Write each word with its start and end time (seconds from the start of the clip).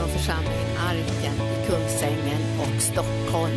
från 0.00 0.08
församlingen 0.08 0.76
Arken 0.78 1.34
i 1.34 1.66
Kungsängen 1.66 2.40
och 2.60 2.82
Stockholm. 2.82 3.56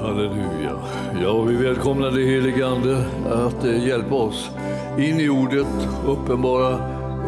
Halleluja. 0.00 0.78
Ja, 1.22 1.42
vi 1.42 1.54
välkomnar 1.54 2.10
dig 2.10 2.26
helige 2.26 2.66
Ande 2.66 3.06
att 3.26 3.64
eh, 3.64 3.86
hjälpa 3.86 4.14
oss 4.14 4.50
in 4.98 5.20
i 5.20 5.28
ordet, 5.28 5.66
uppenbara 6.06 6.72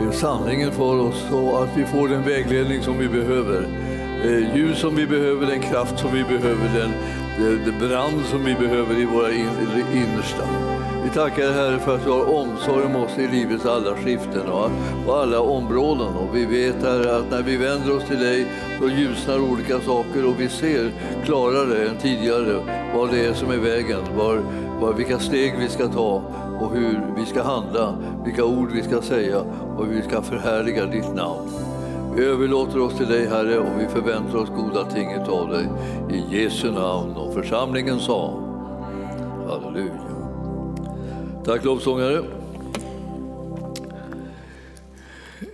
eh, 0.00 0.10
sanningen 0.10 0.72
för 0.72 1.00
oss 1.00 1.26
så 1.30 1.56
att 1.56 1.76
vi 1.76 1.84
får 1.84 2.08
den 2.08 2.22
vägledning 2.22 2.82
som 2.82 2.98
vi 2.98 3.08
behöver. 3.08 3.68
Eh, 4.24 4.56
ljus 4.56 4.78
som 4.78 4.96
vi 4.96 5.06
behöver, 5.06 5.46
den 5.46 5.60
kraft 5.60 5.98
som 5.98 6.12
vi 6.12 6.24
behöver, 6.24 6.78
den, 6.78 6.90
den, 7.38 7.64
den 7.64 7.88
brand 7.88 8.24
som 8.30 8.44
vi 8.44 8.54
behöver 8.54 9.00
i 9.00 9.04
våra 9.04 9.32
in, 9.32 9.48
innersta. 9.92 10.44
Vi 11.06 11.12
tackar 11.12 11.42
dig 11.42 11.52
Herre 11.52 11.78
för 11.78 11.94
att 11.94 12.04
du 12.04 12.10
har 12.10 12.34
omsorg 12.34 12.84
om 12.84 12.96
oss 12.96 13.18
i 13.18 13.28
livets 13.28 13.66
alla 13.66 13.96
skiften 13.96 14.48
och, 14.48 14.70
och 15.06 15.18
alla 15.18 15.40
områden. 15.40 16.16
Och 16.16 16.36
vi 16.36 16.44
vet 16.44 16.82
Herre 16.82 17.16
att 17.16 17.30
när 17.30 17.42
vi 17.42 17.56
vänder 17.56 17.96
oss 17.96 18.04
till 18.04 18.18
dig 18.18 18.46
så 18.80 18.88
ljusnar 18.88 19.52
olika 19.52 19.80
saker 19.80 20.26
och 20.26 20.40
vi 20.40 20.48
ser 20.48 20.92
klarare 21.24 21.88
än 21.88 21.96
tidigare 21.96 22.60
vad 22.94 23.10
det 23.10 23.26
är 23.26 23.34
som 23.34 23.50
är 23.50 23.56
vägen, 23.56 24.00
var, 24.16 24.42
var, 24.80 24.92
vilka 24.92 25.18
steg 25.18 25.58
vi 25.58 25.68
ska 25.68 25.88
ta 25.88 26.22
och 26.60 26.74
hur 26.74 27.00
vi 27.16 27.26
ska 27.26 27.42
handla, 27.42 27.94
vilka 28.24 28.44
ord 28.44 28.72
vi 28.72 28.82
ska 28.82 29.02
säga 29.02 29.40
och 29.76 29.86
hur 29.86 29.94
vi 29.94 30.02
ska 30.02 30.22
förhärliga 30.22 30.86
ditt 30.86 31.14
namn. 31.14 31.50
Vi 32.16 32.24
överlåter 32.24 32.80
oss 32.80 32.96
till 32.96 33.08
dig 33.08 33.28
Herre 33.28 33.58
och 33.58 33.80
vi 33.80 33.86
förväntar 33.88 34.38
oss 34.38 34.48
goda 34.48 34.84
ting 34.84 35.08
av 35.28 35.48
dig. 35.48 35.66
I 36.10 36.42
Jesu 36.42 36.70
namn 36.70 37.16
och 37.16 37.34
församlingen 37.34 38.00
sa 38.00 38.34
Halleluja. 39.48 40.05
Tack 41.46 41.64
lovsångare. 41.64 42.16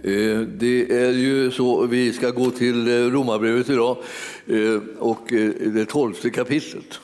Eh, 0.02 0.40
det 0.40 0.92
är 0.92 1.12
ju 1.12 1.50
så, 1.50 1.86
vi 1.86 2.12
ska 2.12 2.30
gå 2.30 2.50
till 2.50 2.88
eh, 2.88 2.92
Romarbrevet 2.92 3.70
idag 3.70 3.96
eh, 4.46 4.80
och 4.98 5.32
det 5.66 5.84
tolfte 5.88 6.30
kapitlet. 6.30 7.00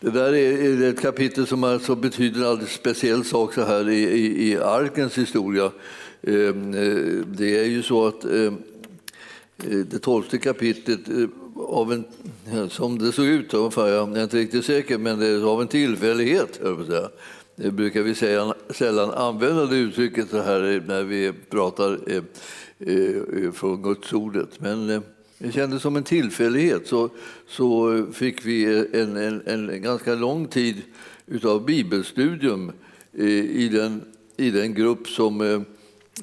Det 0.00 0.10
där 0.10 0.34
är 0.34 0.82
ett 0.82 1.00
kapitel 1.00 1.46
som 1.46 1.64
alltså 1.64 1.94
betyder 1.94 2.40
en 2.40 2.46
alldeles 2.46 2.72
speciell 2.72 3.24
sak 3.24 3.54
så 3.54 3.62
här 3.62 3.90
i, 3.90 4.02
i, 4.02 4.50
i 4.50 4.56
arkens 4.56 5.18
historia. 5.18 5.70
Det 7.26 7.58
är 7.58 7.64
ju 7.64 7.82
så 7.82 8.06
att 8.06 8.20
det 9.90 9.98
tolfte 9.98 10.38
kapitlet 10.38 11.00
av 11.56 11.92
en, 11.92 12.04
som 12.70 12.98
det 12.98 13.12
såg 13.12 13.26
ut, 13.26 13.54
ungefär, 13.54 13.88
jag 13.88 14.16
är 14.16 14.22
inte 14.22 14.36
riktigt 14.36 14.64
säker, 14.64 14.98
men 14.98 15.18
det 15.18 15.26
är 15.26 15.42
av 15.42 15.62
en 15.62 15.68
tillfällighet, 15.68 16.60
jag 16.62 16.86
säga, 16.86 17.08
det 17.56 17.70
brukar 17.70 18.02
vi 18.02 18.14
säga, 18.14 18.54
sällan 18.70 19.10
använda 19.10 19.66
det 19.66 19.76
uttrycket 19.76 20.30
så 20.30 20.42
här 20.42 20.82
när 20.86 21.02
vi 21.02 21.32
pratar 21.50 21.98
eh, 22.06 22.22
eh, 22.78 23.52
från 23.52 23.82
Guds 23.82 24.12
ordet. 24.12 24.60
Men 24.60 24.90
eh, 24.90 25.00
det 25.38 25.52
kändes 25.52 25.82
som 25.82 25.96
en 25.96 26.02
tillfällighet 26.02 26.86
så, 26.86 27.10
så 27.48 28.02
fick 28.12 28.46
vi 28.46 28.86
en, 28.92 29.16
en, 29.16 29.42
en 29.46 29.82
ganska 29.82 30.14
lång 30.14 30.46
tid 30.46 30.82
av 31.42 31.64
bibelstudium 31.64 32.72
eh, 33.12 33.26
i, 33.28 33.68
den, 33.68 34.02
i 34.36 34.50
den 34.50 34.74
grupp 34.74 35.08
som 35.08 35.40
eh, 35.40 35.60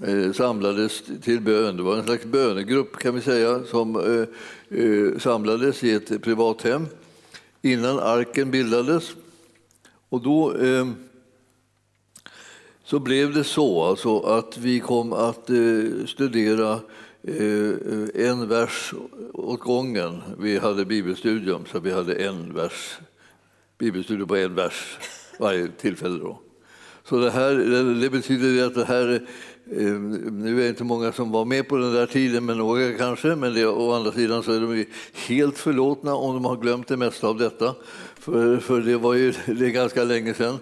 eh, 0.10 0.32
samlades 0.32 1.04
till 1.22 1.42
bön. 1.42 1.78
Det 1.78 1.84
var 1.84 1.98
en 1.98 2.04
slags 2.04 2.26
bönegrupp 2.26 2.98
kan 2.98 3.16
vi 3.16 3.22
säga 3.22 3.64
som 3.64 3.96
eh, 3.96 4.80
eh, 4.80 5.18
samlades 5.20 5.84
i 5.84 5.92
ett 5.92 6.22
privathem 6.22 6.86
innan 7.62 8.00
arken 8.00 8.52
bildades. 8.52 9.12
Och 10.10 10.22
då 10.22 10.56
så 12.92 13.00
blev 13.00 13.34
det 13.34 13.44
så 13.44 13.84
alltså 13.84 14.20
att 14.20 14.58
vi 14.58 14.80
kom 14.80 15.14
att 15.14 15.50
eh, 15.50 16.06
studera 16.08 16.80
eh, 17.24 18.28
en 18.28 18.48
vers 18.48 18.94
åt 19.34 19.60
gången. 19.60 20.22
Vi 20.40 20.58
hade 20.58 20.86
bibelstudium, 20.86 21.66
så 21.72 21.80
vi 21.80 21.92
hade 21.92 22.14
en 22.14 22.54
vers, 22.54 22.98
bibelstudium 23.78 24.28
på 24.28 24.36
en 24.36 24.56
vers 24.56 24.98
varje 25.40 25.68
tillfälle. 25.68 26.20
Då. 26.20 26.40
Så 27.04 27.18
det, 27.18 27.32
här, 27.32 27.54
det 28.02 28.10
betyder 28.10 28.66
att 28.68 28.76
det 28.76 28.86
här, 28.86 29.14
eh, 29.72 29.94
nu 30.32 30.60
är 30.60 30.64
det 30.64 30.70
inte 30.70 30.84
många 30.84 31.12
som 31.12 31.32
var 31.32 31.46
med 31.46 31.68
på 31.68 31.78
den 31.78 31.94
där 31.94 32.06
tiden, 32.06 32.46
men 32.46 32.58
några 32.58 32.94
kanske, 32.94 33.36
men 33.36 33.54
det, 33.54 33.66
å 33.66 33.92
andra 33.94 34.12
sidan 34.12 34.44
så 34.44 34.52
är 34.52 34.60
de 34.60 34.86
helt 35.28 35.58
förlåtna 35.58 36.16
om 36.16 36.34
de 36.34 36.46
har 36.46 36.58
glömt 36.58 36.88
det 36.88 36.98
mesta 36.98 37.28
av 37.28 37.38
detta, 37.38 37.76
för, 38.20 38.58
för 38.58 38.82
det 38.82 38.98
var 38.98 39.14
ju 39.14 39.34
det 39.46 39.66
är 39.66 39.70
ganska 39.70 40.04
länge 40.04 40.34
sedan 40.34 40.58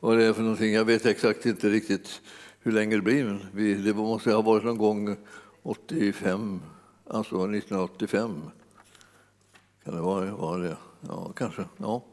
vad 0.00 0.18
det 0.18 0.24
är 0.24 0.32
för 0.32 0.42
någonting. 0.42 0.72
Jag 0.72 0.84
vet 0.84 1.06
exakt 1.06 1.46
inte 1.46 1.70
riktigt 1.70 2.20
hur 2.60 2.72
länge 2.72 2.96
det 2.96 3.02
blir. 3.02 3.24
Men 3.24 3.84
det 3.84 3.94
måste 3.94 4.32
ha 4.32 4.42
varit 4.42 4.64
någon 4.64 4.78
gång 4.78 5.16
85, 5.62 6.60
alltså 7.06 7.34
1985. 7.34 8.42
Kan 9.84 9.94
det 9.94 10.00
vara, 10.00 10.34
var 10.34 10.58
det? 10.58 10.76
Ja, 11.08 11.32
kanske. 11.36 11.64
Ja. 11.76 12.04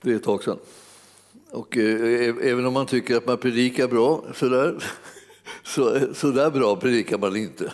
Det 0.00 0.12
är 0.12 0.16
ett 0.16 0.22
tag 0.22 0.42
sedan. 0.42 0.58
Och 1.50 1.76
eh, 1.76 2.36
även 2.42 2.66
om 2.66 2.72
man 2.72 2.86
tycker 2.86 3.16
att 3.16 3.26
man 3.26 3.38
predikar 3.38 3.88
bra, 3.88 4.24
så 4.34 4.48
där, 4.48 4.84
så, 5.64 6.14
så 6.14 6.30
där 6.30 6.50
bra 6.50 6.76
predikar 6.76 7.18
man 7.18 7.36
inte. 7.36 7.72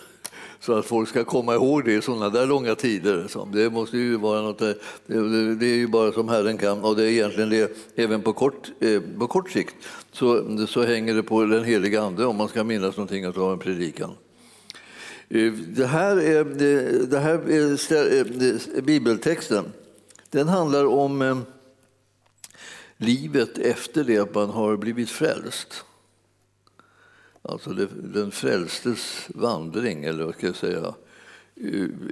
Så 0.61 0.78
att 0.78 0.87
folk 0.87 1.09
ska 1.09 1.25
komma 1.25 1.55
ihåg 1.55 1.84
det 1.84 1.93
i 1.93 2.03
sådana 2.03 2.31
där 2.31 2.47
långa 2.47 2.75
tider. 2.75 3.27
Det 3.53 3.71
måste 3.71 3.99
ju 3.99 4.17
vara 4.17 4.43
något, 4.43 4.62
eh, 4.62 4.72
det, 5.06 5.67
är 5.67 5.77
ju 5.77 5.87
bara 5.87 6.12
som 6.12 6.28
Herren 6.28 6.59
kan 6.59 6.84
och 6.84 6.97
det 6.97 7.03
är 7.03 7.09
egentligen 7.09 7.50
det 7.50 7.77
även 7.97 8.22
på 8.22 8.33
kort, 8.33 8.71
eh, 8.81 9.00
på 9.19 9.27
kort 9.27 9.50
sikt 9.50 9.75
så, 10.12 10.66
så 10.66 10.83
hänger 10.83 11.15
det 11.15 11.22
på 11.22 11.45
den 11.45 11.65
heliga 11.65 12.03
Ande 12.03 12.27
om 12.27 12.37
man 12.37 12.49
ska 12.49 12.65
minnas 12.65 12.97
någonting 12.97 13.27
av 13.27 13.53
en 13.53 13.59
predikan. 13.59 14.11
Eh, 15.28 15.53
det 15.53 15.87
här, 15.87 16.16
är, 16.16 16.45
det 17.06 17.19
här 17.19 17.50
är 17.50 18.81
bibeltexten. 18.81 19.65
Den 20.31 20.49
handlar 20.49 20.87
om 20.87 21.45
livet 22.97 23.59
efter 23.59 24.05
det 24.05 24.19
att 24.19 24.34
man 24.34 24.50
har 24.50 24.77
blivit 24.77 25.11
frälst. 25.11 25.84
Alltså 27.49 27.71
den 27.91 28.31
frälstes 28.31 29.29
vandring, 29.34 30.05
eller 30.05 30.25
vad 30.25 30.34
ska 30.34 30.47
jag 30.47 30.57
säga, 30.57 30.95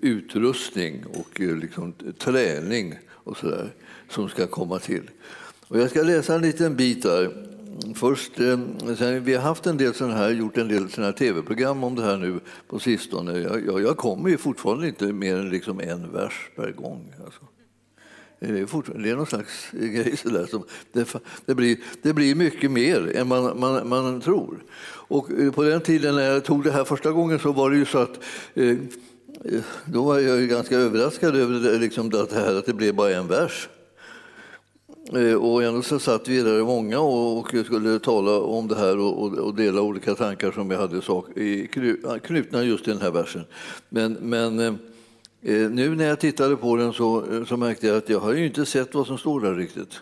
utrustning 0.02 1.04
och 1.06 1.40
eh, 1.40 1.56
liksom 1.56 1.92
träning 2.18 2.98
och 3.08 3.36
så 3.36 3.46
där, 3.46 3.72
som 4.08 4.28
ska 4.28 4.46
komma 4.46 4.78
till. 4.78 5.10
Och 5.68 5.78
jag 5.78 5.90
ska 5.90 6.02
läsa 6.02 6.34
en 6.34 6.42
liten 6.42 6.76
bit 6.76 7.02
där. 7.02 7.46
Först, 7.94 8.40
eh, 8.40 8.58
sen, 8.98 9.24
vi 9.24 9.34
har 9.34 9.42
haft 9.42 9.66
en 9.66 9.76
del 9.76 9.94
såna 9.94 10.14
här, 10.14 10.30
gjort 10.30 10.58
en 10.58 10.68
del 10.68 10.90
såna 10.90 11.06
här 11.06 11.12
tv-program 11.12 11.84
om 11.84 11.94
det 11.94 12.02
här 12.02 12.16
nu 12.16 12.40
på 12.68 12.78
sistone. 12.78 13.38
Jag, 13.38 13.66
jag, 13.66 13.82
jag 13.82 13.96
kommer 13.96 14.28
ju 14.28 14.36
fortfarande 14.36 14.88
inte 14.88 15.12
mer 15.12 15.36
än 15.36 15.50
liksom 15.50 15.80
en 15.80 16.12
vers 16.12 16.50
per 16.56 16.72
gång. 16.72 17.12
Alltså. 17.24 17.40
Det 18.52 18.60
är, 18.60 19.02
det 19.02 19.10
är 19.10 19.16
någon 19.16 19.26
slags 19.26 19.70
grej 19.70 20.16
sådär 20.16 20.46
som 20.46 20.64
det, 20.92 21.14
det, 21.46 21.54
blir, 21.54 21.76
det 22.02 22.12
blir 22.12 22.34
mycket 22.34 22.70
mer 22.70 23.16
än 23.16 23.28
man, 23.28 23.60
man, 23.60 23.88
man 23.88 24.20
tror. 24.20 24.64
Och 24.86 25.30
eh, 25.30 25.52
på 25.52 25.62
den 25.62 25.80
tiden 25.80 26.14
när 26.14 26.22
jag 26.22 26.44
tog 26.44 26.64
det 26.64 26.70
här 26.70 26.84
första 26.84 27.10
gången 27.10 27.38
så 27.38 27.52
var 27.52 27.70
det 27.70 27.76
ju 27.76 27.84
så 27.84 27.98
att 27.98 28.20
eh, 28.54 28.68
eh 28.68 29.62
då 29.84 30.02
var 30.02 30.18
jag 30.18 30.48
ganska 30.48 30.76
överraskad 30.76 31.36
över 31.36 31.60
det, 31.60 31.78
liksom 31.78 32.10
det 32.10 32.32
här 32.32 32.54
att 32.54 32.66
det 32.66 32.72
blev 32.72 32.94
bara 32.94 33.14
en 33.14 33.28
vers. 33.28 33.68
Eh, 35.12 35.34
och 35.34 35.62
ändå 35.62 35.82
så 35.82 35.98
satt 35.98 36.28
vi 36.28 36.42
där 36.42 36.64
många 36.64 37.00
och 37.00 37.48
skulle 37.64 37.98
tala 37.98 38.38
om 38.40 38.68
det 38.68 38.76
här 38.76 38.98
och, 38.98 39.54
dela 39.54 39.80
olika 39.80 40.14
tankar 40.14 40.52
som 40.52 40.68
vi 40.68 40.76
hade 40.76 41.00
knutna 42.22 42.64
just 42.64 42.84
till 42.84 42.92
den 42.92 43.02
här 43.02 43.10
versen. 43.10 43.44
Men, 43.88 44.12
men 44.12 44.78
Eh, 45.46 45.70
nu 45.70 45.94
när 45.94 46.04
jag 46.04 46.20
tittade 46.20 46.56
på 46.56 46.76
den 46.76 46.92
så, 46.92 47.32
eh, 47.32 47.44
så 47.44 47.56
märkte 47.56 47.86
jag 47.86 47.96
att 47.96 48.08
jag 48.08 48.20
har 48.20 48.32
ju 48.32 48.46
inte 48.46 48.66
sett 48.66 48.94
vad 48.94 49.06
som 49.06 49.18
står 49.18 49.40
där 49.40 49.54
riktigt. 49.54 50.00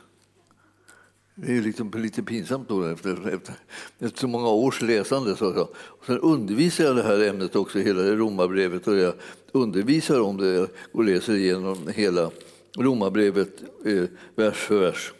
Det 1.35 1.57
är 1.57 1.61
liksom 1.61 1.91
lite 1.91 2.23
pinsamt 2.23 2.69
då 2.69 2.85
efter, 2.85 3.13
efter, 3.35 3.55
efter 3.99 4.21
så 4.21 4.29
många 4.29 4.49
års 4.49 4.83
läsande. 4.83 5.37
Så, 5.37 5.53
så. 5.55 5.69
Och 5.75 6.07
sen 6.07 6.19
undervisar 6.19 6.85
jag 6.85 6.97
det 6.97 7.03
här 7.03 7.29
ämnet 7.29 7.57
också, 7.57 7.79
hela 7.79 8.03
Romarbrevet, 8.03 8.89
och 8.89 8.97
jag 8.97 9.15
undervisar 9.53 10.21
om 10.21 10.37
det 10.37 10.69
och 10.93 11.05
läser 11.05 11.35
igenom 11.35 11.89
hela 11.95 12.31
Romarbrevet 12.79 13.63
eh, 13.85 14.05
vers 14.35 14.57
för 14.57 14.81
vers. 14.81 15.13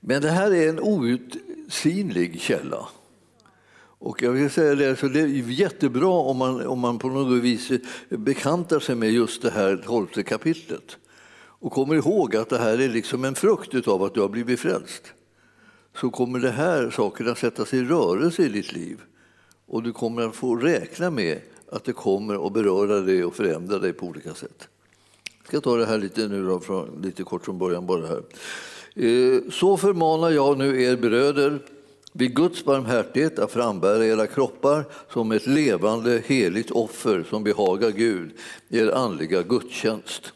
Men 0.00 0.22
det 0.22 0.30
här 0.30 0.54
är 0.54 0.68
en 0.68 0.80
outsinlig 0.80 2.40
källa. 2.40 2.88
Och 4.04 4.22
jag 4.22 4.30
vill 4.30 4.50
säga 4.50 4.74
det, 4.74 4.96
så 4.96 5.08
det 5.08 5.20
är 5.20 5.26
jättebra 5.50 6.08
om 6.08 6.36
man, 6.36 6.66
om 6.66 6.78
man 6.78 6.98
på 6.98 7.08
något 7.08 7.42
vis 7.42 7.70
bekantar 8.08 8.80
sig 8.80 8.94
med 8.94 9.10
just 9.10 9.42
det 9.42 9.50
här 9.50 9.76
tolfte 9.76 10.22
kapitlet 10.22 10.96
och 11.34 11.72
kommer 11.72 11.94
ihåg 11.94 12.36
att 12.36 12.48
det 12.48 12.58
här 12.58 12.80
är 12.80 12.88
liksom 12.88 13.24
en 13.24 13.34
frukt 13.34 13.88
av 13.88 14.02
att 14.02 14.14
du 14.14 14.20
har 14.20 14.28
blivit 14.28 14.60
frälst 14.60 15.02
så 16.00 16.10
kommer 16.10 16.38
det 16.38 16.50
här 16.50 16.90
sakerna 16.90 17.34
sättas 17.34 17.74
i 17.74 17.82
rörelse 17.84 18.42
i 18.42 18.48
ditt 18.48 18.72
liv 18.72 19.00
och 19.66 19.82
du 19.82 19.92
kommer 19.92 20.22
att 20.22 20.36
få 20.36 20.56
räkna 20.56 21.10
med 21.10 21.40
att 21.72 21.84
det 21.84 21.92
kommer 21.92 22.46
att 22.46 22.52
beröra 22.52 23.00
dig 23.00 23.24
och 23.24 23.34
förändra 23.34 23.78
dig 23.78 23.92
på 23.92 24.06
olika 24.06 24.34
sätt. 24.34 24.68
Jag 25.38 25.46
ska 25.46 25.60
ta 25.60 25.76
det 25.76 25.86
här 25.86 25.98
lite 25.98 26.28
nu 26.28 26.46
då, 26.46 26.60
från, 26.60 27.02
lite 27.02 27.22
kort 27.22 27.44
från 27.44 27.58
början 27.58 27.86
bara 27.86 28.06
här. 28.06 28.22
Eh, 29.06 29.40
så 29.50 29.76
förmanar 29.76 30.30
jag 30.30 30.58
nu 30.58 30.82
er 30.82 30.96
bröder 30.96 31.60
vid 32.12 32.36
Guds 32.36 32.64
barmhärtighet 32.64 33.38
att 33.38 33.52
frambära 33.52 34.06
era 34.06 34.26
kroppar 34.26 34.84
som 35.12 35.32
ett 35.32 35.46
levande 35.46 36.22
heligt 36.26 36.70
offer 36.70 37.24
som 37.30 37.44
behagar 37.44 37.90
Gud, 37.90 38.30
er 38.68 38.90
andliga 38.90 39.42
gudstjänst. 39.42 40.32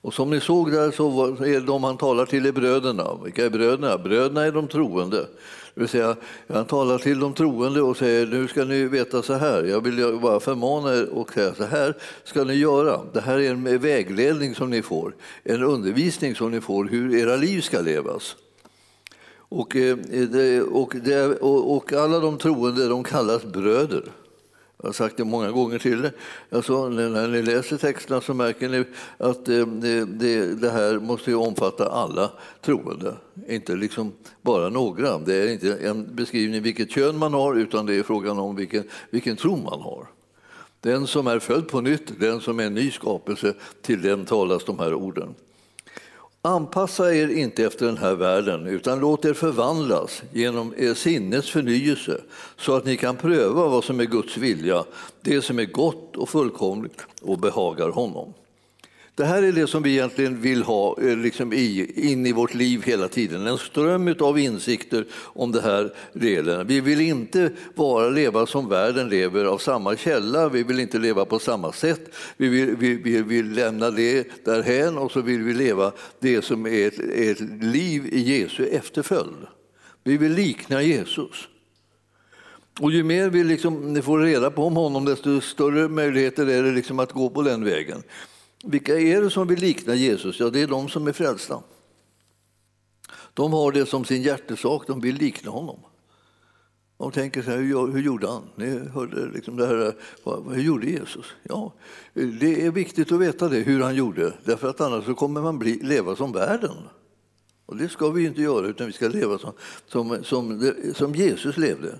Och 0.00 0.14
som 0.14 0.30
ni 0.30 0.40
såg 0.40 0.72
där 0.72 0.90
så 0.90 1.26
är 1.44 1.60
de 1.60 1.84
han 1.84 1.96
talar 1.96 2.26
till 2.26 2.46
är 2.46 2.52
bröderna. 2.52 3.18
Vilka 3.24 3.46
är 3.46 3.50
bröderna? 3.50 3.98
Bröderna 3.98 4.44
är 4.44 4.52
de 4.52 4.68
troende. 4.68 5.26
Det 5.74 5.80
vill 5.80 5.88
säga, 5.88 6.16
han 6.48 6.64
talar 6.64 6.98
till 6.98 7.20
de 7.20 7.34
troende 7.34 7.82
och 7.82 7.96
säger 7.96 8.26
nu 8.26 8.48
ska 8.48 8.64
ni 8.64 8.84
veta 8.84 9.22
så 9.22 9.34
här. 9.34 9.64
Jag 9.64 9.80
vill 9.80 10.18
bara 10.22 10.40
förmana 10.40 10.94
er 10.94 11.08
och 11.08 11.32
säga 11.32 11.54
så 11.54 11.64
här 11.64 11.96
ska 12.24 12.44
ni 12.44 12.54
göra. 12.54 13.00
Det 13.12 13.20
här 13.20 13.38
är 13.38 13.50
en 13.50 13.78
vägledning 13.78 14.54
som 14.54 14.70
ni 14.70 14.82
får, 14.82 15.14
en 15.42 15.62
undervisning 15.62 16.34
som 16.34 16.50
ni 16.50 16.60
får 16.60 16.84
hur 16.84 17.16
era 17.16 17.36
liv 17.36 17.60
ska 17.60 17.80
levas. 17.80 18.36
Eh, 19.50 19.58
och, 19.58 19.74
det, 20.30 20.62
och, 20.62 20.94
det, 21.04 21.26
och 21.40 21.92
alla 21.92 22.18
de 22.18 22.38
troende 22.38 22.88
de 22.88 23.04
kallas 23.04 23.44
bröder. 23.44 24.04
Jag 24.82 24.88
har 24.88 24.92
sagt 24.92 25.16
det 25.16 25.24
många 25.24 25.50
gånger 25.50 25.78
till 25.78 26.10
alltså, 26.50 26.88
När 26.88 27.28
ni 27.28 27.42
läser 27.42 27.76
texterna 27.76 28.20
så 28.20 28.34
märker 28.34 28.68
ni 28.68 28.84
att 29.18 29.48
eh, 29.48 29.66
det, 29.66 30.04
det, 30.04 30.54
det 30.54 30.70
här 30.70 30.98
måste 30.98 31.34
omfatta 31.34 31.88
alla 31.88 32.30
troende, 32.62 33.14
inte 33.48 33.76
liksom 33.76 34.12
bara 34.42 34.68
några. 34.68 35.18
Det 35.18 35.34
är 35.34 35.52
inte 35.52 35.74
en 35.74 36.14
beskrivning 36.14 36.62
vilket 36.62 36.90
kön 36.90 37.18
man 37.18 37.34
har, 37.34 37.54
utan 37.54 37.86
det 37.86 37.94
är 37.94 38.02
frågan 38.02 38.38
om 38.38 38.56
vilken, 38.56 38.84
vilken 39.10 39.36
tro 39.36 39.56
man 39.56 39.80
har. 39.80 40.06
Den 40.80 41.06
som 41.06 41.26
är 41.26 41.38
född 41.38 41.68
på 41.68 41.80
nytt, 41.80 42.20
den 42.20 42.40
som 42.40 42.60
är 42.60 42.64
en 42.64 42.74
ny 42.74 42.90
skapelse, 42.90 43.54
till 43.82 44.02
den 44.02 44.24
talas 44.24 44.64
de 44.64 44.78
här 44.78 44.94
orden. 44.94 45.34
Anpassa 46.42 47.14
er 47.14 47.28
inte 47.28 47.64
efter 47.64 47.86
den 47.86 47.96
här 47.96 48.14
världen, 48.14 48.66
utan 48.66 49.00
låt 49.00 49.24
er 49.24 49.34
förvandlas 49.34 50.22
genom 50.32 50.74
er 50.76 50.94
sinnes 50.94 51.50
förnyelse 51.50 52.20
så 52.56 52.76
att 52.76 52.84
ni 52.84 52.96
kan 52.96 53.16
pröva 53.16 53.68
vad 53.68 53.84
som 53.84 54.00
är 54.00 54.04
Guds 54.04 54.36
vilja, 54.36 54.84
det 55.20 55.42
som 55.42 55.58
är 55.58 55.64
gott 55.64 56.16
och 56.16 56.28
fullkomligt 56.28 57.06
och 57.22 57.38
behagar 57.38 57.88
honom. 57.88 58.34
Det 59.18 59.24
här 59.24 59.42
är 59.42 59.52
det 59.52 59.66
som 59.66 59.82
vi 59.82 59.90
egentligen 59.90 60.40
vill 60.40 60.62
ha 60.62 60.96
eh, 61.00 61.16
liksom 61.16 61.52
i, 61.52 61.92
in 62.10 62.26
i 62.26 62.32
vårt 62.32 62.54
liv 62.54 62.82
hela 62.84 63.08
tiden. 63.08 63.46
En 63.46 63.58
ström 63.58 64.14
av 64.20 64.38
insikter 64.38 65.06
om 65.12 65.52
det 65.52 65.60
här 65.60 65.94
delen. 66.12 66.66
Vi 66.66 66.80
vill 66.80 67.00
inte 67.00 67.50
bara 67.74 68.08
leva 68.08 68.46
som 68.46 68.68
världen 68.68 69.08
lever 69.08 69.44
av 69.44 69.58
samma 69.58 69.96
källa. 69.96 70.48
Vi 70.48 70.62
vill 70.62 70.80
inte 70.80 70.98
leva 70.98 71.24
på 71.24 71.38
samma 71.38 71.72
sätt. 71.72 72.14
Vi 72.36 72.48
vill, 72.48 72.76
vi, 72.76 72.94
vi 72.94 73.22
vill 73.22 73.52
lämna 73.52 73.90
det 73.90 74.44
därhän 74.44 74.98
och 74.98 75.12
så 75.12 75.20
vill 75.20 75.42
vi 75.42 75.54
leva 75.54 75.92
det 76.20 76.44
som 76.44 76.66
är 76.66 76.86
ett, 76.86 76.98
ett 76.98 77.40
liv 77.62 78.06
i 78.06 78.20
Jesu 78.20 78.66
efterföljd. 78.66 79.46
Vi 80.04 80.16
vill 80.16 80.32
likna 80.32 80.82
Jesus. 80.82 81.48
Och 82.80 82.92
ju 82.92 83.02
mer 83.02 83.30
vi 83.30 83.44
liksom, 83.44 84.02
får 84.02 84.18
reda 84.18 84.50
på 84.50 84.64
om 84.64 84.76
honom, 84.76 85.04
desto 85.04 85.40
större 85.40 85.88
möjligheter 85.88 86.46
är 86.46 86.62
det 86.62 86.72
liksom 86.72 86.98
att 86.98 87.12
gå 87.12 87.30
på 87.30 87.42
den 87.42 87.64
vägen. 87.64 88.02
Vilka 88.64 88.98
är 88.98 89.22
det 89.22 89.30
som 89.30 89.48
vill 89.48 89.58
likna 89.58 89.94
Jesus? 89.94 90.40
Ja, 90.40 90.50
det 90.50 90.62
är 90.62 90.66
de 90.66 90.88
som 90.88 91.06
är 91.06 91.12
frälsta. 91.12 91.62
De 93.34 93.52
har 93.52 93.72
det 93.72 93.86
som 93.86 94.04
sin 94.04 94.22
hjärtesak, 94.22 94.86
de 94.86 95.00
vill 95.00 95.16
likna 95.16 95.50
honom. 95.50 95.80
De 96.98 97.12
tänker 97.12 97.42
så 97.42 97.50
här, 97.50 97.58
hur, 97.58 97.92
hur 97.92 98.02
gjorde 98.02 98.28
han? 98.28 98.42
Ni 98.56 98.78
hörde 98.78 99.30
liksom 99.34 99.56
det 99.56 99.66
här, 99.66 99.94
hur 100.54 100.62
gjorde 100.62 100.86
Jesus? 100.86 101.26
Ja, 101.42 101.72
det 102.12 102.66
är 102.66 102.70
viktigt 102.70 103.12
att 103.12 103.20
veta 103.20 103.48
det, 103.48 103.58
hur 103.58 103.82
han 103.82 103.94
gjorde, 103.94 104.32
därför 104.44 104.68
att 104.68 104.80
annars 104.80 105.04
så 105.04 105.14
kommer 105.14 105.42
man 105.42 105.58
bli, 105.58 105.80
leva 105.82 106.16
som 106.16 106.32
världen. 106.32 106.76
Och 107.66 107.76
det 107.76 107.88
ska 107.88 108.10
vi 108.10 108.26
inte 108.26 108.42
göra, 108.42 108.66
utan 108.66 108.86
vi 108.86 108.92
ska 108.92 109.08
leva 109.08 109.38
som, 109.38 109.52
som, 109.86 110.24
som, 110.24 110.72
som 110.94 111.14
Jesus 111.14 111.56
levde. 111.56 111.98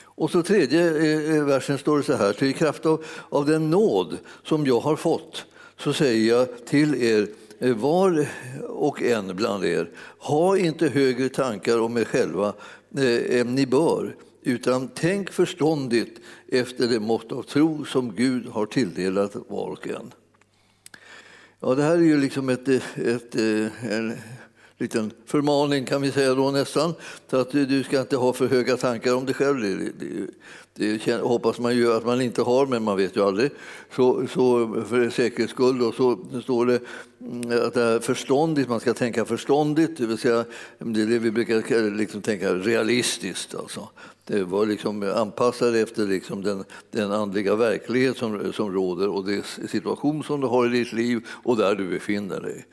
Och 0.00 0.30
så 0.30 0.42
tredje 0.42 0.96
eh, 0.96 1.36
eh, 1.36 1.44
versen 1.44 1.78
står 1.78 1.96
det 1.96 2.02
så 2.02 2.14
här, 2.14 2.32
till 2.32 2.54
kraft 2.54 2.86
av, 2.86 3.04
av 3.28 3.46
den 3.46 3.70
nåd 3.70 4.18
som 4.42 4.66
jag 4.66 4.80
har 4.80 4.96
fått 4.96 5.44
så 5.78 5.92
säger 5.92 6.28
jag 6.28 6.66
till 6.66 7.02
er, 7.02 7.28
eh, 7.58 7.76
var 7.76 8.28
och 8.68 9.02
en 9.02 9.36
bland 9.36 9.64
er, 9.64 9.90
ha 10.18 10.58
inte 10.58 10.88
högre 10.88 11.28
tankar 11.28 11.80
om 11.80 11.96
er 11.96 12.04
själva 12.04 12.54
eh, 12.96 13.40
än 13.40 13.54
ni 13.54 13.66
bör, 13.66 14.16
utan 14.42 14.88
tänk 14.94 15.32
förståndigt 15.32 16.20
efter 16.48 16.88
det 16.88 17.00
mått 17.00 17.32
av 17.32 17.42
tro 17.42 17.84
som 17.84 18.14
Gud 18.14 18.46
har 18.46 18.66
tilldelat 18.66 19.36
var 19.48 19.70
och 19.70 19.88
en. 19.88 20.12
Ja, 21.60 21.74
det 21.74 21.82
här 21.82 21.94
är 21.94 22.02
ju 22.02 22.20
liksom 22.20 22.48
ett, 22.48 22.68
eh, 22.68 22.82
ett, 22.96 23.34
en 23.80 24.16
liten 24.78 25.10
förmaning 25.26 25.84
kan 25.84 26.02
vi 26.02 26.12
säga 26.12 26.34
då 26.34 26.50
nästan. 26.50 26.94
Så 27.30 27.36
att 27.36 27.50
du 27.50 27.84
ska 27.84 28.00
inte 28.00 28.16
ha 28.16 28.32
för 28.32 28.46
höga 28.46 28.76
tankar 28.76 29.14
om 29.14 29.26
dig 29.26 29.34
själv. 29.34 29.90
Det, 30.76 31.20
hoppas 31.22 31.58
man 31.58 31.76
ju 31.76 31.92
att 31.92 32.06
man 32.06 32.20
inte 32.20 32.42
har, 32.42 32.66
men 32.66 32.82
man 32.82 32.96
vet 32.96 33.16
ju 33.16 33.22
aldrig. 33.22 33.50
Så, 33.94 34.26
så 34.26 34.68
för 34.88 35.10
säkerhets 35.10 35.52
skull 35.52 35.78
då, 35.78 35.92
så 35.92 36.18
står 36.42 36.66
det 36.66 36.80
mm, 37.20 37.66
att 37.66 37.74
det 37.74 37.82
är 37.82 38.00
förståndigt, 38.00 38.68
man 38.68 38.80
ska 38.80 38.94
tänka 38.94 39.24
förståndigt, 39.24 39.96
det 39.98 40.06
vill 40.06 40.18
säga 40.18 40.44
det 40.78 41.02
är 41.02 41.06
det 41.06 41.18
vi 41.18 41.30
brukar 41.30 41.90
liksom 41.96 42.22
tänka 42.22 42.54
realistiskt. 42.54 43.54
Alltså. 43.54 43.88
Det 44.24 44.44
var 44.44 44.66
liksom 44.66 45.02
anpassat 45.02 45.74
efter 45.74 46.06
liksom 46.06 46.42
den, 46.42 46.64
den 46.90 47.12
andliga 47.12 47.54
verklighet 47.54 48.16
som, 48.16 48.52
som 48.52 48.72
råder 48.72 49.08
och 49.08 49.24
den 49.24 49.42
situation 49.68 50.24
som 50.24 50.40
du 50.40 50.46
har 50.46 50.66
i 50.66 50.78
ditt 50.78 50.92
liv 50.92 51.26
och 51.28 51.56
där 51.56 51.74
du 51.74 51.88
befinner 51.88 52.40
dig. 52.40 52.66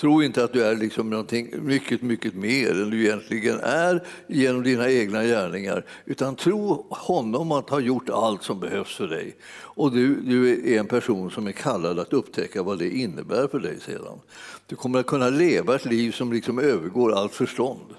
Tro 0.00 0.22
inte 0.22 0.44
att 0.44 0.52
du 0.52 0.64
är 0.64 0.76
liksom 0.76 1.10
någonting 1.10 1.50
mycket, 1.62 2.02
mycket 2.02 2.34
mer 2.34 2.70
än 2.70 2.90
du 2.90 3.04
egentligen 3.04 3.60
är 3.60 4.06
genom 4.26 4.62
dina 4.62 4.90
egna 4.90 5.24
gärningar. 5.24 5.84
Utan 6.04 6.36
tro 6.36 6.86
honom 6.90 7.52
att 7.52 7.70
ha 7.70 7.80
gjort 7.80 8.08
allt 8.08 8.42
som 8.42 8.60
behövs 8.60 8.96
för 8.96 9.06
dig. 9.06 9.36
Och 9.60 9.92
du, 9.92 10.20
du 10.20 10.72
är 10.74 10.80
en 10.80 10.86
person 10.86 11.30
som 11.30 11.46
är 11.46 11.52
kallad 11.52 11.98
att 11.98 12.12
upptäcka 12.12 12.62
vad 12.62 12.78
det 12.78 12.90
innebär 12.90 13.48
för 13.48 13.58
dig 13.58 13.80
sedan. 13.80 14.20
Du 14.66 14.76
kommer 14.76 14.98
att 14.98 15.06
kunna 15.06 15.30
leva 15.30 15.74
ett 15.74 15.84
liv 15.84 16.12
som 16.12 16.32
liksom 16.32 16.58
övergår 16.58 17.12
allt 17.12 17.34
förstånd. 17.34 17.94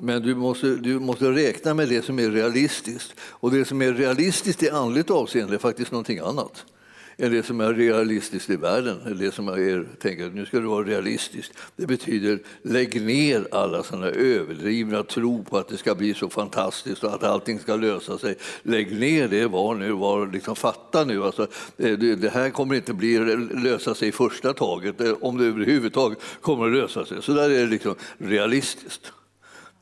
Men 0.00 0.22
du 0.22 0.34
måste, 0.34 0.66
du 0.66 0.98
måste 0.98 1.32
räkna 1.32 1.74
med 1.74 1.88
det 1.88 2.04
som 2.04 2.18
är 2.18 2.30
realistiskt. 2.30 3.14
Och 3.20 3.50
det 3.50 3.64
som 3.64 3.82
är 3.82 3.92
realistiskt 3.92 4.62
i 4.62 4.70
andligt 4.70 5.10
avseende 5.10 5.54
är 5.54 5.58
faktiskt 5.58 5.92
någonting 5.92 6.18
annat 6.18 6.64
än 7.20 7.32
det 7.32 7.42
som 7.42 7.60
är 7.60 7.74
realistiskt 7.74 8.50
i 8.50 8.56
världen. 8.56 9.18
Det 9.18 9.34
som 9.34 9.48
är, 9.48 9.86
tänker 10.00 10.26
att 10.26 10.34
nu 10.34 10.46
ska 10.46 10.60
det 10.60 10.66
vara 10.66 10.86
realistiskt. 10.86 11.52
Det 11.76 11.86
betyder 11.86 12.38
lägg 12.62 13.02
ner 13.02 13.48
alla 13.50 13.82
sådana 13.82 14.06
överdrivna 14.06 15.02
tro 15.02 15.44
på 15.44 15.58
att 15.58 15.68
det 15.68 15.76
ska 15.76 15.94
bli 15.94 16.14
så 16.14 16.28
fantastiskt 16.28 17.04
och 17.04 17.14
att 17.14 17.22
allting 17.22 17.58
ska 17.58 17.76
lösa 17.76 18.18
sig. 18.18 18.36
Lägg 18.62 19.00
ner 19.00 19.28
det, 19.28 19.46
var 19.46 19.74
nu, 19.74 19.92
var 19.92 20.26
liksom 20.26 20.56
fatta 20.56 21.04
nu. 21.04 21.24
Alltså, 21.24 21.46
eh, 21.76 21.98
det 21.98 22.32
här 22.32 22.50
kommer 22.50 22.74
inte 22.74 22.94
bli, 22.94 23.14
eh, 23.14 23.62
lösa 23.62 23.94
sig 23.94 24.08
i 24.08 24.12
första 24.12 24.52
taget, 24.52 25.00
eh, 25.00 25.14
om 25.20 25.38
det 25.38 25.44
överhuvudtaget 25.44 26.18
kommer 26.40 26.66
att 26.66 26.72
lösa 26.72 27.04
sig. 27.04 27.22
Så 27.22 27.32
där 27.32 27.50
är 27.50 27.60
det 27.60 27.66
liksom 27.66 27.94
realistiskt 28.18 29.12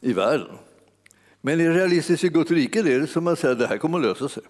i 0.00 0.12
världen. 0.12 0.56
Men 1.40 1.60
är 1.60 1.68
det 1.68 1.74
realistiskt 1.74 2.24
i 2.24 2.28
Guds 2.28 2.50
rike 2.50 2.80
är 2.80 3.00
det 3.00 3.06
som 3.06 3.26
att 3.26 3.38
säga 3.38 3.52
att 3.52 3.58
det 3.58 3.66
här 3.66 3.78
kommer 3.78 3.98
att 3.98 4.04
lösa 4.04 4.28
sig. 4.28 4.42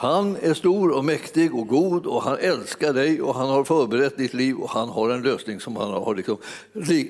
Han 0.00 0.36
är 0.36 0.54
stor 0.54 0.90
och 0.90 1.04
mäktig 1.04 1.54
och 1.54 1.66
god 1.66 2.06
och 2.06 2.22
han 2.22 2.38
älskar 2.38 2.92
dig 2.92 3.22
och 3.22 3.34
han 3.34 3.48
har 3.48 3.64
förberett 3.64 4.16
ditt 4.16 4.34
liv 4.34 4.56
och 4.56 4.70
han 4.70 4.88
har 4.88 5.10
en 5.10 5.22
lösning 5.22 5.60
som 5.60 5.76
han 5.76 5.90
har, 5.90 6.14
liksom, 6.14 6.36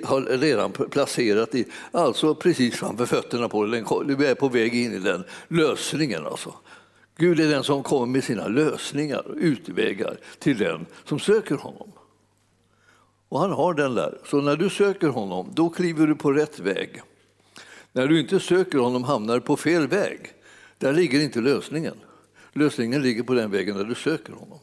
har 0.04 0.38
redan 0.38 0.72
placerat 0.72 1.54
i, 1.54 1.64
alltså 1.90 2.34
precis 2.34 2.74
framför 2.74 3.06
fötterna 3.06 3.48
på 3.48 3.64
dig. 3.64 3.84
Du 4.06 4.26
är 4.26 4.34
på 4.34 4.48
väg 4.48 4.74
in 4.74 4.92
i 4.92 4.98
den 4.98 5.24
lösningen. 5.48 6.26
Alltså. 6.26 6.54
Gud 7.16 7.40
är 7.40 7.48
den 7.48 7.64
som 7.64 7.82
kommer 7.82 8.06
med 8.06 8.24
sina 8.24 8.48
lösningar 8.48 9.28
och 9.28 9.36
utvägar 9.36 10.16
till 10.38 10.58
den 10.58 10.86
som 11.04 11.18
söker 11.18 11.56
honom. 11.56 11.92
Och 13.28 13.40
han 13.40 13.52
har 13.52 13.74
den 13.74 13.94
där. 13.94 14.18
Så 14.24 14.40
när 14.40 14.56
du 14.56 14.70
söker 14.70 15.08
honom, 15.08 15.50
då 15.54 15.68
kliver 15.68 16.06
du 16.06 16.14
på 16.14 16.32
rätt 16.32 16.58
väg. 16.58 17.02
När 17.92 18.06
du 18.06 18.20
inte 18.20 18.40
söker 18.40 18.78
honom 18.78 19.04
hamnar 19.04 19.34
du 19.34 19.40
på 19.40 19.56
fel 19.56 19.86
väg. 19.86 20.32
Där 20.78 20.92
ligger 20.92 21.20
inte 21.20 21.40
lösningen. 21.40 21.94
Lösningen 22.58 23.02
ligger 23.02 23.22
på 23.22 23.34
den 23.34 23.50
vägen 23.50 23.76
där 23.76 23.84
du 23.84 23.94
söker 23.94 24.32
honom. 24.32 24.58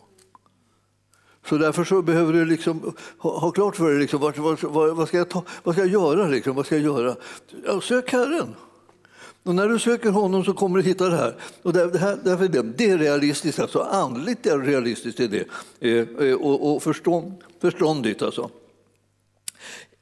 Så 1.49 1.57
därför 1.57 1.83
så 1.83 2.01
behöver 2.01 2.33
du 2.33 2.45
liksom 2.45 2.93
ha, 3.17 3.39
ha 3.39 3.51
klart 3.51 3.75
för 3.75 3.89
dig 3.89 3.99
liksom, 3.99 4.19
vad, 4.19 4.37
vad, 4.63 4.95
vad, 4.95 5.07
ska 5.07 5.17
jag 5.17 5.29
ta, 5.29 5.43
vad 5.63 5.75
ska 5.75 5.81
jag 5.81 5.91
göra. 5.91 6.27
Liksom, 6.27 6.55
vad 6.55 6.65
ska 6.65 6.75
jag 6.75 6.83
göra? 6.83 7.15
Ja, 7.65 7.81
sök 7.81 8.11
Herren. 8.11 8.55
Och 9.43 9.55
när 9.55 9.69
du 9.69 9.79
söker 9.79 10.09
honom 10.09 10.45
så 10.45 10.53
kommer 10.53 10.77
du 10.77 10.83
hitta 10.83 11.09
det 11.09 11.17
här. 11.17 11.35
Och 11.61 11.73
det, 11.73 11.97
här, 11.97 12.17
därför 12.23 12.47
det, 12.47 12.61
det 12.61 12.89
är 12.89 12.97
realistiskt, 12.97 13.59
alltså 13.59 13.79
andligt 13.79 14.45
är 14.45 14.59
realistiskt 14.59 15.19
är 15.19 15.27
det. 15.27 15.45
Eh, 15.79 16.27
eh, 16.27 16.35
och, 16.35 16.75
och 16.75 16.83
förstånd, 16.83 17.33
förståndigt 17.61 18.21
alltså. 18.21 18.49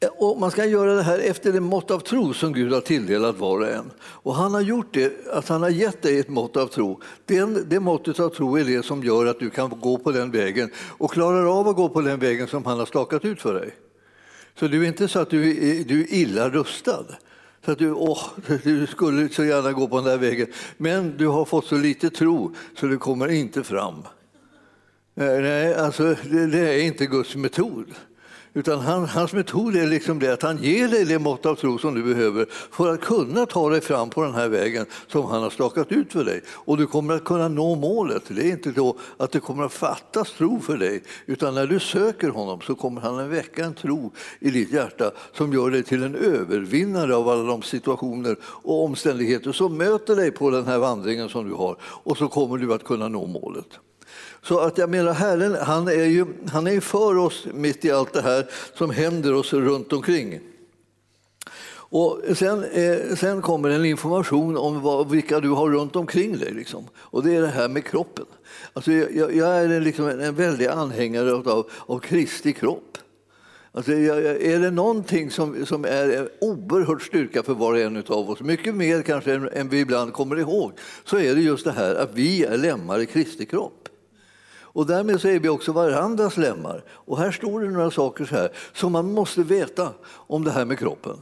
Eh, 0.04 0.10
och 0.18 0.40
man 0.40 0.52
ska 0.52 0.66
göra 0.66 0.94
det 0.94 1.04
här 1.04 1.20
efter 1.20 1.52
det 1.52 1.60
mått 1.60 1.92
av 1.92 2.00
tro 2.00 2.34
som 2.34 2.54
Gud 2.54 2.74
har 2.74 2.82
tilldelat 2.82 3.38
var 3.38 3.60
och 3.60 3.68
en. 3.68 3.92
Och 4.00 4.36
han 4.36 4.54
har 4.54 4.62
gjort 4.62 4.94
det, 4.94 5.14
att 5.32 5.48
han 5.48 5.62
har 5.62 5.70
gett 5.70 6.02
dig 6.02 6.20
ett 6.20 6.30
mått 6.30 6.58
av 6.58 6.68
tro. 6.68 7.02
Den, 7.26 7.66
det 7.70 7.80
måttet 7.80 8.20
av 8.20 8.30
tro 8.30 8.58
är 8.58 8.64
det 8.64 8.86
som 8.86 9.04
gör 9.04 9.26
att 9.26 9.40
du 9.40 9.50
kan 9.50 9.70
gå 9.70 9.98
på 9.98 10.12
den 10.12 10.32
vägen 10.32 10.72
och 10.78 11.12
klarar 11.12 11.60
av 11.60 11.68
att 11.68 11.76
gå 11.76 11.90
på 11.90 12.02
den 12.02 12.20
vägen 12.20 12.48
som 12.48 12.66
han 12.66 12.80
har 12.80 12.86
stakat 12.86 13.26
ut 13.26 13.42
för 13.42 13.54
dig. 13.54 13.72
Så 14.60 14.68
du 14.68 14.84
är 14.84 14.88
inte 14.88 15.08
så 15.08 15.20
att 15.20 15.30
du 15.30 15.50
är, 15.50 15.84
du 15.84 16.02
är 16.02 16.14
illa 16.14 16.50
rustad. 16.50 17.06
Så 17.66 17.72
att 17.72 17.80
du, 17.80 17.92
åh, 17.92 18.24
du 18.64 18.88
skulle 18.88 19.30
så 19.30 19.44
gärna 19.44 19.72
gå 19.72 19.88
på 19.88 19.96
den 19.96 20.06
där 20.06 20.18
vägen. 20.18 20.48
Men 20.78 21.18
du 21.18 21.28
har 21.28 21.46
fått 21.46 21.66
så 21.66 21.78
lite 21.78 22.10
tro 22.10 22.56
så 22.80 22.86
du 22.86 22.98
kommer 22.98 23.28
inte 23.28 23.64
fram. 23.64 23.96
Eh, 25.16 25.26
nej, 25.26 25.76
alltså, 25.76 26.16
det, 26.32 26.48
det 26.48 26.60
är 26.60 26.84
inte 26.84 27.06
Guds 27.06 27.36
metod. 27.36 27.86
Utan 28.56 28.80
han, 28.80 29.06
hans 29.06 29.34
metod 29.34 29.76
är 29.76 29.88
liksom 29.88 30.20
det 30.20 30.34
att 30.34 30.42
han 30.42 30.58
ger 30.58 30.88
dig 30.88 31.06
det 31.06 31.20
mått 31.20 31.46
av 31.46 31.56
tro 31.56 31.78
som 31.78 31.96
du 31.96 32.04
behöver 32.04 32.46
för 32.72 32.94
att 32.94 33.02
kunna 33.02 33.46
ta 33.46 33.70
dig 33.70 33.82
fram 33.82 34.10
på 34.10 34.24
den 34.24 34.34
här 34.34 34.48
vägen 34.48 34.86
som 35.08 35.26
han 35.26 35.44
har 35.44 35.50
stakat 35.50 35.92
ut 35.92 36.14
för 36.14 36.24
dig. 36.24 36.42
Och 36.48 36.78
du 36.78 36.88
kommer 36.88 37.14
att 37.14 37.24
kunna 37.24 37.48
nå 37.48 37.76
målet. 37.76 38.24
Det 38.28 38.42
är 38.42 38.52
inte 38.52 38.72
då 38.72 38.98
att 39.18 39.32
det 39.32 39.40
kommer 39.40 39.64
att 39.64 39.74
fattas 39.74 40.32
tro 40.32 40.60
för 40.60 40.78
dig, 40.78 41.04
utan 41.26 41.56
när 41.56 41.68
du 41.68 41.80
söker 41.80 42.30
honom 42.30 42.62
så 42.62 42.76
kommer 42.76 43.02
han 43.02 43.20
att 43.20 43.30
väcka 43.30 43.66
en 43.66 43.74
tro 43.74 44.12
i 44.40 44.50
ditt 44.50 44.72
hjärta 44.72 45.12
som 45.34 45.54
gör 45.54 45.72
dig 45.72 45.84
till 45.84 46.04
en 46.04 46.16
övervinnare 46.16 47.16
av 47.16 47.30
alla 47.30 47.44
de 47.44 47.62
situationer 47.62 48.38
och 48.44 48.84
omständigheter 48.84 49.52
som 49.52 49.78
möter 49.78 50.16
dig 50.16 50.32
på 50.32 50.50
den 50.50 50.66
här 50.66 50.78
vandringen 50.78 51.30
som 51.30 51.50
du 51.50 51.56
har. 51.56 51.78
Och 51.82 52.18
så 52.18 52.28
kommer 52.28 52.58
du 52.58 52.74
att 52.74 52.84
kunna 52.84 53.08
nå 53.08 53.26
målet. 53.26 53.80
Så 54.44 54.60
att 54.60 54.78
jag 54.78 54.90
menar, 54.90 55.14
Herren 55.14 55.56
han 55.62 55.88
är 55.88 56.06
ju 56.06 56.26
han 56.52 56.68
är 56.68 56.80
för 56.80 57.18
oss 57.18 57.48
mitt 57.54 57.86
i 57.86 57.92
allt 57.92 58.14
det 58.14 58.22
här 58.22 58.50
som 58.74 58.90
händer 58.90 59.34
oss 59.34 59.54
runt 59.54 59.94
omkring. 59.94 60.40
Och 61.94 62.22
sen, 62.36 62.64
eh, 62.64 63.16
sen 63.16 63.42
kommer 63.42 63.70
en 63.70 63.86
information 63.86 64.58
om 64.58 64.82
vad, 64.82 65.10
vilka 65.10 65.40
du 65.40 65.50
har 65.50 65.70
runt 65.70 65.96
omkring 65.96 66.38
dig. 66.38 66.54
Liksom. 66.54 66.88
Och 66.98 67.24
det 67.24 67.36
är 67.36 67.42
det 67.42 67.48
här 67.48 67.70
med 67.70 67.86
kroppen. 67.86 68.26
Alltså 68.74 68.92
jag, 68.92 69.36
jag 69.36 69.50
är 69.50 69.80
liksom 69.80 70.08
en 70.08 70.36
väldig 70.36 70.68
anhängare 70.68 71.34
av, 71.34 71.70
av 71.80 72.00
Kristi 72.00 72.54
kropp. 72.54 72.98
Alltså, 73.76 73.92
är 73.92 74.60
det 74.60 74.72
någonting 74.72 75.32
som, 75.32 75.66
som 75.66 75.86
är 75.86 76.10
en 76.10 76.30
oerhört 76.42 77.02
styrka 77.02 77.44
för 77.44 77.54
var 77.54 77.74
och 77.74 77.80
en 77.80 77.98
av 78.08 78.30
oss, 78.30 78.40
mycket 78.40 78.76
mer 78.76 79.02
kanske 79.02 79.34
än, 79.34 79.50
än 79.54 79.70
vi 79.70 79.80
ibland 79.80 80.14
kommer 80.14 80.40
ihåg, 80.40 80.72
så 81.06 81.18
är 81.18 81.36
det 81.36 81.42
just 81.42 81.66
det 81.66 81.72
här 81.72 81.96
att 81.96 82.10
vi 82.14 82.44
är 82.44 82.58
lemmar 82.58 83.00
i 83.00 83.06
Kristi 83.06 83.46
kropp. 83.46 83.83
Och 84.74 84.86
därmed 84.86 85.22
så 85.22 85.28
är 85.28 85.40
vi 85.40 85.50
också 85.50 85.72
varandras 85.72 86.38
lemmar. 86.38 86.84
Och 86.90 87.18
här 87.18 87.32
står 87.32 87.62
det 87.62 87.70
några 87.70 87.92
saker 87.92 88.26
så 88.26 88.36
här 88.36 88.52
som 88.74 88.92
man 88.92 89.14
måste 89.14 89.44
veta 89.44 89.90
om 90.06 90.44
det 90.44 90.52
här 90.52 90.66
med 90.66 90.80
kroppen. 90.80 91.18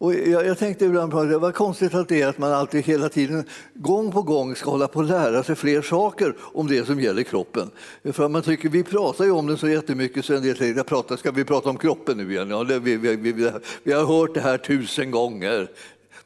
Och 0.00 0.14
jag, 0.14 0.46
jag 0.46 0.58
tänkte 0.58 0.84
ibland 0.84 1.12
på 1.12 1.24
det, 1.24 1.38
var 1.38 1.52
konstigt 1.52 1.94
att 1.94 2.08
det 2.08 2.22
är 2.22 2.28
att 2.28 2.38
man 2.38 2.52
alltid 2.52 2.84
hela 2.84 3.08
tiden, 3.08 3.44
gång 3.74 4.12
på 4.12 4.22
gång, 4.22 4.56
ska 4.56 4.70
hålla 4.70 4.88
på 4.88 5.00
att 5.00 5.06
lära 5.06 5.42
sig 5.42 5.54
fler 5.54 5.82
saker 5.82 6.34
om 6.40 6.66
det 6.66 6.86
som 6.86 7.00
gäller 7.00 7.22
kroppen. 7.22 7.70
För 8.12 8.28
man 8.28 8.42
tycker, 8.42 8.68
vi 8.68 8.82
pratar 8.82 9.24
ju 9.24 9.30
om 9.30 9.46
den 9.46 9.58
så 9.58 9.68
jättemycket 9.68 10.24
så 10.24 10.34
en 10.34 10.42
del 10.42 10.56
säger, 10.56 10.82
pratar, 10.82 11.16
ska 11.16 11.30
vi 11.30 11.44
prata 11.44 11.70
om 11.70 11.78
kroppen 11.78 12.16
nu 12.16 12.32
igen? 12.32 12.50
Ja, 12.50 12.64
det, 12.64 12.78
vi, 12.78 12.96
vi, 12.96 13.16
vi, 13.16 13.52
vi 13.82 13.92
har 13.92 14.04
hört 14.04 14.34
det 14.34 14.40
här 14.40 14.58
tusen 14.58 15.10
gånger. 15.10 15.70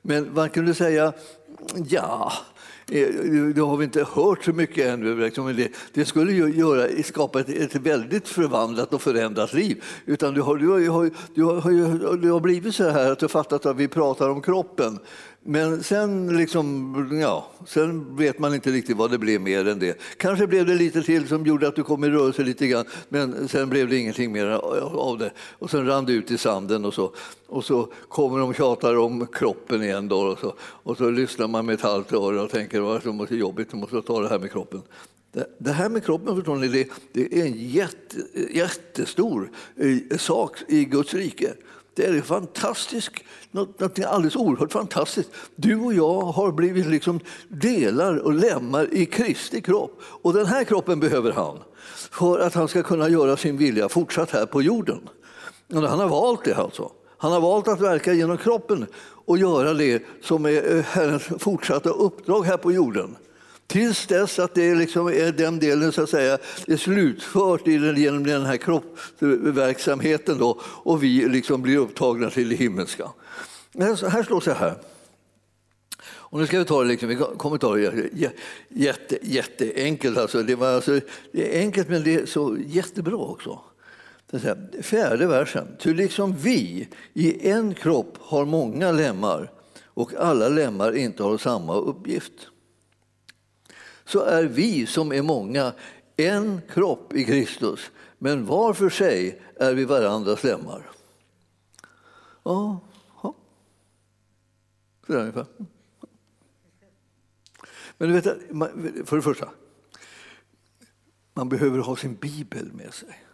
Men 0.03 0.35
man 0.35 0.51
kunde 0.51 0.75
säga, 0.75 1.13
ja, 1.89 2.33
Eh, 2.91 3.09
det 3.55 3.61
har 3.61 3.77
vi 3.77 3.85
inte 3.85 4.07
hört 4.15 4.45
så 4.45 4.53
mycket 4.53 4.87
ännu. 4.87 5.31
Det, 5.55 5.69
det 5.93 6.05
skulle 6.05 6.33
ju 6.33 6.49
göra, 6.49 7.03
skapa 7.03 7.41
ett, 7.41 7.49
ett, 7.49 7.75
väldigt 7.75 8.29
förvandlat 8.29 8.95
och 8.95 9.03
förändrat 9.03 9.53
liv. 9.53 9.85
Utan 10.07 10.35
du 10.35 10.41
har, 10.41 10.57
du 10.57 10.69
har, 10.69 11.11
du 11.35 11.43
har, 11.43 12.17
du 12.17 12.31
har 12.31 12.41
blivit 12.41 12.75
så 12.75 12.89
här 12.89 13.13
att 13.13 13.19
du 13.19 13.29
fattat 13.29 13.67
att 13.67 13.77
vi 13.77 13.89
pratar 13.89 14.29
om 14.29 14.43
kroppen. 14.43 14.99
Men 15.47 15.83
sen, 15.83 16.37
liksom, 16.37 17.19
ja, 17.21 17.51
sen 17.67 18.17
vet 18.17 18.39
man 18.39 18.55
inte 18.55 18.71
riktigt 18.71 18.97
vad 18.97 19.11
det 19.11 19.19
blev 19.19 19.41
mer 19.41 19.69
än 19.69 19.79
det. 19.79 19.99
Kanske 20.17 20.47
blev 20.47 20.67
det 20.67 20.75
lite 20.75 21.03
till 21.03 21.29
som 21.29 21.47
gjorde 21.47 21.69
att 21.69 21.77
du 21.77 21.83
kom 21.83 22.05
i 22.05 22.11
rörelse 22.11 22.43
lite 22.43 22.67
grann, 22.67 22.85
men 23.09 23.49
sen 23.49 23.71
blev 23.71 23.89
det 23.89 23.97
ingenting 23.97 24.33
mer 24.33 24.47
av 24.47 25.19
det. 25.19 25.33
Och 25.39 25.71
sen 25.71 25.87
rann 25.87 26.05
det 26.05 26.13
ut 26.13 26.31
i 26.31 26.39
sanden 26.39 26.85
och 26.85 26.95
så. 26.95 27.15
Och 27.47 27.65
så 27.65 27.93
kommer 28.09 28.39
de 28.39 28.49
och 28.49 28.55
tjatar 28.55 28.97
om 28.97 29.27
kroppen 29.27 29.83
igen 29.83 30.09
då 30.09 30.21
och 30.21 30.39
så, 30.39 30.55
och 30.61 30.97
så 30.97 31.11
lyssnar 31.11 31.49
man 31.49 31.67
med 31.67 31.75
ett 31.75 31.81
halvt 31.81 32.13
öra 32.13 32.43
och 32.43 32.51
tänker 32.51 32.97
att 32.97 33.03
det 33.03 33.13
måste 33.13 33.37
jobbigt, 33.37 33.69
jag 33.71 33.81
måste 33.81 34.03
ta 34.03 34.21
det 34.21 34.29
här 34.29 34.39
med 34.39 34.53
kroppen. 34.53 34.83
Det 35.59 35.73
här 35.73 35.89
med 35.89 36.05
kroppen 36.05 36.37
förstår 36.37 36.57
ni, 36.57 36.69
det, 36.69 36.89
det 37.13 37.41
är 37.41 37.47
en 37.47 37.69
jätte, 37.69 38.17
jättestor 38.51 39.51
eh, 39.77 40.19
sak 40.19 40.59
i 40.69 40.85
Guds 40.85 41.15
rike. 41.15 41.55
Det 41.95 42.05
är 42.05 42.21
fantastiskt, 42.21 43.13
något, 43.51 43.81
något 43.81 44.05
alldeles 44.05 44.37
oerhört 44.37 44.73
fantastiskt. 44.73 45.31
Du 45.57 45.77
och 45.77 45.95
jag 45.95 46.21
har 46.21 46.53
blivit 46.53 46.87
liksom 46.87 47.21
delar 47.49 48.17
och 48.17 48.35
lemmar 48.35 48.95
i 48.95 49.07
Kristi 49.07 49.61
kropp. 49.61 50.01
Och 50.03 50.33
den 50.33 50.47
här 50.47 50.65
kroppen 50.65 51.01
behöver 51.01 51.33
han 51.33 51.59
för 52.11 52.39
att 52.39 52.55
han 52.55 52.69
ska 52.69 52.83
kunna 52.83 53.09
göra 53.09 53.37
sin 53.37 53.57
vilja 53.57 53.89
fortsatt 53.89 54.31
här 54.31 54.47
på 54.47 54.63
jorden. 54.63 55.09
Och 55.75 55.83
han 55.83 56.01
har 56.01 56.09
valt 56.09 56.45
det 56.45 56.55
alltså. 56.55 56.91
Han 57.19 57.33
har 57.33 57.41
valt 57.41 57.69
att 57.69 57.81
verka 57.81 58.13
genom 58.13 58.37
kroppen 58.37 58.87
och 59.27 59.39
göra 59.39 59.75
det 59.75 60.03
som 60.23 60.47
är 60.47 60.77
eh, 60.77 60.83
Herrens 60.83 61.23
fortsatta 61.39 61.91
uppdrag 61.91 62.43
här 62.45 62.57
på 62.57 62.73
jorden. 62.73 63.17
Tills 63.67 64.07
dess 64.07 64.39
att 64.39 64.55
det 64.55 64.75
liksom 64.75 65.07
är 65.09 65.33
den 65.33 65.59
delen 65.59 65.93
så 65.93 66.03
att 66.03 66.11
säga, 66.11 66.39
är 66.67 66.77
slutfört 66.77 67.67
genom 67.67 68.27
den 68.27 68.47
här 68.47 68.57
kroppsverksamheten 68.57 70.39
då, 70.39 70.61
och 70.63 71.03
vi 71.03 71.29
liksom 71.29 71.63
blir 71.63 71.77
upptagna 71.77 72.31
till 72.31 72.49
det 72.49 72.57
himmelska. 72.57 73.11
Här 73.79 74.23
slår 74.23 74.45
det 74.45 74.55
här. 74.55 74.75
Och 76.07 76.41
nu 76.41 76.47
ska 76.47 76.59
vi 76.59 76.65
ta 76.65 76.83
det, 76.83 76.89
liksom, 76.89 77.09
vi 77.09 77.17
kommer 77.17 77.59
ta 77.59 77.75
det 77.75 78.11
jätte, 78.71 79.19
jätteenkelt. 79.23 80.19
Alltså, 80.19 80.43
det, 80.43 80.55
var 80.55 80.69
alltså, 80.69 81.01
det 81.33 81.57
är 81.57 81.61
enkelt 81.61 81.89
men 81.89 82.05
det 82.05 82.15
är 82.15 82.27
så 82.27 82.59
jättebra 82.67 83.17
också. 83.17 83.61
Fjärde 84.83 85.27
versen. 85.27 85.69
Ty 85.79 85.95
liksom 85.95 86.37
vi 86.37 86.89
i 87.13 87.49
en 87.51 87.75
kropp 87.75 88.19
har 88.21 88.45
många 88.45 88.93
lemmar 88.93 89.51
och 89.85 90.15
alla 90.15 90.49
lemmar 90.49 90.97
inte 90.97 91.23
har 91.23 91.39
samma 91.39 91.75
uppgift 91.75 92.33
så 94.05 94.21
är 94.21 94.45
vi 94.45 94.87
som 94.87 95.13
är 95.13 95.23
många 95.23 95.73
en 96.17 96.61
kropp 96.69 97.15
i 97.15 97.25
Kristus, 97.25 97.91
men 98.19 98.47
var 98.47 98.75
för 98.75 98.91
sig 98.91 99.41
är 99.57 99.75
vi 99.75 99.85
varandras 99.85 100.45
lemmar. 100.45 100.91
Ja, 102.43 102.81
ja. 103.23 103.35
Så 105.07 105.13
ungefär. 105.13 105.47
Men 107.99 108.09
du 108.09 108.21
vet, 108.21 108.25
för 109.09 109.17
det 109.17 109.23
första, 109.23 109.51
man 111.35 111.49
behöver 111.49 111.79
ha 111.79 111.97
sin 111.97 112.15
bibel 112.15 112.73
med 112.73 112.95
sig. 112.95 113.25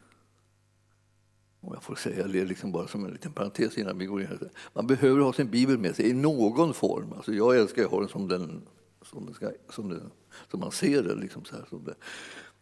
Om 1.61 1.73
jag 1.75 1.83
får 1.83 1.95
säga 1.95 2.27
det 2.27 2.45
liksom 2.45 2.73
bara 2.73 2.89
som 2.89 3.05
en 3.05 3.13
liten 3.13 3.33
parentes 3.33 3.79
innan 3.79 3.99
vi 3.99 4.07
går 4.07 4.23
in. 4.23 4.51
Man 4.73 4.87
behöver 4.87 5.21
ha 5.21 5.33
sin 5.33 5.51
bibel 5.51 5.79
med 5.79 5.97
sig 5.97 6.09
i 6.09 6.13
någon 6.13 6.75
form. 6.75 7.13
Alltså 7.13 7.33
jag 7.33 7.57
älskar 7.57 7.85
att 7.85 7.91
ha 7.91 8.01
den 8.01 8.09
som 8.09 8.29
den, 8.29 8.63
som 9.03 9.27
den, 9.27 9.35
ska, 9.35 9.51
som 9.69 9.89
den 9.89 10.11
så 10.51 10.57
man 10.57 10.73
ser 10.73 11.03
det. 11.03 11.15
Liksom 11.15 11.45
så 11.45 11.57
här, 11.57 11.65
som 11.69 11.85
det. 11.85 11.95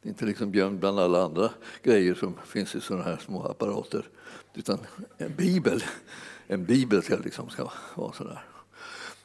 det 0.02 0.08
är 0.08 0.10
inte 0.10 0.24
liksom 0.24 0.54
gömd 0.54 0.78
bland 0.78 1.00
alla 1.00 1.24
andra 1.24 1.50
grejer 1.82 2.14
som 2.14 2.34
finns 2.46 2.74
i 2.74 2.80
sådana 2.80 3.04
här 3.04 3.16
små 3.16 3.42
apparater. 3.42 4.08
Utan 4.54 4.78
en 5.18 5.34
bibel, 5.34 5.84
en 6.46 6.64
bibel 6.64 7.02
ska, 7.02 7.16
liksom, 7.16 7.50
ska 7.50 7.70
vara 7.94 8.12
sådär. 8.12 8.44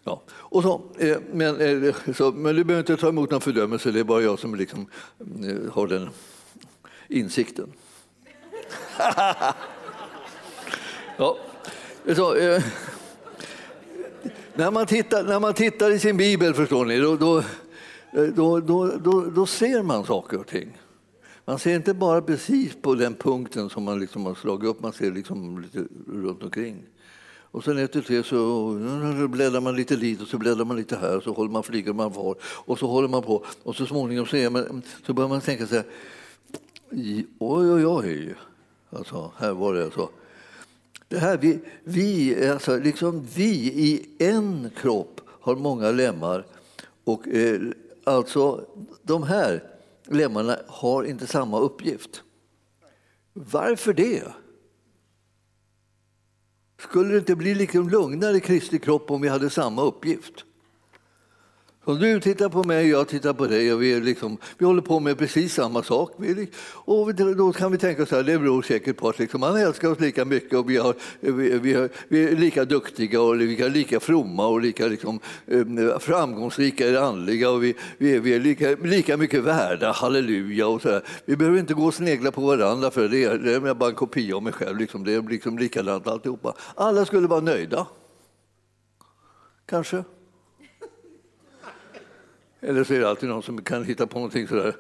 Ja. 0.04 0.22
Och 0.32 0.64
så, 0.64 0.82
eh, 1.00 1.18
men, 1.32 1.62
eh, 1.62 1.96
så, 2.16 2.32
men 2.32 2.56
du 2.56 2.64
behöver 2.64 2.92
inte 2.92 3.02
ta 3.02 3.10
emot 3.10 3.32
någon 3.32 3.42
fördömelse, 3.42 3.92
det 3.92 4.00
är 4.00 4.04
bara 4.04 4.22
jag 4.22 4.40
som 4.40 4.56
liksom, 4.56 4.88
eh, 5.20 5.74
har 5.74 5.88
den 5.88 6.10
insikten. 7.08 7.74
ja. 11.18 11.38
Så, 12.16 12.36
eh, 12.36 12.64
när, 14.54 14.72
man 14.72 14.86
tittar, 14.86 15.24
när 15.24 15.40
man 15.40 15.54
tittar 15.54 15.92
i 15.92 16.00
sin 16.00 16.18
bibel, 16.18 16.54
förstår 16.54 16.86
ni, 16.86 17.00
då, 17.00 17.16
då 17.16 17.44
Eh, 18.16 18.24
då, 18.24 18.60
då, 18.60 18.88
då, 19.04 19.22
då, 19.22 19.46
ser 19.46 19.84
man 19.84 20.06
saker 20.06 20.40
och 20.40 20.48
ting. 20.48 20.78
Man 21.46 21.60
ser 21.60 21.76
inte 21.76 21.94
bara 21.94 22.22
precis 22.22 22.76
på 22.82 22.96
den 22.96 23.14
punkten 23.14 23.70
som 23.70 23.84
man 23.84 24.00
liksom 24.00 24.26
har 24.26 24.36
slagit 24.36 24.70
upp, 24.70 24.82
man 24.82 24.94
ser 24.94 25.12
liksom 25.12 25.62
lite 25.62 25.84
runt 26.08 26.44
omkring. 26.44 26.84
Och 27.54 27.64
sen 27.64 27.78
efter 27.78 28.06
det 28.08 28.24
så 28.24 29.28
bläddrar 29.28 29.62
man 29.62 29.76
lite 29.76 29.96
dit 29.96 30.22
och 30.22 30.28
så 30.28 30.38
bläddrar 30.38 30.66
man 30.66 30.78
lite 30.78 30.96
här 30.96 31.18
och 31.18 31.24
så 31.24 31.34
håller 31.34 31.52
man 31.52 31.64
flyger 31.64 31.94
man 31.94 32.12
var 32.12 32.36
och 32.44 32.80
så 32.80 32.88
håller 32.88 33.08
man 33.08 33.24
på 33.24 33.46
och 33.64 33.76
så 33.76 33.86
småningom 33.86 34.26
så, 34.26 34.50
man, 34.50 34.82
så 35.06 35.14
börjar 35.14 35.30
man 35.30 35.42
tänka 35.42 35.68
så 35.68 35.76
här... 35.76 35.86
oj, 36.90 37.28
oj, 37.40 37.86
oj. 37.86 38.36
Alltså, 38.90 39.32
här 39.38 39.54
var 39.54 39.74
det 39.74 39.84
alltså. 39.84 40.10
Det 41.08 41.18
här, 41.18 41.38
vi, 41.38 41.60
vi, 41.84 42.48
alltså, 42.50 42.78
liksom 42.78 43.28
vi 43.36 43.54
i 43.66 44.06
en 44.20 44.70
kropp 44.76 45.22
har 45.28 45.56
många 45.56 45.92
lemmar 45.92 46.46
och 47.04 47.28
eh, 47.28 47.62
Alltså, 48.04 48.68
de 49.04 49.24
här 49.24 49.64
lemmarna 50.06 50.58
har 50.68 51.04
inte 51.04 51.28
samma 51.28 51.60
uppgift. 51.60 52.24
Varför 53.34 53.94
det? 53.94 54.24
Skulle 56.80 57.12
det 57.12 57.18
inte 57.18 57.36
bli 57.36 57.56
liksom 57.56 57.90
lugnare 57.90 58.38
i 58.38 58.40
Kristi 58.40 58.80
kropp 58.80 59.12
om 59.12 59.22
vi 59.22 59.28
hade 59.28 59.50
samma 59.50 59.82
uppgift? 59.82 60.46
Så 61.86 61.94
du 61.94 62.20
tittar 62.20 62.50
på 62.50 62.64
mig, 62.64 62.90
jag 62.90 63.08
tittar 63.08 63.34
på 63.34 63.48
dig 63.48 63.74
och 63.74 63.82
vi, 63.82 63.94
är 63.94 64.02
liksom, 64.02 64.38
vi 64.58 64.66
håller 64.66 64.82
på 64.82 65.00
med 65.00 65.18
precis 65.18 65.54
samma 65.54 65.84
sak. 65.84 66.12
Vi, 66.18 66.50
och 66.66 67.16
då 67.16 67.54
kan 67.54 67.72
vi 67.72 67.78
tänka 67.78 68.06
så 68.06 68.16
här, 68.16 68.24
det 68.24 68.40
beror 68.40 68.62
säkert 68.62 68.98
på 68.98 69.10
att 69.10 69.20
liksom, 69.20 69.42
han 69.42 69.58
älskar 69.58 69.92
oss 69.92 70.00
lika 70.00 70.26
mycket 70.26 70.60
och 70.60 70.70
vi, 70.70 70.78
har, 70.78 70.96
vi, 71.20 71.60
vi, 71.60 71.74
har, 71.74 71.90
vi 72.08 72.24
är 72.24 72.36
lika 72.36 72.66
duktiga 72.66 73.22
och 73.22 73.42
vi 73.42 73.62
är 73.62 73.70
lika 73.70 74.00
fromma 74.00 74.48
och 74.48 74.62
lika 74.62 74.88
liksom, 74.88 75.20
eh, 75.48 76.00
framgångsrika 76.00 76.88
i 76.88 76.92
det 76.92 77.06
andliga 77.06 77.50
och 77.50 77.64
vi, 77.64 77.76
vi, 77.98 78.16
är, 78.16 78.20
vi 78.20 78.34
är 78.34 78.40
lika, 78.40 78.70
lika 78.84 79.18
mycket 79.18 79.44
värda, 79.44 79.92
halleluja. 79.92 80.68
Och 80.68 80.82
så 80.82 80.90
här. 80.90 81.04
Vi 81.26 81.36
behöver 81.36 81.60
inte 81.60 81.74
gå 81.74 81.86
och 81.86 81.94
snegla 81.94 82.32
på 82.32 82.42
varandra 82.42 82.92
för 82.92 83.08
det 83.08 83.24
är, 83.24 83.38
det 83.38 83.54
är 83.54 83.74
bara 83.74 83.90
en 83.90 83.96
kopia 83.96 84.36
av 84.36 84.44
mig 84.44 84.54
själv. 84.54 84.78
Liksom. 84.78 85.04
Det 85.04 85.14
är 85.14 85.22
liksom 85.22 85.58
likadant 85.58 86.08
alltihopa. 86.08 86.54
Alla 86.76 87.06
skulle 87.06 87.28
vara 87.28 87.42
nöjda. 87.42 87.88
Kanske. 89.66 90.04
Eller 92.64 92.84
så 92.84 92.94
är 92.94 93.00
det 93.00 93.10
alltid 93.10 93.30
någon 93.30 93.44
som 93.44 93.62
kan 93.62 93.84
hitta 93.84 94.08
på 94.08 94.18
någonting 94.18 94.48
sådär 94.48 94.76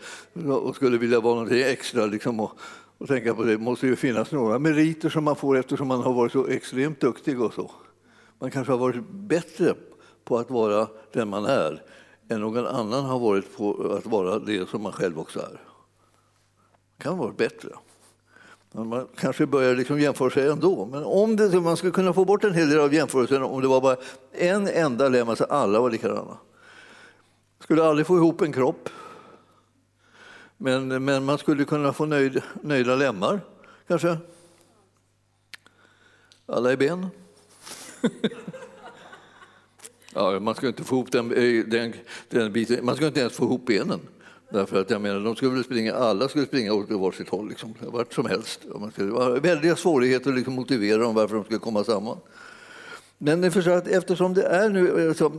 och 0.47 0.75
skulle 0.75 0.97
vilja 0.97 1.19
vara 1.19 1.33
någonting 1.33 1.61
extra. 1.61 2.05
Liksom, 2.05 2.39
och, 2.39 2.51
och 2.97 3.07
tänka 3.07 3.33
på 3.33 3.43
det 3.43 3.57
måste 3.57 3.87
ju 3.87 3.95
finnas 3.95 4.31
några 4.31 4.59
meriter 4.59 5.09
som 5.09 5.23
man 5.23 5.35
får 5.35 5.57
eftersom 5.57 5.87
man 5.87 6.01
har 6.01 6.13
varit 6.13 6.31
så 6.31 6.47
extremt 6.47 6.99
duktig 6.99 7.41
och 7.41 7.53
så. 7.53 7.71
Man 8.39 8.51
kanske 8.51 8.73
har 8.73 8.77
varit 8.79 9.09
bättre 9.09 9.73
på 10.23 10.37
att 10.37 10.49
vara 10.49 10.87
den 11.13 11.29
man 11.29 11.45
är 11.45 11.81
än 12.29 12.41
någon 12.41 12.65
annan 12.65 13.05
har 13.05 13.19
varit 13.19 13.57
på 13.57 13.93
att 13.97 14.05
vara 14.05 14.39
det 14.39 14.69
som 14.69 14.81
man 14.81 14.91
själv 14.91 15.19
också 15.19 15.39
är. 15.39 15.61
Det 16.97 17.03
kan 17.03 17.17
vara 17.17 17.31
bättre. 17.31 17.69
Man 18.71 19.07
kanske 19.15 19.45
börjar 19.45 19.75
liksom 19.75 19.99
jämföra 19.99 20.29
sig 20.29 20.47
ändå. 20.47 20.85
Men 20.85 21.03
om 21.03 21.35
det, 21.35 21.61
man 21.61 21.77
skulle 21.77 21.91
kunna 21.91 22.13
få 22.13 22.25
bort 22.25 22.43
en 22.43 22.53
hel 22.53 22.69
del 22.69 22.79
av 22.79 22.93
jämförelsen 22.93 23.43
om 23.43 23.61
det 23.61 23.67
var 23.67 23.81
bara 23.81 23.97
en 24.31 24.67
enda 24.67 25.09
lem, 25.09 25.29
alltså 25.29 25.43
alla 25.43 25.79
var 25.79 25.91
likadana. 25.91 26.37
Skulle 27.63 27.83
aldrig 27.83 28.07
få 28.07 28.17
ihop 28.17 28.41
en 28.41 28.53
kropp. 28.53 28.89
Men, 30.57 31.05
men 31.05 31.25
man 31.25 31.37
skulle 31.37 31.65
kunna 31.65 31.93
få 31.93 32.05
nöjd, 32.05 32.41
nöjda 32.61 32.95
lemmar, 32.95 33.41
kanske. 33.87 34.17
Alla 36.45 36.71
är 36.71 36.77
ben. 36.77 37.07
ja, 40.13 40.39
man 40.39 40.55
ska 40.55 40.67
inte 40.67 40.83
få 40.83 40.95
ihop 40.95 41.11
den, 41.11 41.31
eh, 41.31 41.65
den, 41.65 41.93
den 42.29 42.53
biten. 42.53 42.85
Man 42.85 42.95
ska 42.95 43.07
inte 43.07 43.19
ens 43.19 43.33
få 43.33 43.43
ihop 43.43 43.65
benen. 43.65 43.99
Därför 44.49 44.81
att 44.81 44.89
jag 44.89 45.01
menar, 45.01 45.19
de 45.19 45.35
skulle 45.35 45.63
springa, 45.63 45.93
alla 45.93 46.27
skulle 46.27 46.45
springa 46.45 46.73
åt 46.73 46.89
varsitt 46.89 47.29
håll, 47.29 47.49
liksom, 47.49 47.73
vart 47.79 48.13
som 48.13 48.25
helst. 48.25 48.59
Man 48.79 48.91
skulle, 48.91 49.07
det 49.07 49.13
var 49.13 49.39
väldiga 49.39 49.75
svårigheter 49.75 50.29
att 50.29 50.35
liksom 50.35 50.53
motivera 50.53 50.97
dem 50.97 51.15
varför 51.15 51.35
de 51.35 51.43
skulle 51.43 51.59
komma 51.59 51.83
samman. 51.83 52.17
Men 53.25 53.41
ni 53.41 53.51
förstår 53.51 53.71
att 53.71 53.87
eftersom 53.87 54.33
det 54.33 54.43
är 54.43 54.69
nu, 54.69 55.07
alltså, 55.07 55.31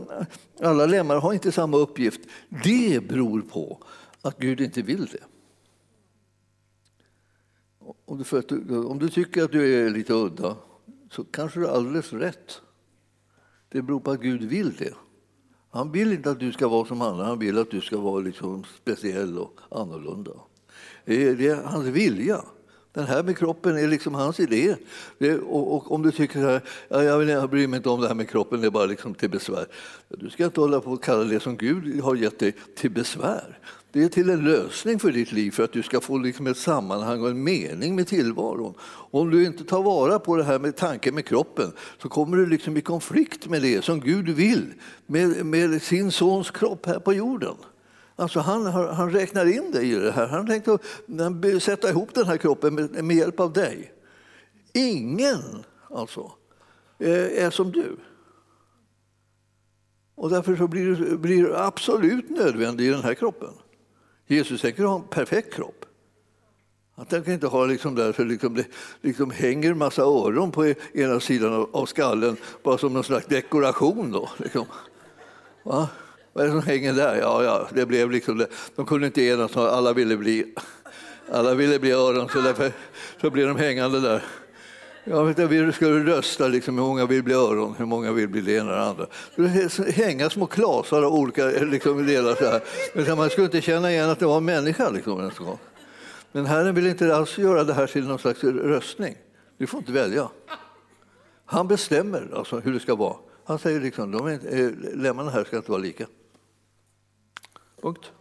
alla 0.61 0.85
lemmar 0.85 1.19
har 1.19 1.33
inte 1.33 1.51
samma 1.51 1.77
uppgift, 1.77 2.21
det 2.63 3.07
beror 3.07 3.41
på 3.41 3.83
att 4.21 4.37
Gud 4.39 4.61
inte 4.61 4.81
vill 4.81 5.05
det. 5.05 5.23
Om 8.05 8.23
du, 8.47 8.77
om 8.77 8.99
du 8.99 9.09
tycker 9.09 9.43
att 9.43 9.51
du 9.51 9.85
är 9.85 9.89
lite 9.89 10.13
udda 10.13 10.57
så 11.11 11.23
kanske 11.23 11.59
du 11.59 11.65
har 11.65 11.73
alldeles 11.73 12.13
rätt. 12.13 12.61
Det 13.69 13.81
beror 13.81 13.99
på 13.99 14.11
att 14.11 14.21
Gud 14.21 14.43
vill 14.43 14.75
det. 14.75 14.93
Han 15.69 15.91
vill 15.91 16.13
inte 16.13 16.31
att 16.31 16.39
du 16.39 16.51
ska 16.51 16.67
vara 16.67 16.85
som 16.85 17.01
andra, 17.01 17.25
han 17.25 17.39
vill 17.39 17.57
att 17.57 17.71
du 17.71 17.81
ska 17.81 17.97
vara 17.97 18.19
liksom 18.19 18.63
speciell 18.81 19.37
och 19.39 19.59
annorlunda. 19.71 20.31
Det 21.05 21.27
är, 21.27 21.35
det 21.35 21.47
är 21.47 21.63
hans 21.63 21.85
vilja. 21.85 22.41
Den 22.95 23.05
här 23.05 23.23
med 23.23 23.37
kroppen 23.37 23.77
är 23.77 23.87
liksom 23.87 24.15
hans 24.15 24.39
idé. 24.39 24.75
Det, 25.17 25.37
och, 25.37 25.75
och, 25.75 25.91
om 25.91 26.01
du 26.01 26.11
tycker 26.11 26.47
att 26.47 26.63
ja, 26.89 27.03
jag, 27.03 27.29
jag 27.29 27.49
bryr 27.49 27.67
mig 27.67 27.77
inte 27.77 27.89
om 27.89 28.01
det 28.01 28.07
här 28.07 28.15
med 28.15 28.29
kroppen, 28.29 28.61
det 28.61 28.67
är 28.67 28.71
bara 28.71 28.85
liksom 28.85 29.13
till 29.13 29.29
besvär. 29.29 29.65
Du 30.09 30.29
ska 30.29 30.45
inte 30.45 30.59
hålla 30.59 30.81
på 30.81 30.91
och 30.91 31.03
kalla 31.03 31.23
det 31.23 31.39
som 31.39 31.57
Gud 31.57 32.01
har 32.01 32.15
gett 32.15 32.39
dig 32.39 32.55
till 32.75 32.91
besvär. 32.91 33.59
Det 33.91 34.03
är 34.03 34.09
till 34.09 34.29
en 34.29 34.43
lösning 34.43 34.99
för 34.99 35.11
ditt 35.11 35.31
liv 35.31 35.51
för 35.51 35.63
att 35.63 35.71
du 35.71 35.83
ska 35.83 36.01
få 36.01 36.17
liksom 36.17 36.47
ett 36.47 36.57
sammanhang 36.57 37.21
och 37.21 37.29
en 37.29 37.43
mening 37.43 37.95
med 37.95 38.07
tillvaron. 38.07 38.73
Och 38.81 39.21
om 39.21 39.29
du 39.29 39.45
inte 39.45 39.63
tar 39.63 39.83
vara 39.83 40.19
på 40.19 40.37
det 40.37 40.43
här 40.43 40.59
med 40.59 40.75
tanken 40.75 41.15
med 41.15 41.25
kroppen 41.25 41.71
så 42.01 42.09
kommer 42.09 42.37
du 42.37 42.45
liksom 42.45 42.77
i 42.77 42.81
konflikt 42.81 43.47
med 43.47 43.61
det 43.61 43.83
som 43.83 43.99
Gud 43.99 44.29
vill 44.29 44.73
med, 45.05 45.45
med 45.45 45.81
sin 45.81 46.11
sons 46.11 46.51
kropp 46.51 46.85
här 46.85 46.99
på 46.99 47.13
jorden. 47.13 47.55
Alltså 48.15 48.39
han, 48.39 48.65
han 48.65 49.11
räknar 49.11 49.45
in 49.45 49.71
dig 49.71 49.91
i 49.91 49.95
det 49.95 50.11
här. 50.11 50.27
Han 50.27 50.47
tänkte 50.47 50.79
sätta 51.59 51.89
ihop 51.89 52.13
den 52.13 52.25
här 52.25 52.37
kroppen 52.37 52.75
med, 52.75 53.03
med 53.03 53.17
hjälp 53.17 53.39
av 53.39 53.53
dig. 53.53 53.93
Ingen 54.73 55.63
alltså 55.89 56.31
eh, 56.99 57.43
är 57.45 57.49
som 57.49 57.71
du. 57.71 57.97
Och 60.15 60.29
därför 60.29 60.55
så 60.55 60.67
blir, 60.67 60.95
du, 60.95 61.17
blir 61.17 61.43
du 61.43 61.55
absolut 61.55 62.29
nödvändig 62.29 62.85
i 62.85 62.89
den 62.89 63.03
här 63.03 63.13
kroppen. 63.13 63.53
Jesus 64.27 64.61
tänker 64.61 64.83
ha 64.83 64.95
en 64.95 65.07
perfekt 65.07 65.53
kropp. 65.53 65.85
Han 66.95 67.05
tänker 67.05 67.31
inte 67.31 67.47
ha 67.47 67.65
liksom 67.65 67.95
där 67.95 68.25
liksom 68.25 68.55
det 68.55 68.65
liksom 69.01 69.31
hänger 69.31 69.71
en 69.71 69.77
massa 69.77 70.01
öron 70.01 70.51
på 70.51 70.73
ena 70.93 71.19
sidan 71.19 71.67
av 71.71 71.85
skallen 71.85 72.37
bara 72.63 72.77
som 72.77 72.93
någon 72.93 73.03
slags 73.03 73.25
dekoration. 73.25 74.11
Då, 74.11 74.29
liksom. 74.37 74.65
Va? 75.63 75.89
Vad 76.35 76.43
är 76.43 76.47
det 76.47 76.61
som 76.61 76.63
hänger 76.63 76.93
där? 76.93 77.15
Ja, 77.15 77.43
ja, 77.43 77.67
det 77.73 77.85
blev 77.85 78.11
liksom 78.11 78.37
det. 78.37 78.47
De 78.75 78.85
kunde 78.85 79.05
inte 79.05 79.21
enas, 79.21 79.57
alla 79.57 79.93
ville 79.93 80.17
bli, 80.17 80.53
alla 81.31 81.53
ville 81.53 81.79
bli 81.79 81.91
öron, 81.91 82.29
så 82.29 82.41
därför 82.41 82.71
så 83.21 83.29
blev 83.29 83.47
de 83.47 83.57
hängande 83.57 83.99
där. 83.99 84.23
Jag 85.03 85.25
vet 85.25 85.39
inte, 85.39 85.55
vi 85.55 85.71
ska 85.71 85.89
rösta 85.89 86.47
liksom, 86.47 86.77
hur 86.77 86.85
många 86.85 87.05
vill 87.05 87.23
bli 87.23 87.33
öron, 87.33 87.75
hur 87.77 87.85
många 87.85 88.11
vill 88.11 88.27
bli 88.27 88.41
det 88.41 88.51
ena 88.51 88.71
och 88.71 88.77
det 88.77 88.83
andra. 88.83 89.07
Det 89.35 89.91
hänga 89.91 90.29
små 90.29 90.45
klasar 90.45 91.03
av 91.03 91.13
olika 91.13 91.51
eh, 91.51 91.65
liksom, 91.65 92.05
delar. 92.05 92.35
Så 92.35 92.45
här. 92.45 92.61
Men 92.93 93.17
man 93.17 93.29
skulle 93.29 93.45
inte 93.45 93.61
känna 93.61 93.91
igen 93.91 94.09
att 94.09 94.19
det 94.19 94.25
var 94.25 94.37
en 94.37 94.45
människa. 94.45 94.89
Liksom, 94.89 95.31
Men 96.31 96.45
Herren 96.45 96.75
vill 96.75 96.87
inte 96.87 97.15
alls 97.15 97.37
göra 97.37 97.63
det 97.63 97.73
här 97.73 97.87
till 97.87 98.07
någon 98.07 98.19
slags 98.19 98.43
röstning. 98.43 99.15
Du 99.57 99.67
får 99.67 99.79
inte 99.79 99.91
välja. 99.91 100.29
Han 101.45 101.67
bestämmer 101.67 102.31
alltså 102.35 102.59
hur 102.59 102.73
det 102.73 102.79
ska 102.79 102.95
vara. 102.95 103.15
Han 103.45 103.59
säger 103.59 103.79
liksom, 103.79 104.11
de 104.11 104.27
är, 104.27 104.39
eh, 104.59 104.71
lemmarna 104.95 105.31
här 105.31 105.43
ska 105.43 105.57
inte 105.57 105.71
vara 105.71 105.81
lika. 105.81 106.05
Punkt. 107.85 108.11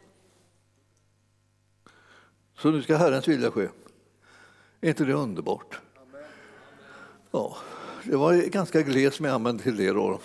Så 2.59 2.70
nu 2.70 2.83
ska 2.83 2.96
Herrens 2.96 3.29
vilja 3.29 3.50
ske. 3.50 3.68
Är 4.81 4.88
inte 4.88 5.05
det 5.05 5.12
underbart? 5.12 5.81
Ja, 7.31 7.57
det 8.05 8.16
var 8.16 8.35
ganska 8.35 8.83
gles 8.83 9.20
med 9.20 9.33
amen 9.33 9.59
till 9.59 9.77
det 9.77 9.90
då. 9.90 10.20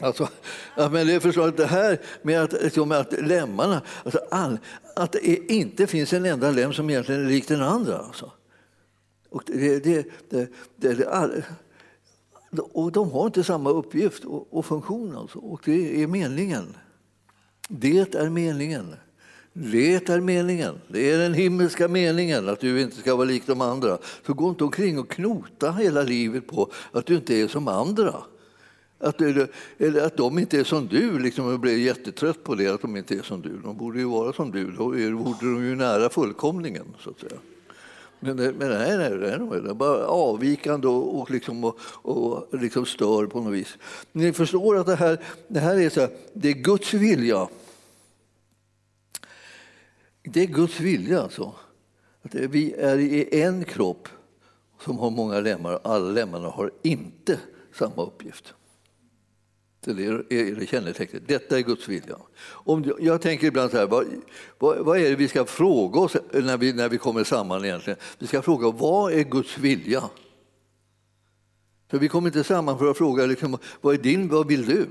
Alltså, 0.00 0.28
ja, 0.76 0.88
men 0.88 1.06
det, 1.06 1.20
förstår 1.20 1.48
att 1.48 1.56
det 1.56 1.66
här 1.66 2.00
med 2.22 2.42
att, 2.42 2.52
liksom, 2.52 2.92
att 2.92 3.12
lemmarna, 3.12 3.82
alltså 4.04 4.20
all, 4.30 4.58
att 4.96 5.12
det 5.12 5.52
inte 5.52 5.86
finns 5.86 6.12
en 6.12 6.24
enda 6.24 6.50
lem 6.50 6.72
som 6.72 6.90
egentligen 6.90 7.24
är 7.24 7.28
lik 7.28 7.48
den 7.48 7.62
andra. 7.62 7.98
Alltså. 7.98 8.32
Och, 9.28 9.42
det, 9.46 9.84
det, 9.84 10.06
det, 10.28 10.50
det, 10.76 11.08
all, 11.08 11.42
och 12.72 12.92
de 12.92 13.10
har 13.10 13.26
inte 13.26 13.44
samma 13.44 13.70
uppgift 13.70 14.24
och, 14.24 14.58
och 14.58 14.66
funktion, 14.66 15.16
alltså. 15.16 15.38
och 15.38 15.62
det 15.64 16.02
är 16.02 16.06
meningen. 16.06 16.76
Det 17.74 18.14
är 18.14 18.30
meningen. 18.30 18.94
Det 19.52 20.08
är 20.08 20.20
meningen. 20.20 20.74
Det 20.88 21.10
är 21.10 21.18
den 21.18 21.34
himmelska 21.34 21.88
meningen, 21.88 22.48
att 22.48 22.60
du 22.60 22.80
inte 22.80 22.96
ska 22.96 23.16
vara 23.16 23.24
lik 23.24 23.42
de 23.46 23.60
andra. 23.60 23.98
Så 24.26 24.34
gå 24.34 24.48
inte 24.48 24.64
omkring 24.64 24.98
och 24.98 25.10
knota 25.10 25.72
hela 25.72 26.02
livet 26.02 26.46
på 26.46 26.72
att 26.92 27.06
du 27.06 27.14
inte 27.14 27.34
är 27.34 27.48
som 27.48 27.68
andra. 27.68 28.14
Att, 28.98 29.18
du, 29.18 29.48
eller 29.78 30.06
att 30.06 30.16
de 30.16 30.38
inte 30.38 30.58
är 30.58 30.64
som 30.64 30.86
du. 30.86 31.18
Liksom, 31.18 31.50
jag 31.50 31.60
blir 31.60 31.78
jättetrött 31.78 32.44
på 32.44 32.54
det, 32.54 32.68
att 32.68 32.82
de 32.82 32.96
inte 32.96 33.14
är 33.14 33.22
som 33.22 33.42
du. 33.42 33.58
De 33.64 33.76
borde 33.76 33.98
ju 33.98 34.04
vara 34.04 34.32
som 34.32 34.50
du. 34.50 34.70
Då 34.70 34.84
borde 35.24 35.52
de 35.54 35.64
ju 35.64 35.76
nära 35.76 36.08
fullkomningen. 36.08 36.94
Så 37.00 37.10
att 37.10 37.20
säga. 37.20 37.40
Men, 38.20 38.36
men 38.36 38.68
nej, 38.68 38.98
nej, 38.98 39.10
det 39.10 39.32
är 39.70 39.74
bara 39.74 40.06
avvikande 40.06 40.88
och, 40.88 41.20
och, 41.20 41.30
liksom, 41.30 41.64
och, 41.64 41.78
och 42.02 42.48
liksom 42.50 42.86
stör 42.86 43.26
på 43.26 43.40
något 43.40 43.52
vis. 43.52 43.78
Ni 44.12 44.32
förstår 44.32 44.76
att 44.76 44.86
det 44.86 44.96
här, 44.96 45.18
det 45.48 45.60
här 45.60 45.80
är, 45.80 45.90
så 45.90 46.00
här, 46.00 46.10
det 46.32 46.48
är 46.48 46.52
Guds 46.52 46.94
vilja 46.94 47.48
det 50.22 50.42
är 50.42 50.46
Guds 50.46 50.80
vilja 50.80 51.22
alltså. 51.22 51.54
Att 52.22 52.34
vi 52.34 52.72
är 52.72 52.98
i 52.98 53.42
en 53.42 53.64
kropp 53.64 54.08
som 54.80 54.98
har 54.98 55.10
många 55.10 55.40
lemmar 55.40 55.80
alla 55.84 56.10
lemmarna 56.10 56.48
har 56.48 56.70
inte 56.82 57.40
samma 57.72 58.02
uppgift. 58.02 58.54
Det 59.84 59.90
är 59.90 60.54
det 60.54 60.66
kännetecknet. 60.66 61.22
Detta 61.28 61.58
är 61.58 61.62
Guds 61.62 61.88
vilja. 61.88 62.16
Om, 62.44 62.94
jag 63.00 63.22
tänker 63.22 63.46
ibland 63.46 63.70
så 63.70 63.76
här, 63.76 63.86
vad, 63.86 64.06
vad, 64.58 64.78
vad, 64.78 64.98
är 64.98 65.10
det 65.10 65.16
vi 65.16 65.28
ska 65.28 65.44
fråga 65.44 66.00
oss 66.00 66.16
när 66.32 66.56
vi, 66.56 66.72
när 66.72 66.88
vi 66.88 66.98
kommer 66.98 67.24
samman 67.24 67.64
egentligen? 67.64 67.98
Vi 68.18 68.26
ska 68.26 68.42
fråga, 68.42 68.70
vad 68.70 69.12
är 69.12 69.22
Guds 69.22 69.58
vilja? 69.58 70.02
För 71.90 71.98
vi 71.98 72.08
kommer 72.08 72.28
inte 72.28 72.44
samman 72.44 72.78
för 72.78 72.90
att 72.90 72.98
fråga, 72.98 73.26
liksom, 73.26 73.58
vad 73.80 73.94
är 73.94 73.98
din, 73.98 74.28
vad 74.28 74.46
vill 74.46 74.66
du? 74.66 74.86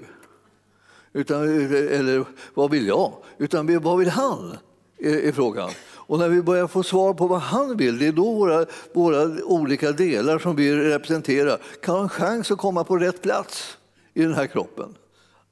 Utan, 1.14 1.42
eller 1.44 2.26
vad 2.54 2.72
vill 2.72 2.88
jag? 2.88 3.14
Utan 3.38 3.80
vad 3.82 4.00
vill 4.00 4.10
han? 4.10 4.58
Är 5.02 5.32
frågan. 5.32 5.70
Och 6.12 6.20
när 6.20 6.30
vi 6.30 6.42
börjar 6.42 6.68
få 6.68 6.84
svar 6.84 7.14
på 7.14 7.28
vad 7.28 7.40
han 7.40 7.78
vill, 7.78 7.98
det 8.00 8.08
är 8.08 8.12
då 8.12 8.34
våra, 8.34 8.66
våra 8.94 9.44
olika 9.44 9.92
delar 9.92 10.40
som 10.40 10.56
vi 10.56 10.76
representerar 10.76 11.62
kan 11.82 11.96
ha 11.96 12.02
en 12.02 12.10
chans 12.10 12.52
att 12.52 12.58
komma 12.58 12.84
på 12.84 12.98
rätt 12.98 13.22
plats 13.22 13.78
i 14.14 14.22
den 14.22 14.34
här 14.34 14.48
kroppen. 14.48 14.96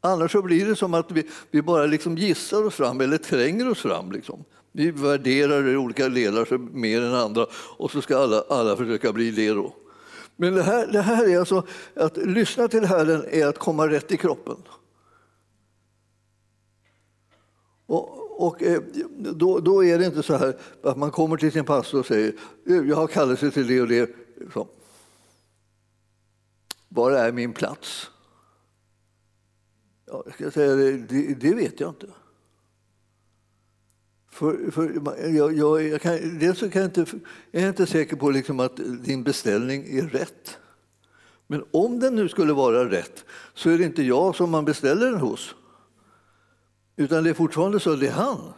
Annars 0.01 0.31
så 0.31 0.41
blir 0.41 0.65
det 0.65 0.75
som 0.75 0.93
att 0.93 1.11
vi, 1.11 1.27
vi 1.51 1.61
bara 1.61 1.85
liksom 1.85 2.17
gissar 2.17 2.65
oss 2.65 2.75
fram 2.75 3.01
eller 3.01 3.17
tränger 3.17 3.69
oss 3.69 3.81
fram. 3.81 4.11
Liksom. 4.11 4.43
Vi 4.71 4.91
värderar 4.91 5.77
olika 5.77 6.09
delar 6.09 6.57
mer 6.57 7.01
än 7.01 7.13
andra 7.13 7.45
och 7.77 7.91
så 7.91 8.01
ska 8.01 8.17
alla, 8.17 8.43
alla 8.49 8.75
försöka 8.75 9.13
bli 9.13 9.31
det 9.31 9.49
då. 9.49 9.73
Men 10.35 10.53
det 10.53 10.63
här, 10.63 10.87
det 10.87 11.01
här 11.01 11.29
är 11.29 11.39
alltså, 11.39 11.63
att 11.95 12.17
lyssna 12.17 12.67
till 12.67 12.85
Herren 12.85 13.25
är 13.31 13.47
att 13.47 13.57
komma 13.57 13.87
rätt 13.87 14.11
i 14.11 14.17
kroppen. 14.17 14.57
Och, 17.85 18.28
och 18.39 18.63
eh, 18.63 18.81
då, 19.17 19.59
då, 19.59 19.83
är 19.83 19.99
det 19.99 20.05
inte 20.05 20.23
så 20.23 20.37
här 20.37 20.57
att 20.83 20.97
man 20.97 21.11
kommer 21.11 21.37
till 21.37 21.51
sin 21.51 21.65
pastor 21.65 21.99
och 21.99 22.05
säger 22.05 22.33
jag 22.63 22.95
har 22.95 23.07
kallelse 23.07 23.51
till 23.51 23.67
det 23.67 23.81
och 23.81 23.87
det. 23.87 24.09
Så. 24.53 24.67
Var 26.89 27.11
är 27.11 27.31
min 27.31 27.53
plats? 27.53 28.09
Ja, 30.05 30.23
jag 30.37 30.53
säga 30.53 30.75
det, 30.75 30.97
det, 30.97 31.33
det 31.33 31.53
vet 31.53 31.79
jag 31.79 31.89
inte. 31.89 32.07
För, 34.31 34.71
för 34.71 35.01
jag, 35.35 35.57
jag, 35.57 35.87
jag, 35.87 36.01
kan, 36.01 36.39
dels 36.39 36.59
kan 36.59 36.69
jag, 36.71 36.85
inte, 36.85 37.05
jag 37.51 37.63
är 37.63 37.67
inte 37.67 37.85
säker 37.85 38.15
på 38.15 38.29
liksom 38.31 38.59
att 38.59 38.79
din 39.03 39.23
beställning 39.23 39.97
är 39.97 40.07
rätt. 40.07 40.57
Men 41.47 41.63
om 41.71 41.99
den 41.99 42.15
nu 42.15 42.29
skulle 42.29 42.53
vara 42.53 42.89
rätt 42.89 43.25
så 43.53 43.69
är 43.69 43.77
det 43.77 43.83
inte 43.83 44.03
jag 44.03 44.35
som 44.35 44.51
man 44.51 44.65
beställer 44.65 45.11
den 45.11 45.19
hos. 45.19 45.55
Utan 46.99 47.23
det 47.23 47.29
är 47.29 47.33
fortfarande 47.33 47.79
så 47.79 47.93
att 47.93 47.99
det 47.99 48.07
är 48.07 48.11
han. 48.11 48.53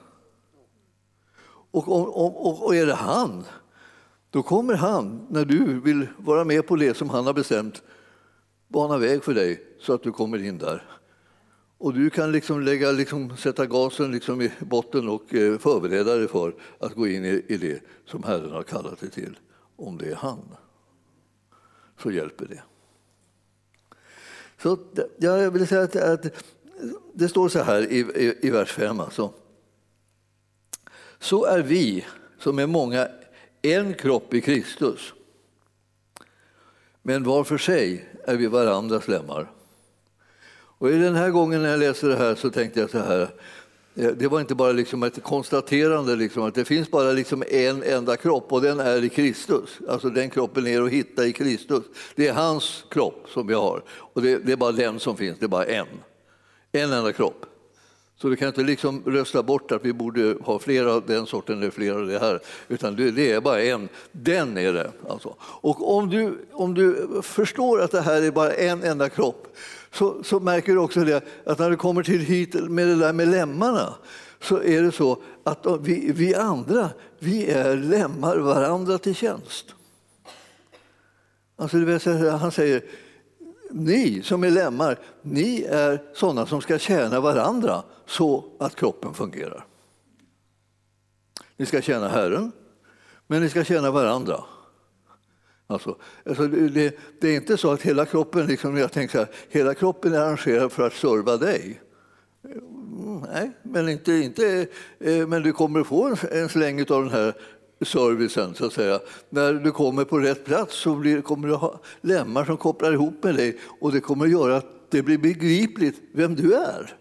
Och, 1.72 1.88
och, 1.88 2.26
och, 2.26 2.66
och 2.66 2.76
är 2.76 2.86
det 2.86 2.94
han, 2.94 3.44
då 4.30 4.44
kommer 4.44 4.74
han, 4.74 5.28
när 5.30 5.46
du 5.46 5.80
vill 5.80 6.08
vara 6.18 6.44
med 6.44 6.68
på 6.68 6.76
det 6.76 6.98
som 6.98 7.10
han 7.10 7.26
har 7.26 7.34
bestämt, 7.34 7.82
bana 8.68 8.98
väg 8.98 9.24
för 9.24 9.34
dig 9.34 9.64
så 9.80 9.94
att 9.94 10.04
du 10.04 10.12
kommer 10.12 10.44
in 10.44 10.58
där. 10.58 10.84
Och 11.78 11.94
du 11.94 12.10
kan 12.10 12.32
liksom 12.32 12.62
lägga, 12.62 12.92
liksom, 12.92 13.38
sätta 13.38 13.66
gasen 13.66 14.12
liksom 14.12 14.42
i 14.42 14.52
botten 14.60 15.10
och 15.10 15.34
eh, 15.34 15.58
förbereda 15.58 16.16
dig 16.16 16.28
för 16.28 16.56
att 16.80 16.96
gå 16.96 17.08
in 17.08 17.26
i, 17.26 17.46
i 17.48 17.58
det 17.58 17.82
som 18.06 18.24
Herren 18.24 18.52
har 18.52 18.64
kallat 18.64 19.00
dig 19.00 19.10
till, 19.10 19.40
om 19.76 19.98
det 19.98 20.12
är 20.12 20.16
han. 20.16 20.56
Så 21.98 22.12
hjälper 22.12 22.46
det. 22.46 22.64
Så 24.62 24.78
jag 25.18 25.52
vill 25.52 25.68
säga 25.68 25.82
att, 25.82 25.96
att 25.96 26.26
det 27.14 27.30
står 27.30 27.50
så 27.50 27.60
här 27.60 27.92
i, 27.92 28.00
i, 28.00 28.48
i 28.48 28.50
vers 28.50 28.72
5 28.72 29.00
alltså. 29.00 29.34
Så 31.20 31.46
är 31.46 31.60
vi, 31.60 32.06
som 32.40 32.60
är 32.60 32.68
många, 32.68 33.08
en 33.62 33.94
kropp 33.94 34.34
i 34.34 34.42
Kristus. 34.42 35.14
Men 37.02 37.24
var 37.24 37.44
för 37.44 37.58
sig 37.58 38.10
är 38.24 38.36
vi 38.36 38.48
varandras 38.48 39.08
lemmar. 39.08 39.52
Och 40.54 40.90
i 40.90 40.98
den 40.98 41.16
här 41.16 41.30
gången 41.30 41.62
när 41.62 41.70
jag 41.70 41.80
läste 41.80 42.08
det 42.08 42.16
här 42.16 42.36
så 42.36 42.50
tänkte 42.50 42.80
jag 42.80 42.90
så 42.90 43.00
här. 43.00 43.30
Eh, 43.96 44.12
det 44.12 44.28
var 44.28 44.40
inte 44.40 44.56
bara 44.56 44.72
liksom 44.72 45.04
ett 45.04 45.24
konstaterande 45.24 46.16
liksom, 46.16 46.44
att 46.44 46.56
det 46.56 46.66
finns 46.66 46.92
bara 46.92 47.12
liksom 47.12 47.44
en 47.50 47.84
enda 47.84 48.18
kropp 48.18 48.54
och 48.54 48.62
den 48.62 48.80
är 48.80 49.04
i 49.04 49.10
Kristus. 49.10 49.80
Alltså 49.90 50.10
den 50.10 50.30
kroppen 50.30 50.68
är 50.68 50.82
att 50.82 50.92
hitta 50.92 51.26
i 51.26 51.34
Kristus. 51.34 51.84
Det 52.16 52.28
är 52.28 52.34
hans 52.34 52.86
kropp 52.90 53.28
som 53.30 53.48
vi 53.48 53.54
har 53.54 53.84
och 53.90 54.22
det, 54.22 54.38
det 54.38 54.52
är 54.52 54.58
bara 54.58 54.72
den 54.72 55.00
som 55.00 55.18
finns, 55.18 55.40
det 55.40 55.46
är 55.46 55.48
bara 55.48 55.66
en. 55.66 55.88
En 56.72 56.94
enda 56.94 57.14
kropp. 57.14 57.46
Så 58.22 58.30
du 58.30 58.36
kan 58.36 58.48
inte 58.48 58.62
liksom 58.62 59.04
rösta 59.06 59.44
bort 59.44 59.72
att 59.72 59.86
vi 59.86 59.94
borde 59.94 60.36
ha 60.42 60.60
flera 60.60 60.94
av 60.94 61.06
den 61.06 61.26
sorten 61.26 61.58
eller 61.58 61.72
flera 61.72 61.96
av 61.96 62.08
det 62.08 62.20
här, 62.20 62.40
utan 62.68 62.96
det 62.96 63.32
är 63.32 63.42
bara 63.42 63.62
en. 63.62 63.90
Den 64.12 64.58
är 64.58 64.74
det. 64.74 64.92
Alltså. 65.10 65.36
Och 65.42 65.98
om 65.98 66.10
du, 66.10 66.38
om 66.52 66.74
du 66.74 67.08
förstår 67.24 67.82
att 67.82 67.92
det 67.92 68.02
här 68.02 68.22
är 68.22 68.32
bara 68.32 68.54
en 68.54 68.84
enda 68.84 69.10
kropp 69.10 69.56
så, 69.92 70.24
så 70.24 70.40
märker 70.40 70.74
du 70.74 70.80
också 70.80 71.00
det 71.00 71.24
att 71.46 71.60
när 71.60 71.70
du 71.70 71.78
kommer 71.78 72.04
till 72.04 72.20
hit 72.20 72.54
med 72.54 72.88
det 72.88 72.96
där 72.96 73.14
med 73.14 73.28
lemmarna 73.28 73.94
så 74.42 74.64
är 74.64 74.82
det 74.82 74.92
så 74.92 75.22
att 75.44 75.68
vi, 75.82 76.12
vi 76.12 76.36
andra, 76.36 76.90
vi 77.20 77.52
är 77.52 77.76
lemmar 77.76 78.38
varandra 78.38 78.98
till 78.98 79.16
tjänst. 79.16 79.66
Alltså, 81.56 81.78
han 82.30 82.52
säger 82.52 82.84
ni 83.74 84.22
som 84.24 84.44
är 84.44 84.52
lemmar, 84.52 85.00
ni 85.22 85.64
är 85.64 86.04
sådana 86.14 86.46
som 86.46 86.62
ska 86.62 86.80
tjäna 86.80 87.20
varandra 87.20 87.84
så 88.06 88.46
att 88.60 88.76
kroppen 88.76 89.14
fungerar. 89.14 89.66
Ni 91.58 91.66
ska 91.66 91.82
tjäna 91.82 92.08
Herren, 92.08 92.52
men 93.28 93.42
ni 93.42 93.50
ska 93.50 93.64
tjäna 93.64 93.92
varandra. 93.92 94.44
Alltså, 95.68 95.96
alltså 96.26 96.48
det, 96.48 96.98
det, 97.22 97.28
är 97.28 97.36
inte 97.36 97.58
så 97.58 97.72
att 97.72 97.82
hela 97.82 98.06
kroppen, 98.06 98.46
liksom, 98.46 98.78
jag 98.78 98.92
tänker 98.92 99.12
så 99.12 99.18
här, 99.18 99.30
hela 99.50 99.74
kroppen 99.74 100.14
är 100.14 100.20
arrangerad 100.20 100.72
för 100.72 100.88
att 100.88 100.94
serva 100.94 101.38
dig. 101.38 101.82
Mm, 102.46 103.26
nej, 103.34 103.52
men, 103.64 103.90
inte, 103.90 104.14
inte, 104.14 104.68
eh, 105.00 105.28
men 105.28 105.44
du 105.44 105.54
kommer 105.54 105.84
få 105.84 106.08
en, 106.08 106.18
en 106.32 106.50
släng 106.50 106.80
av 106.82 107.04
den 107.04 107.10
här 107.10 107.34
servicen. 107.86 108.56
Så 108.56 108.66
att 108.66 108.74
säga. 108.74 109.00
När 109.30 109.54
du 109.54 109.72
kommer 109.72 110.04
på 110.04 110.20
rätt 110.20 110.46
plats 110.46 110.76
så 110.76 110.96
blir, 110.96 111.22
kommer 111.22 111.48
du 111.48 111.54
ha 111.54 111.80
lemmar 112.02 112.46
som 112.46 112.58
kopplar 112.58 112.94
ihop 112.94 113.24
med 113.24 113.36
dig 113.36 113.60
och 113.80 113.92
det 113.92 114.00
kommer 114.00 114.26
att 114.26 114.32
göra 114.32 114.58
att 114.58 114.66
det 114.90 115.02
blir 115.02 115.18
begripligt 115.18 116.02
vem 116.14 116.36
du 116.36 116.54
är. 116.54 116.96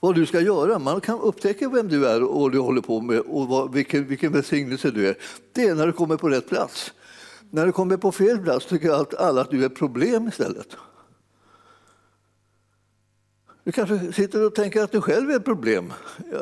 Vad 0.00 0.14
du 0.14 0.26
ska 0.26 0.40
göra. 0.40 0.78
Man 0.78 1.00
kan 1.00 1.20
upptäcka 1.20 1.68
vem 1.68 1.88
du 1.88 2.06
är 2.06 2.22
och 2.22 2.40
vad 2.40 2.52
du 2.52 2.58
håller 2.58 2.80
på 2.80 3.00
med 3.00 3.20
och 3.20 3.48
vad, 3.48 3.72
vilken, 3.72 4.06
vilken 4.06 4.32
välsignelse 4.32 4.90
du 4.90 5.08
är. 5.08 5.16
Det 5.52 5.62
är 5.62 5.74
när 5.74 5.86
du 5.86 5.92
kommer 5.92 6.16
på 6.16 6.28
rätt 6.28 6.48
plats. 6.48 6.92
När 7.50 7.66
du 7.66 7.72
kommer 7.72 7.96
på 7.96 8.12
fel 8.12 8.38
plats 8.38 8.66
tycker 8.66 9.18
alla 9.18 9.40
att 9.40 9.50
du 9.50 9.62
är 9.62 9.66
ett 9.66 9.76
problem 9.76 10.28
istället. 10.28 10.76
Du 13.64 13.72
kanske 13.72 14.12
sitter 14.12 14.46
och 14.46 14.54
tänker 14.54 14.82
att 14.82 14.92
du 14.92 15.00
själv 15.00 15.30
är 15.30 15.36
ett 15.36 15.44
problem. 15.44 15.92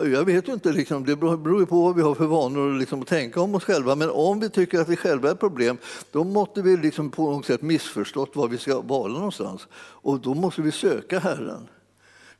Jag 0.04 0.24
vet 0.24 0.48
inte, 0.48 0.72
liksom, 0.72 1.04
det 1.04 1.16
beror 1.16 1.66
på 1.66 1.82
vad 1.82 1.96
vi 1.96 2.02
har 2.02 2.14
för 2.14 2.26
vanor 2.26 2.78
liksom, 2.78 3.02
att 3.02 3.08
tänka 3.08 3.40
om 3.40 3.54
oss 3.54 3.64
själva. 3.64 3.94
Men 3.94 4.10
om 4.10 4.40
vi 4.40 4.50
tycker 4.50 4.80
att 4.80 4.88
vi 4.88 4.96
själva 4.96 5.28
är 5.28 5.32
ett 5.32 5.40
problem, 5.40 5.78
då 6.10 6.24
måste 6.24 6.62
vi 6.62 6.76
liksom 6.76 7.10
på 7.10 7.30
något 7.30 7.46
sätt 7.46 7.62
missförstått 7.62 8.36
var 8.36 8.48
vi 8.48 8.58
ska 8.58 8.80
vara 8.80 9.12
någonstans. 9.12 9.66
Och 9.74 10.20
då 10.20 10.34
måste 10.34 10.62
vi 10.62 10.72
söka 10.72 11.18
Herren. 11.18 11.68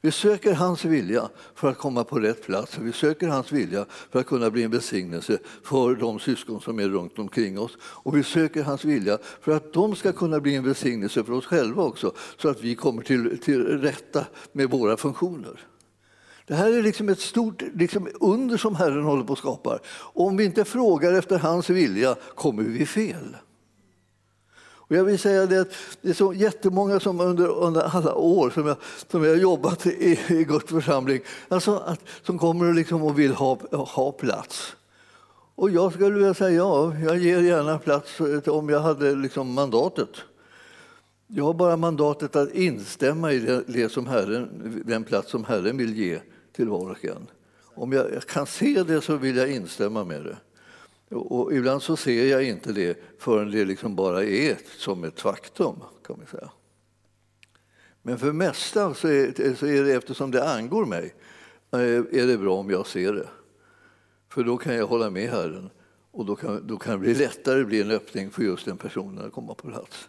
Vi 0.05 0.11
söker 0.11 0.55
hans 0.55 0.85
vilja 0.85 1.29
för 1.55 1.71
att 1.71 1.79
komma 1.79 2.05
på 2.05 2.19
rätt 2.19 2.43
plats. 2.43 2.79
Vi 2.79 2.93
söker 2.93 3.29
hans 3.29 3.53
vilja 3.53 3.87
för 4.11 4.21
att 4.21 4.27
kunna 4.27 4.51
bli 4.51 4.63
en 4.63 4.71
välsignelse 4.71 5.39
för 5.65 5.95
de 5.95 6.19
syskon 6.19 6.61
som 6.61 6.79
är 6.79 6.89
runt 6.89 7.19
omkring 7.19 7.59
oss. 7.59 7.73
Och 7.83 8.17
vi 8.17 8.23
söker 8.23 8.63
hans 8.63 8.85
vilja 8.85 9.19
för 9.41 9.57
att 9.57 9.73
de 9.73 9.97
ska 9.97 10.13
kunna 10.13 10.41
bli 10.41 10.55
en 10.55 10.65
välsignelse 10.65 11.25
för 11.25 11.33
oss 11.33 11.47
själva 11.47 11.83
också, 11.83 12.13
så 12.37 12.49
att 12.49 12.61
vi 12.61 12.75
kommer 12.75 13.03
till, 13.03 13.39
till 13.39 13.63
rätta 13.65 14.27
med 14.53 14.71
våra 14.71 14.97
funktioner. 14.97 15.61
Det 16.47 16.55
här 16.55 16.73
är 16.73 16.83
liksom 16.83 17.09
ett 17.09 17.21
stort 17.21 17.63
liksom 17.75 18.09
under 18.21 18.57
som 18.57 18.75
Herren 18.75 19.05
håller 19.05 19.25
på 19.25 19.33
att 19.33 19.39
skapa. 19.39 19.79
Om 19.97 20.37
vi 20.37 20.45
inte 20.45 20.65
frågar 20.65 21.13
efter 21.13 21.39
hans 21.39 21.71
vilja 21.71 22.15
kommer 22.35 22.63
vi 22.63 22.87
fel. 22.87 23.37
Och 24.93 24.99
jag 24.99 25.05
vill 25.05 25.19
säga 25.19 25.47
det 25.47 25.61
att 25.61 25.73
det 26.03 26.11
är 26.11 26.15
så 26.15 26.33
jättemånga 26.33 27.01
som 27.01 27.21
under, 27.21 27.49
under 27.49 27.81
alla 27.83 28.15
år 28.15 28.51
som 28.51 28.67
jag, 28.67 28.77
som 29.11 29.25
jag 29.25 29.39
jobbat 29.39 29.87
i, 29.87 30.19
i 30.29 30.45
Guds 30.45 30.71
församling, 30.71 31.21
alltså 31.49 31.77
att, 31.77 32.01
som 32.23 32.39
kommer 32.39 32.73
liksom 32.73 33.03
och 33.03 33.19
vill 33.19 33.33
ha, 33.33 33.59
ha 33.71 34.13
plats. 34.13 34.77
Och 35.55 35.71
jag 35.71 35.93
skulle 35.93 36.15
vilja 36.15 36.35
säga 36.35 36.51
ja, 36.51 36.95
jag 37.05 37.19
ger 37.19 37.41
gärna 37.41 37.79
plats 37.79 38.21
om 38.47 38.69
jag 38.69 38.81
hade 38.81 39.15
liksom 39.15 39.53
mandatet. 39.53 40.09
Jag 41.27 41.45
har 41.45 41.55
bara 41.55 41.77
mandatet 41.77 42.37
att 42.37 42.55
instämma 42.55 43.33
i 43.33 43.39
det, 43.39 43.63
det 43.67 43.89
som 43.89 44.07
Herren, 44.07 44.83
den 44.87 45.05
plats 45.05 45.31
som 45.31 45.45
Herren 45.45 45.77
vill 45.77 45.99
ge 45.99 46.21
till 46.57 46.69
var 46.69 46.91
och 46.91 47.05
en. 47.05 47.27
Om 47.75 47.93
jag 47.93 48.23
kan 48.23 48.47
se 48.47 48.83
det 48.83 49.01
så 49.01 49.17
vill 49.17 49.37
jag 49.37 49.51
instämma 49.51 50.05
med 50.05 50.25
det. 50.25 50.37
Och 51.13 51.55
ibland 51.55 51.83
så 51.83 51.97
ser 51.97 52.27
jag 52.27 52.45
inte 52.45 52.73
det 52.73 52.99
förrän 53.19 53.51
det 53.51 53.65
liksom 53.65 53.97
bara 53.97 54.25
är 54.25 54.59
som 54.79 55.05
ett 55.05 55.21
faktum. 55.21 55.77
kan 56.07 56.17
man 56.19 56.27
säga. 56.27 56.51
Men 58.03 58.19
för 58.19 58.27
det 58.27 58.33
mesta 58.33 58.95
så 58.95 59.09
är, 59.09 59.55
så 59.55 59.67
är 59.67 59.85
det, 59.85 59.93
eftersom 59.93 60.31
det 60.31 60.49
angår 60.49 60.87
mig, 60.87 61.15
eh, 61.73 61.81
är 61.81 62.27
det 62.27 62.39
bra 62.39 62.57
om 62.57 62.71
jag 62.71 62.87
ser 62.87 63.13
det. 63.13 63.29
För 64.29 64.45
då 64.45 64.57
kan 64.57 64.75
jag 64.75 64.87
hålla 64.87 65.11
med 65.11 65.31
Herren 65.31 65.71
och 66.11 66.27
då 66.27 66.37
kan, 66.37 66.67
då 66.67 66.77
kan 66.77 66.93
det 66.93 66.99
bli 66.99 67.15
lättare 67.15 67.65
bli 67.65 67.81
en 67.81 67.91
öppning 67.91 68.31
för 68.31 68.43
just 68.43 68.65
den 68.65 68.77
personen 68.77 69.27
att 69.27 69.33
komma 69.33 69.55
på 69.55 69.69
plats. 69.69 70.09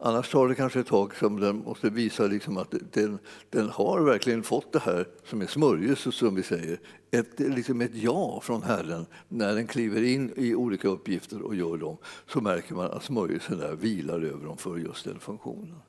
Annars 0.00 0.30
tar 0.30 0.48
det 0.48 0.54
kanske 0.54 0.80
ett 0.80 0.86
tag 0.86 1.16
som 1.16 1.40
den 1.40 1.56
måste 1.56 1.90
visa 1.90 2.26
liksom 2.26 2.56
att 2.56 2.74
den, 2.92 3.18
den 3.50 3.68
har 3.68 4.00
verkligen 4.00 4.42
fått 4.42 4.72
det 4.72 4.78
här 4.78 5.08
som 5.24 5.42
är 5.42 5.46
smörjelse, 5.46 6.12
som 6.12 6.34
vi 6.34 6.42
säger. 6.42 6.80
Ett, 7.10 7.40
liksom 7.40 7.80
ett 7.80 7.94
ja 7.94 8.40
från 8.42 8.62
Herren. 8.62 9.06
När 9.28 9.54
den 9.54 9.66
kliver 9.66 10.02
in 10.02 10.32
i 10.36 10.54
olika 10.54 10.88
uppgifter 10.88 11.42
och 11.42 11.54
gör 11.54 11.76
dem 11.76 11.96
så 12.26 12.40
märker 12.40 12.74
man 12.74 12.90
att 12.90 13.04
smörjelsen 13.04 13.58
där 13.58 13.74
vilar 13.74 14.20
över 14.20 14.46
dem 14.46 14.56
för 14.56 14.76
just 14.76 15.04
den 15.04 15.18
funktionen. 15.20 15.80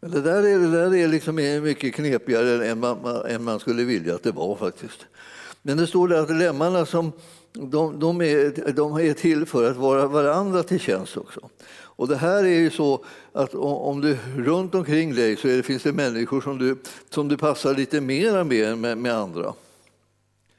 Men 0.00 0.10
det 0.10 0.20
där 0.20 0.42
är, 0.42 0.58
det 0.58 0.70
där 0.70 0.94
är 0.94 1.08
liksom 1.08 1.34
mycket 1.62 1.94
knepigare 1.94 2.66
än 2.66 2.80
man, 2.80 3.26
än 3.28 3.44
man 3.44 3.60
skulle 3.60 3.84
vilja 3.84 4.14
att 4.14 4.22
det 4.22 4.32
var 4.32 4.56
faktiskt. 4.56 5.06
Men 5.62 5.76
det 5.76 5.86
står 5.86 6.08
där 6.08 6.22
att 6.22 6.36
lemmarna 6.36 6.86
som, 6.86 7.12
de, 7.52 7.98
de, 7.98 8.20
är, 8.20 8.72
de 8.72 8.94
är 8.94 9.12
till 9.12 9.46
för 9.46 9.70
att 9.70 9.76
vara 9.76 10.06
varandra 10.06 10.62
till 10.62 10.80
tjänst 10.80 11.16
också. 11.16 11.48
Och 12.02 12.08
det 12.08 12.16
här 12.16 12.44
är 12.44 12.58
ju 12.58 12.70
så 12.70 13.04
att 13.32 13.54
om 13.54 14.00
du 14.00 14.18
runt 14.36 14.74
omkring 14.74 15.14
dig 15.14 15.36
så 15.36 15.48
det, 15.48 15.62
finns 15.62 15.82
det 15.82 15.92
människor 15.92 16.40
som 16.40 16.58
du, 16.58 16.76
som 17.10 17.28
du 17.28 17.36
passar 17.36 17.74
lite 17.74 18.00
mer 18.00 18.44
med 18.44 18.78
med, 18.78 18.98
med 18.98 19.14
andra. 19.14 19.52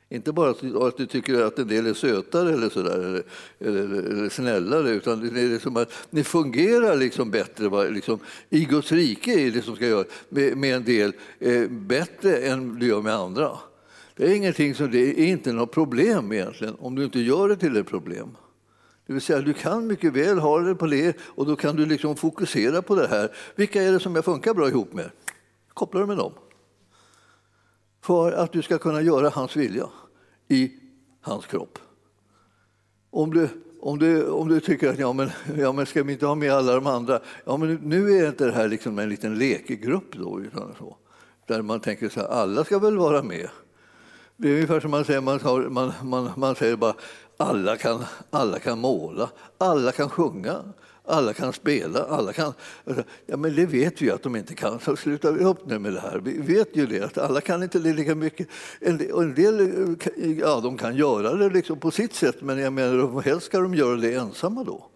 Inte 0.10 0.32
bara 0.32 0.50
att 0.88 0.98
du, 0.98 1.06
tycker 1.06 1.42
att 1.42 1.60
en 1.60 1.68
del 1.68 1.88
är 1.88 1.94
sötare 1.94 2.54
eller, 2.54 2.70
sådär, 2.70 3.00
eller, 3.00 3.24
eller, 3.60 4.12
eller 4.12 4.30
snällare, 4.30 4.90
utan 4.90 5.34
det 5.34 5.42
är 5.42 5.50
liksom 5.50 5.78
att 5.78 5.94
ni 6.10 6.24
fungerar 6.24 6.96
liksom 6.96 7.32
bättre. 7.32 7.90
Liksom, 7.90 8.20
I 8.50 8.66
Guds 8.66 8.92
rike 8.92 9.32
är 9.32 9.52
det 9.52 9.62
som 9.62 9.76
ska 9.76 9.88
göra 9.88 10.06
med, 10.30 10.58
med 10.58 10.76
en 10.76 10.84
del 10.84 11.14
eh, 11.40 11.70
bättre 11.70 12.38
än 12.38 12.80
du 12.80 12.88
gör 12.88 13.02
med 13.02 13.14
andra. 13.14 13.52
Det 14.16 14.26
är 14.26 14.36
ingenting 14.36 14.76
som 14.76 14.92
det 14.92 15.00
är 15.00 15.26
inte 15.26 15.54
något 15.54 15.72
problem 15.72 16.32
egentligen, 16.32 16.76
om 16.80 16.96
du 16.96 17.04
inte 17.04 17.20
gör 17.20 17.50
det 17.50 17.56
till 17.56 17.78
ett 17.78 17.88
problem. 17.88 18.30
Det 19.08 19.14
vill 19.14 19.22
säga, 19.22 19.42
du 19.42 19.54
kan 19.54 19.88
mycket 19.88 20.14
väl 20.14 20.40
ha 20.40 20.60
det 20.60 20.76
på 20.76 20.88
det 20.88 21.18
och 21.22 21.46
då 21.46 21.56
kan 21.56 21.76
du 21.76 21.86
liksom 21.86 22.16
fokusera 22.16 22.82
på 22.82 22.96
det 22.96 23.08
här. 23.08 23.32
Vilka 23.56 23.84
är 23.84 23.92
det 23.92 24.00
som 24.00 24.16
jag 24.16 24.26
funkar 24.26 24.54
bra 24.54 24.68
ihop 24.68 24.94
med? 24.94 25.10
Koppla 25.74 26.00
det 26.00 26.06
med 26.06 26.18
dem. 26.18 26.34
För 28.02 28.32
att 28.32 28.52
du 28.52 28.62
ska 28.62 28.78
kunna 28.78 29.02
göra 29.02 29.30
hans 29.30 29.56
vilja 29.56 29.90
i 30.48 30.72
hans 31.22 31.46
kropp. 31.46 31.80
Om 33.10 33.34
du, 33.34 33.50
om 33.82 34.00
du, 34.00 34.28
om 34.28 34.48
du 34.48 34.60
tycker 34.60 34.90
att 34.90 35.00
ja, 35.00 35.14
men, 35.14 35.30
ja, 35.58 35.72
men 35.72 35.86
ska 35.86 36.04
vi 36.04 36.14
inte 36.14 36.26
ha 36.26 36.36
med 36.36 36.52
alla 36.52 36.76
de 36.76 36.88
andra? 36.88 37.20
Ja, 37.46 37.58
men 37.58 37.76
nu 37.76 38.12
är 38.12 38.28
inte 38.28 38.46
det 38.46 38.52
här 38.52 38.68
liksom 38.68 39.00
en 39.00 39.10
liten 39.10 39.38
lekgrupp 39.38 40.16
då, 40.16 40.42
utan 40.42 40.76
så, 40.78 40.98
där 41.48 41.62
man 41.62 41.80
tänker 41.80 42.10
så 42.10 42.20
här, 42.20 42.28
alla 42.28 42.64
ska 42.64 42.80
väl 42.80 42.98
vara 42.98 43.24
med. 43.24 43.50
Det 44.38 44.50
är 44.50 44.54
ungefär 44.54 44.80
som 44.80 44.92
man 44.92 45.06
säger, 45.06 45.22
man, 45.22 45.40
man, 45.74 45.94
man, 46.04 46.32
man 46.38 46.56
säger 46.56 46.76
bara 46.76 46.94
alla 47.44 47.78
kan, 47.78 48.06
alla 48.30 48.60
kan 48.60 48.80
måla, 48.80 49.30
alla 49.58 49.92
kan 49.92 50.10
sjunga, 50.10 50.56
alla 51.06 51.34
kan 51.34 51.54
spela, 51.54 52.04
alla 52.04 52.34
kan... 52.34 52.54
Ja, 53.26 53.38
men 53.38 53.56
det 53.56 53.66
vet 53.66 54.02
vi 54.02 54.12
att 54.12 54.24
de 54.24 54.36
inte 54.36 54.56
kan, 54.56 54.80
så 54.80 54.96
sluta 54.96 55.28
upp 55.28 55.66
nu 55.66 55.80
med 55.80 55.94
det 55.94 56.00
här. 56.00 56.20
Vi 56.20 56.38
vet 56.38 56.76
ju 56.76 56.86
det, 56.86 57.04
att 57.04 57.18
alla 57.18 57.42
kan 57.42 57.64
inte 57.64 57.80
det 57.80 57.94
lika 57.94 58.16
mycket. 58.16 58.48
En 58.80 58.98
del, 58.98 59.12
en 59.12 59.34
del 59.34 59.96
ja, 60.40 60.60
de 60.60 60.78
kan 60.78 60.96
göra 60.96 61.34
det 61.34 61.50
liksom 61.50 61.80
på 61.80 61.92
sitt 61.92 62.14
sätt, 62.14 62.42
men 62.42 62.60
jag 62.60 62.74
menar, 62.74 63.22
helst 63.22 63.46
ska 63.46 63.60
de 63.60 63.74
göra 63.74 63.96
det 63.96 64.14
ensamma 64.14 64.64
då. 64.64 64.90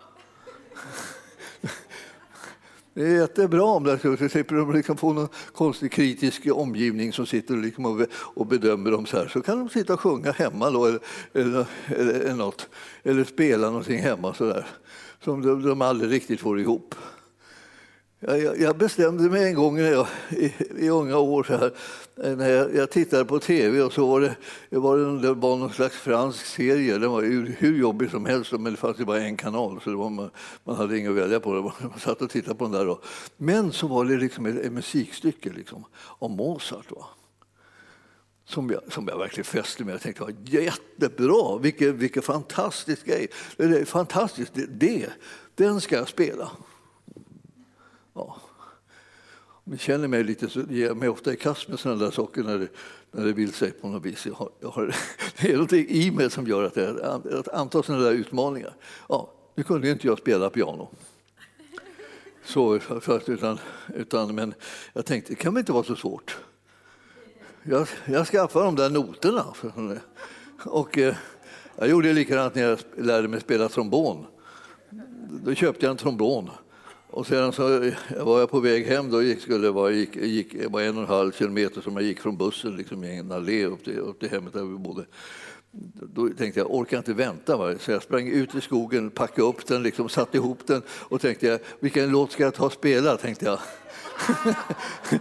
Det 2.97 3.07
är 3.07 3.15
jättebra 3.21 3.63
om 3.63 3.83
det 3.83 3.99
så 3.99 4.29
slipper 4.29 4.55
de 4.55 4.73
liksom 4.73 4.97
få 4.97 5.13
någon 5.13 5.27
konstig 5.51 5.91
kritisk 5.91 6.47
omgivning 6.51 7.13
som 7.13 7.25
sitter 7.25 7.57
liksom 7.57 8.07
och 8.11 8.45
bedömer 8.45 8.91
dem 8.91 9.05
så 9.05 9.17
här. 9.17 9.27
Så 9.27 9.41
kan 9.41 9.59
de 9.59 9.69
sitta 9.69 9.93
och 9.93 9.99
sjunga 9.99 10.31
hemma 10.31 10.69
då, 10.69 10.85
eller, 10.85 10.99
eller, 11.33 11.65
eller, 11.87 12.33
något, 12.33 12.69
eller 13.03 13.23
spela 13.23 13.67
någonting 13.67 13.99
hemma 13.99 14.33
så 14.33 14.45
där, 14.45 14.65
som 15.23 15.41
de, 15.41 15.63
de 15.63 15.81
aldrig 15.81 16.11
riktigt 16.11 16.39
får 16.39 16.59
ihop. 16.59 16.95
Jag 18.19 18.77
bestämde 18.77 19.29
mig 19.29 19.47
en 19.47 19.55
gång 19.55 19.75
när 19.75 19.91
jag, 19.91 20.07
i, 20.29 20.53
i 20.77 20.89
unga 20.89 21.17
år 21.17 21.43
så 21.43 21.57
här, 21.57 21.71
när 22.35 22.49
jag, 22.49 22.75
jag, 22.75 22.89
tittade 22.89 23.25
på 23.25 23.39
tv 23.39 23.81
och 23.81 23.93
så 23.93 24.07
var 24.07 24.21
det, 24.21 24.35
det, 24.69 24.77
var, 24.77 25.21
det 25.21 25.33
var 25.33 25.57
någon 25.57 25.73
slags 25.73 25.95
fransk 25.95 26.45
serie. 26.45 26.97
Den 26.97 27.11
var 27.11 27.21
hur, 27.21 27.55
hur 27.59 27.79
jobbig 27.79 28.11
som 28.11 28.25
helst, 28.25 28.51
men 28.51 28.63
det 28.63 28.77
fanns 28.77 28.99
ju 28.99 29.05
bara 29.05 29.21
en 29.21 29.37
kanal 29.37 29.81
så 29.83 29.89
det 29.89 29.95
var, 29.95 30.09
man, 30.09 30.29
man 30.63 30.75
hade 30.75 30.97
inget 30.97 31.09
att 31.09 31.17
välja 31.17 31.39
på. 31.39 31.73
Man 31.81 31.99
satt 31.99 32.21
och 32.21 32.29
tittade 32.29 32.55
på 32.55 32.63
den 32.63 32.73
där. 32.73 32.85
Då. 32.85 33.01
Men 33.37 33.71
så 33.71 33.87
var 33.87 34.05
det 34.05 34.17
liksom 34.17 34.45
ett, 34.45 34.59
ett 34.59 34.71
musikstycke 34.71 35.49
liksom, 35.49 35.85
om 35.97 36.31
Mozart. 36.31 36.91
Va? 36.91 37.05
Som 38.45 38.69
jag, 38.69 38.93
som 38.93 39.07
jag 39.07 39.17
verkligen 39.17 39.45
fäste 39.45 39.83
mig 39.83 39.93
Jag 39.93 40.01
tänkte 40.01 40.23
var 40.23 40.33
jättebra, 40.41 41.57
vilken, 41.57 41.97
vilken 41.97 42.23
fantastisk 42.23 43.05
grej. 43.05 43.27
Det 43.57 43.63
är 43.63 43.85
fantastiskt, 43.85 44.51
det, 44.53 44.65
det, 44.65 45.09
den 45.55 45.81
ska 45.81 45.95
jag 45.95 46.07
spela. 46.07 46.51
Ja. 48.17 48.35
Om 49.63 49.71
ni 49.71 49.77
känner 49.77 50.07
mig 50.07 50.23
lite 50.23 50.49
så 50.49 50.61
ger 50.69 50.87
jag 50.87 50.97
mig 50.97 51.09
ofta 51.09 51.33
i 51.33 51.35
kast 51.35 51.67
med 51.67 51.79
sådana 51.79 52.03
där 52.03 52.11
saker 52.11 52.43
när 52.43 52.57
det, 52.57 52.67
när 53.11 53.25
det 53.25 53.33
vill 53.33 53.53
sig 53.53 53.71
på 53.71 53.87
något 53.87 54.05
vis. 54.05 54.25
Jag 54.25 54.33
har, 54.33 54.49
jag 54.59 54.69
har, 54.69 54.95
det 55.41 55.49
är 55.49 55.53
någonting 55.53 55.85
i 55.89 56.11
mig 56.11 56.29
som 56.29 56.47
gör 56.47 56.63
att 56.63 56.75
jag 56.75 57.01
att 57.01 57.47
antar 57.47 57.81
sådana 57.81 58.03
där 58.03 58.11
utmaningar. 58.11 58.73
Ja, 59.09 59.33
nu 59.55 59.63
kunde 59.63 59.89
inte 59.89 60.07
jag 60.07 60.17
spela 60.17 60.49
piano. 60.49 60.89
Så, 62.45 62.79
utan, 63.27 63.59
utan, 63.95 64.35
men 64.35 64.53
jag 64.93 65.05
tänkte, 65.05 65.31
det 65.31 65.35
kan 65.35 65.53
väl 65.53 65.59
inte 65.59 65.71
vara 65.71 65.83
så 65.83 65.95
svårt. 65.95 66.37
Jag, 67.63 67.87
jag 68.05 68.27
skaffade 68.27 68.65
de 68.65 68.75
där 68.75 68.89
noterna. 68.89 69.45
Och, 70.65 70.97
eh, 70.97 71.15
jag 71.75 71.89
gjorde 71.89 72.13
likadant 72.13 72.55
när 72.55 72.61
jag 72.61 72.79
lärde 72.97 73.27
mig 73.27 73.41
spela 73.41 73.69
trombon. 73.69 74.25
Då 75.29 75.53
köpte 75.53 75.85
jag 75.85 75.91
en 75.91 75.97
trombon 75.97 76.49
och 77.09 77.27
sedan 77.27 77.53
så 77.53 77.91
var 78.19 78.39
jag 78.39 78.49
på 78.49 78.59
väg 78.59 78.85
hem, 78.85 79.11
då 79.11 79.23
gick, 79.23 79.41
skulle 79.41 79.69
vara, 79.69 79.91
gick, 79.91 80.15
gick, 80.15 80.55
var 80.69 80.81
en 80.81 80.97
och 80.97 81.03
en 81.03 81.09
halv 81.09 81.31
kilometer 81.31 81.81
som 81.81 81.93
jag 81.93 82.03
gick 82.03 82.19
från 82.19 82.37
bussen 82.37 82.77
liksom 82.77 83.03
i 83.03 83.17
en 83.17 83.31
allé 83.31 83.65
upp 83.65 83.83
till, 83.83 83.99
upp 83.99 84.19
till 84.19 84.29
hemmet 84.29 84.53
där 84.53 84.63
vi 84.63 84.77
bodde. 84.77 85.05
Då 86.13 86.29
tänkte 86.29 86.59
jag, 86.59 86.73
orkar 86.73 86.97
inte 86.97 87.13
vänta. 87.13 87.57
Va? 87.57 87.75
Så 87.79 87.91
jag 87.91 88.03
sprang 88.03 88.27
ut 88.27 88.55
i 88.55 88.61
skogen, 88.61 89.09
packade 89.09 89.47
upp 89.47 89.65
den, 89.67 89.83
liksom, 89.83 90.09
satte 90.09 90.37
ihop 90.37 90.67
den 90.67 90.81
och 90.89 91.21
tänkte, 91.21 91.47
jag, 91.47 91.59
vilken 91.79 92.09
låt 92.09 92.31
ska 92.31 92.43
jag 92.43 92.53
ta 92.53 92.65
och 92.65 92.73
spela? 92.73 93.17
Tänkte 93.17 93.45
jag. 93.45 93.59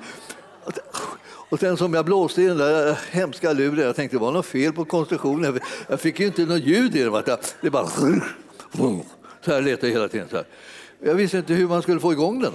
Och 1.49 1.61
sen 1.61 1.77
som 1.77 1.95
jag 1.95 2.05
blåste 2.05 2.43
i 2.43 2.47
den 2.47 2.57
där 2.57 2.99
hemska 3.11 3.53
luren, 3.53 3.79
jag 3.79 3.97
tänkte 3.97 4.17
det 4.17 4.21
var 4.21 4.33
något 4.33 4.47
fel 4.47 4.73
på 4.73 4.85
konstruktionen. 4.85 5.61
Jag 5.89 6.01
fick 6.01 6.21
ju 6.21 6.27
inte 6.27 6.47
något 6.47 6.63
ljud 6.63 6.97
i 6.97 7.03
den. 7.03 7.23
Det 7.61 7.71
bara... 7.71 7.87
Så 9.45 9.53
här 9.53 9.63
lät 9.63 9.81
det 9.81 9.89
hela 9.89 10.09
tiden. 10.09 10.29
Så 10.29 10.37
här. 10.37 10.47
Jag 11.01 11.15
visste 11.15 11.39
inte 11.39 11.55
hur 11.55 11.69
man 11.69 11.83
skulle 11.83 12.01
få 12.01 12.13
igång 12.13 12.41
den. 12.41 12.53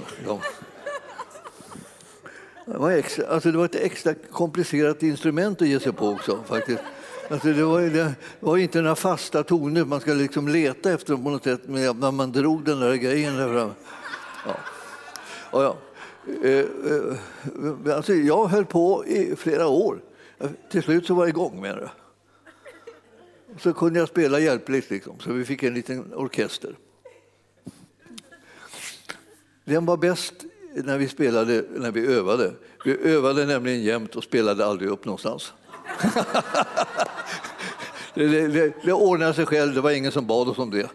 Det 2.65 2.77
var, 2.77 2.91
extra, 2.91 3.27
alltså 3.27 3.51
det 3.51 3.57
var 3.57 3.65
ett 3.65 3.75
extra 3.75 4.13
komplicerat 4.31 5.03
instrument 5.03 5.61
att 5.61 5.67
ge 5.67 5.79
sig 5.79 5.93
på 5.93 6.07
också. 6.07 6.43
faktiskt. 6.47 6.81
Alltså 7.29 7.53
det, 7.53 7.63
var, 7.63 7.81
det 7.81 8.15
var 8.39 8.57
inte 8.57 8.81
några 8.81 8.95
fasta 8.95 9.43
toner 9.43 9.85
man 9.85 9.99
ska 9.99 10.13
liksom 10.13 10.47
leta 10.47 10.91
efter 10.91 11.15
på 11.15 11.29
något 11.29 11.43
sätt 11.43 11.61
när 11.65 12.11
man 12.11 12.31
drog 12.31 12.63
den 12.65 12.79
där 12.79 12.95
grejen. 12.95 13.35
Där 13.35 13.53
fram. 13.53 13.71
Ja. 14.45 14.55
Och 15.51 15.63
ja. 15.63 15.77
Eh, 16.43 16.59
eh, 16.59 17.95
alltså 17.95 18.13
jag 18.13 18.47
höll 18.47 18.65
på 18.65 19.05
i 19.05 19.35
flera 19.35 19.67
år. 19.67 20.01
Till 20.71 20.83
slut 20.83 21.05
så 21.05 21.13
var 21.13 21.23
jag 21.23 21.29
igång 21.29 21.61
med 21.61 21.77
det. 21.77 21.89
Så 23.59 23.73
kunde 23.73 23.99
jag 23.99 24.07
spela 24.07 24.39
hjälpligt, 24.39 24.89
liksom, 24.89 25.19
så 25.19 25.33
vi 25.33 25.45
fick 25.45 25.63
en 25.63 25.73
liten 25.73 26.13
orkester. 26.13 26.75
Den 29.71 29.85
var 29.85 29.97
bäst 29.97 30.33
när 30.75 30.97
vi 30.97 31.07
spelade, 31.07 31.63
när 31.75 31.91
vi 31.91 32.05
övade. 32.05 32.51
Vi 32.85 32.97
övade 32.97 33.45
nämligen 33.45 33.81
jämt 33.81 34.15
och 34.15 34.23
spelade 34.23 34.65
aldrig 34.65 34.89
upp 34.89 35.05
någonstans. 35.05 35.53
det, 38.13 38.47
det, 38.47 38.73
det 38.83 38.93
ordnade 38.93 39.33
sig 39.33 39.45
själv, 39.45 39.73
det 39.73 39.81
var 39.81 39.91
ingen 39.91 40.11
som 40.11 40.27
bad 40.27 40.49
oss 40.49 40.57
om 40.57 40.69
det. 40.69 40.89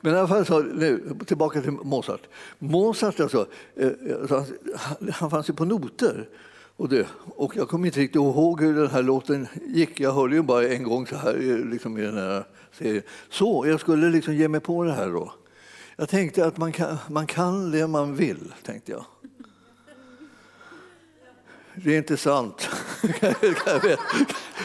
Men 0.00 0.14
i 0.14 0.16
alla 0.16 0.28
fall, 0.28 0.46
så, 0.46 0.58
nu, 0.58 1.14
tillbaka 1.26 1.60
till 1.60 1.70
Mozart. 1.70 2.22
Mozart 2.58 3.20
alltså, 3.20 3.46
eh, 3.76 3.90
alltså, 4.20 4.44
han 5.12 5.30
fanns 5.30 5.48
ju 5.48 5.54
på 5.54 5.64
noter. 5.64 6.28
Och, 6.76 6.88
det, 6.88 7.06
och 7.36 7.56
jag 7.56 7.68
kommer 7.68 7.86
inte 7.86 8.00
riktigt 8.00 8.16
ihåg 8.16 8.60
hur 8.60 8.74
den 8.74 8.90
här 8.90 9.02
låten 9.02 9.48
gick. 9.66 10.00
Jag 10.00 10.12
hörde 10.12 10.34
ju 10.34 10.42
bara 10.42 10.68
en 10.68 10.82
gång 10.82 11.06
så 11.06 11.16
här 11.16 11.64
liksom 11.70 11.98
i 11.98 12.02
den 12.02 12.16
här 12.16 12.44
serien. 12.72 13.02
Så, 13.30 13.64
jag 13.66 13.80
skulle 13.80 14.10
liksom 14.10 14.34
ge 14.34 14.48
mig 14.48 14.60
på 14.60 14.84
det 14.84 14.92
här 14.92 15.08
då. 15.08 15.32
Jag 16.00 16.08
tänkte 16.08 16.46
att 16.46 16.56
man 16.56 16.72
kan, 16.72 16.96
man 17.08 17.26
kan 17.26 17.70
det 17.70 17.86
man 17.86 18.14
vill, 18.14 18.54
tänkte 18.62 18.92
jag. 18.92 19.04
Det 21.74 21.94
är 21.94 21.98
inte 21.98 22.16
sant, 22.16 22.68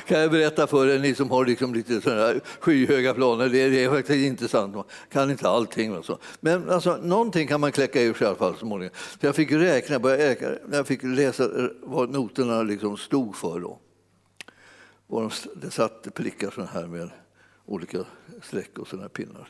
kan 0.05 0.19
jag 0.19 0.31
berätta 0.31 0.67
för 0.67 0.87
er, 0.87 0.99
ni 0.99 1.15
som 1.15 1.31
har 1.31 1.45
liksom 1.45 1.73
lite 1.73 2.01
sådana 2.01 2.39
skyhöga 2.59 3.13
planer. 3.13 3.49
Det 3.49 3.57
är, 3.59 3.89
faktiskt 3.89 4.25
inte 4.25 4.47
sant, 4.47 4.75
man 4.75 4.83
kan 5.09 5.31
inte 5.31 5.49
allting. 5.49 5.97
Och 5.97 6.05
så. 6.05 6.17
Men 6.39 6.69
alltså, 6.69 6.97
någonting 6.97 7.47
kan 7.47 7.61
man 7.61 7.71
kläcka 7.71 8.01
ur 8.01 8.13
sig 8.13 8.25
i 8.25 8.27
alla 8.27 8.37
fall 8.37 8.57
småningom. 8.57 8.95
Så 9.19 9.25
jag 9.25 9.35
fick 9.35 9.51
räkna, 9.51 9.97
räkna, 9.97 10.47
jag 10.71 10.87
fick 10.87 11.03
läsa 11.03 11.49
vad 11.81 12.09
noterna 12.09 12.63
liksom 12.63 12.97
stod 12.97 13.35
för. 13.35 13.59
Då. 13.59 13.79
Och 15.07 15.31
det 15.55 15.71
satt 15.71 16.13
prickar 16.13 16.51
så 16.51 16.63
här 16.63 16.87
med 16.87 17.09
olika 17.65 17.97
streck 18.43 18.79
och 18.79 18.87
sådana 18.87 19.09
pinnar. 19.09 19.49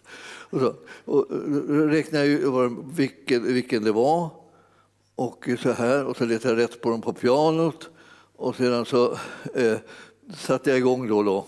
Och 0.50 0.60
så 0.60 0.76
och 1.06 1.26
räknade 1.70 2.26
jag 2.28 2.94
vilken, 2.96 3.54
vilken 3.54 3.84
det 3.84 3.92
var 3.92 4.30
och 5.16 5.50
så 5.60 5.72
här 5.72 6.06
och 6.06 6.18
så 6.18 6.26
letade 6.26 6.54
jag 6.54 6.64
rätt 6.64 6.82
på 6.82 6.90
dem 6.90 7.02
på 7.02 7.14
pianot 7.14 7.90
och 8.36 8.56
sedan 8.56 8.86
så 8.86 9.12
eh, 9.54 9.78
satte 10.38 10.70
jag 10.70 10.80
igång 10.80 11.08
då. 11.08 11.24
då. 11.24 11.48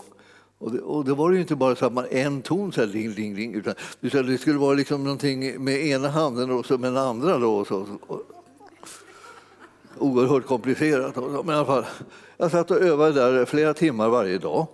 Och 0.58 0.72
det, 0.72 0.80
och 0.80 1.04
det 1.04 1.14
var 1.14 1.30
ju 1.30 1.40
inte 1.40 1.56
bara 1.56 1.76
så 1.76 1.86
att 1.86 1.92
man 1.92 2.06
en 2.10 2.42
ton 2.42 2.72
så 2.72 2.80
här, 2.80 2.88
ding, 2.88 3.14
ding, 3.14 3.34
ding, 3.34 3.54
utan 4.00 4.26
det 4.26 4.38
skulle 4.38 4.58
vara 4.58 4.74
liksom 4.74 5.04
någonting 5.04 5.64
med 5.64 5.86
ena 5.86 6.08
handen 6.08 6.50
och 6.50 6.66
så 6.66 6.78
med 6.78 6.92
den 6.92 7.02
andra. 7.02 7.38
Då, 7.38 7.56
och 7.56 7.66
så. 7.66 7.86
oerhört 9.98 10.46
komplicerat. 10.46 11.16
Men 11.16 11.54
i 11.54 11.58
alla 11.58 11.66
fall, 11.66 11.84
jag 12.36 12.50
satt 12.50 12.70
och 12.70 12.76
övade 12.76 13.12
där 13.12 13.44
flera 13.44 13.74
timmar 13.74 14.08
varje 14.08 14.38
dag. 14.38 14.66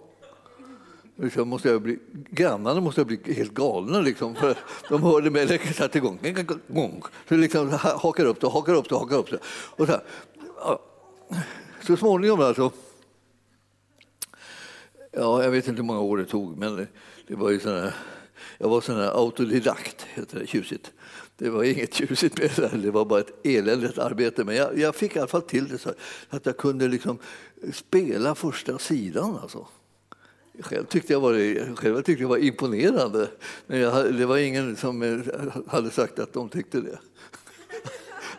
Liksom 1.16 1.48
måste 1.48 1.68
jag 1.68 1.82
bli, 1.82 1.98
grannarna 2.30 2.80
måste 2.80 3.00
jag 3.00 3.06
bli 3.06 3.34
helt 3.34 3.54
galna. 3.54 4.00
Liksom, 4.00 4.34
för 4.34 4.58
de 4.88 5.02
hörde 5.02 5.30
mig 5.30 5.46
läcka 5.46 5.72
satte 5.72 5.98
igång. 5.98 6.18
Så 7.28 7.36
liksom 7.36 7.70
hakar 7.82 8.24
upp 8.24 8.40
det, 8.40 8.46
hakar 8.46 8.74
upp 8.74 8.88
det, 8.88 8.94
hakar 8.94 9.16
upp 9.16 9.30
det. 9.30 9.38
Och 9.44 9.86
så, 9.86 9.92
här, 9.92 10.02
så 11.86 11.96
småningom 11.96 12.40
alltså, 12.40 12.72
ja, 15.12 15.44
jag 15.44 15.50
vet 15.50 15.68
inte 15.68 15.82
hur 15.82 15.86
många 15.86 16.00
år 16.00 16.16
det 16.16 16.24
tog, 16.24 16.58
men 16.58 16.86
det 17.26 17.34
var 17.34 17.50
ju 17.50 17.60
sån 17.60 17.72
här, 17.72 17.94
jag 18.58 18.68
var 18.68 18.80
sån 18.80 18.96
här 18.96 19.10
autodidakt, 19.10 20.02
heter 20.02 20.38
det 20.38 20.46
tjusigt. 20.46 20.92
Det 21.36 21.50
var 21.50 21.64
inget 21.64 21.94
tjusigt 21.94 22.38
med 22.38 22.50
det, 22.56 22.78
det 22.82 22.90
var 22.90 23.04
bara 23.04 23.20
ett 23.20 23.46
eländigt 23.46 23.98
arbete. 23.98 24.44
Men 24.44 24.56
jag, 24.56 24.78
jag 24.78 24.94
fick 24.94 25.16
i 25.16 25.18
alla 25.18 25.28
fall 25.28 25.42
till 25.42 25.68
det 25.68 25.78
så 25.78 25.90
att 26.28 26.46
jag 26.46 26.56
kunde 26.56 26.88
liksom 26.88 27.18
spela 27.72 28.34
första 28.34 28.78
sidan. 28.78 29.38
Alltså. 29.42 29.66
Själv 30.60 30.84
tyckte 30.84 31.12
jag 31.12 31.20
var, 31.20 31.76
själv 31.76 32.02
tyckte 32.02 32.22
jag 32.22 32.28
var 32.28 32.36
imponerande. 32.36 33.28
Men 33.66 33.78
jag, 33.78 34.14
det 34.14 34.26
var 34.26 34.36
ingen 34.36 34.76
som 34.76 35.02
eh, 35.02 35.18
hade 35.66 35.90
sagt 35.90 36.18
att 36.18 36.32
de 36.32 36.48
tyckte 36.48 36.80
det. 36.80 36.98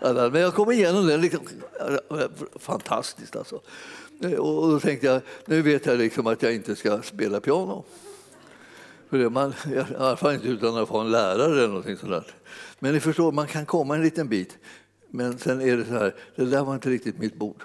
Men 0.32 0.42
jag 0.42 0.54
kom 0.54 0.72
igenom 0.72 1.08
den. 1.08 1.22
Liksom, 1.22 1.42
fantastiskt 2.56 3.36
alltså. 3.36 3.62
Eh, 4.22 4.34
och 4.34 4.72
då 4.72 4.80
tänkte 4.80 5.08
jag, 5.08 5.22
nu 5.46 5.62
vet 5.62 5.86
jag 5.86 5.98
liksom 5.98 6.28
att 6.28 6.44
jag 6.44 6.56
inte 6.56 6.76
ska 6.76 7.02
spela 7.02 7.40
piano. 7.40 7.86
För 9.10 9.30
man, 9.30 9.54
I 9.72 9.96
alla 9.98 10.18
fall 10.18 10.34
inte 10.34 10.48
utan 10.48 10.78
att 10.78 10.88
få 10.88 10.98
en 10.98 11.12
lärare 11.12 11.52
eller 11.52 11.68
någonting 11.68 11.98
sådant. 11.98 12.28
Men 12.80 12.94
ni 12.94 13.00
förstår, 13.00 13.32
man 13.32 13.48
kan 13.48 13.66
komma 13.66 13.96
en 13.96 14.04
liten 14.04 14.28
bit. 14.28 14.58
Men 15.10 15.38
sen 15.38 15.62
är 15.62 15.78
det 15.78 15.86
så 15.86 15.94
här, 15.94 16.16
det 16.36 16.46
där 16.46 16.64
var 16.64 16.74
inte 16.74 16.90
riktigt 16.90 17.20
mitt 17.20 17.36
bord. 17.36 17.64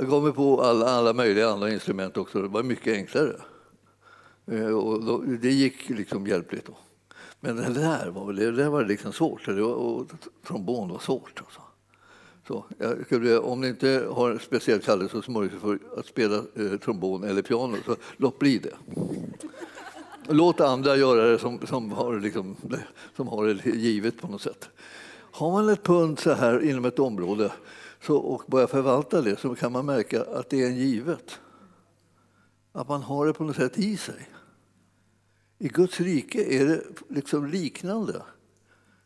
Jag 0.00 0.08
gav 0.08 0.22
mig 0.22 0.32
på 0.32 0.62
alla, 0.62 0.86
alla 0.86 1.12
möjliga 1.12 1.48
andra 1.48 1.70
instrument 1.70 2.16
också. 2.16 2.42
Det 2.42 2.48
var 2.48 2.62
mycket 2.62 2.94
enklare. 2.94 3.36
Eh, 4.46 4.66
och 4.66 5.04
då, 5.04 5.18
det 5.18 5.50
gick 5.50 5.88
liksom 5.88 6.26
hjälpligt. 6.26 6.66
Då. 6.66 6.76
Men 7.40 7.56
det 7.56 7.74
där 7.74 8.10
var, 8.10 8.32
det 8.32 8.50
där 8.50 8.68
var 8.68 8.84
liksom 8.84 9.12
svårt. 9.12 9.46
Det 9.46 9.62
var, 9.62 9.74
och 9.74 10.06
trombon 10.46 10.88
var 10.88 10.98
svårt. 10.98 11.42
Alltså. 11.44 11.60
Så, 12.46 12.64
jag 12.78 13.06
skulle, 13.06 13.38
om 13.38 13.60
ni 13.60 13.68
inte 13.68 14.06
har 14.10 14.30
en 14.30 14.38
speciell 14.38 14.80
kallelse 14.80 15.22
för 15.60 15.78
att 15.96 16.06
spela 16.06 16.36
eh, 16.36 16.78
trombon 16.84 17.24
eller 17.24 17.42
piano, 17.42 17.76
så 17.86 17.96
låt 18.16 18.38
bli 18.38 18.58
det. 18.58 18.74
Låt 20.28 20.60
andra 20.60 20.96
göra 20.96 21.28
det 21.28 21.38
som, 21.38 21.66
som, 21.66 21.92
har, 21.92 22.20
liksom, 22.20 22.56
som 23.16 23.28
har 23.28 23.46
det 23.46 23.70
givet 23.70 24.20
på 24.20 24.28
något 24.28 24.42
sätt. 24.42 24.68
Har 25.32 25.50
man 25.50 25.68
ett 25.68 25.82
pund 25.82 26.18
så 26.18 26.32
här 26.32 26.70
inom 26.70 26.84
ett 26.84 26.98
område 26.98 27.52
så, 28.02 28.16
och 28.16 28.42
börjar 28.46 28.66
förvalta 28.66 29.22
det 29.22 29.40
så 29.40 29.54
kan 29.54 29.72
man 29.72 29.86
märka 29.86 30.22
att 30.22 30.50
det 30.50 30.62
är 30.62 30.66
en 30.66 30.76
givet. 30.76 31.40
Att 32.72 32.88
man 32.88 33.02
har 33.02 33.26
det 33.26 33.32
på 33.32 33.44
något 33.44 33.56
sätt 33.56 33.78
i 33.78 33.96
sig. 33.96 34.28
I 35.58 35.68
Guds 35.68 36.00
rike 36.00 36.44
är 36.44 36.66
det 36.66 36.82
liksom 37.08 37.46
liknande. 37.46 38.22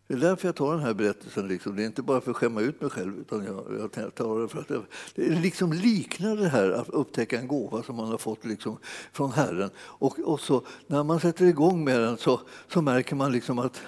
Det 0.07 0.15
är 0.15 0.19
därför 0.19 0.49
jag 0.49 0.57
tar 0.57 0.73
den 0.73 0.83
här 0.83 0.95
berättelsen. 0.95 1.49
Liksom. 1.49 1.77
Det 1.77 1.83
är 1.83 1.87
inte 1.87 2.03
bara 2.03 2.21
för 2.21 2.31
att 2.31 2.37
skämma 2.37 2.61
ut 2.61 2.81
mig 2.81 2.91
själv, 2.91 3.19
utan 3.19 3.45
jag, 3.45 3.91
jag 3.97 4.15
tar 4.15 4.41
det 4.41 4.49
för 4.49 4.61
att 4.61 4.69
det, 4.69 4.83
det 5.15 5.41
liksom 5.41 5.73
liknar 5.73 6.37
det 6.37 6.49
här 6.49 6.71
att 6.71 6.89
upptäcka 6.89 7.39
en 7.39 7.49
gåva 7.49 7.83
som 7.83 7.97
man 7.97 8.09
har 8.09 8.19
fått 8.19 8.45
liksom 8.45 8.79
från 9.13 9.33
Herren. 9.33 9.71
Och, 9.79 10.19
och 10.19 10.41
så, 10.41 10.67
när 10.87 11.05
man 11.05 11.21
sätter 11.21 11.45
igång 11.45 11.85
med 11.85 12.01
den 12.01 12.17
så, 12.17 12.41
så 12.69 12.83
märker 12.83 13.17
man 13.17 13.33
liksom 13.33 13.59
att 13.59 13.83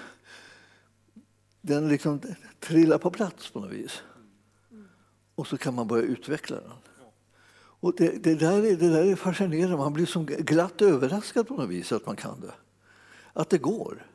den 1.61 1.87
liksom 1.87 2.21
trillar 2.59 2.97
på 2.97 3.11
plats 3.11 3.49
på 3.49 3.59
något 3.59 3.71
vis 3.71 4.01
och 5.37 5.47
så 5.47 5.57
kan 5.57 5.75
man 5.75 5.87
börja 5.87 6.03
utveckla 6.03 6.55
den. 6.55 6.71
Och 7.79 7.93
det, 7.97 8.23
det, 8.23 8.35
där 8.35 8.65
är, 8.65 8.75
det 8.75 8.89
där 8.89 9.05
är 9.05 9.15
fascinerande. 9.15 9.77
Man 9.77 9.93
blir 9.93 10.05
som 10.05 10.25
glatt 10.25 10.81
överraskad 10.81 11.47
på 11.47 11.53
något 11.53 11.69
vis 11.69 11.91
att 11.91 12.05
man 12.05 12.15
kan 12.15 12.41
det. 12.41 12.53
Att 13.33 13.49
det 13.49 13.57
går. 13.57 14.05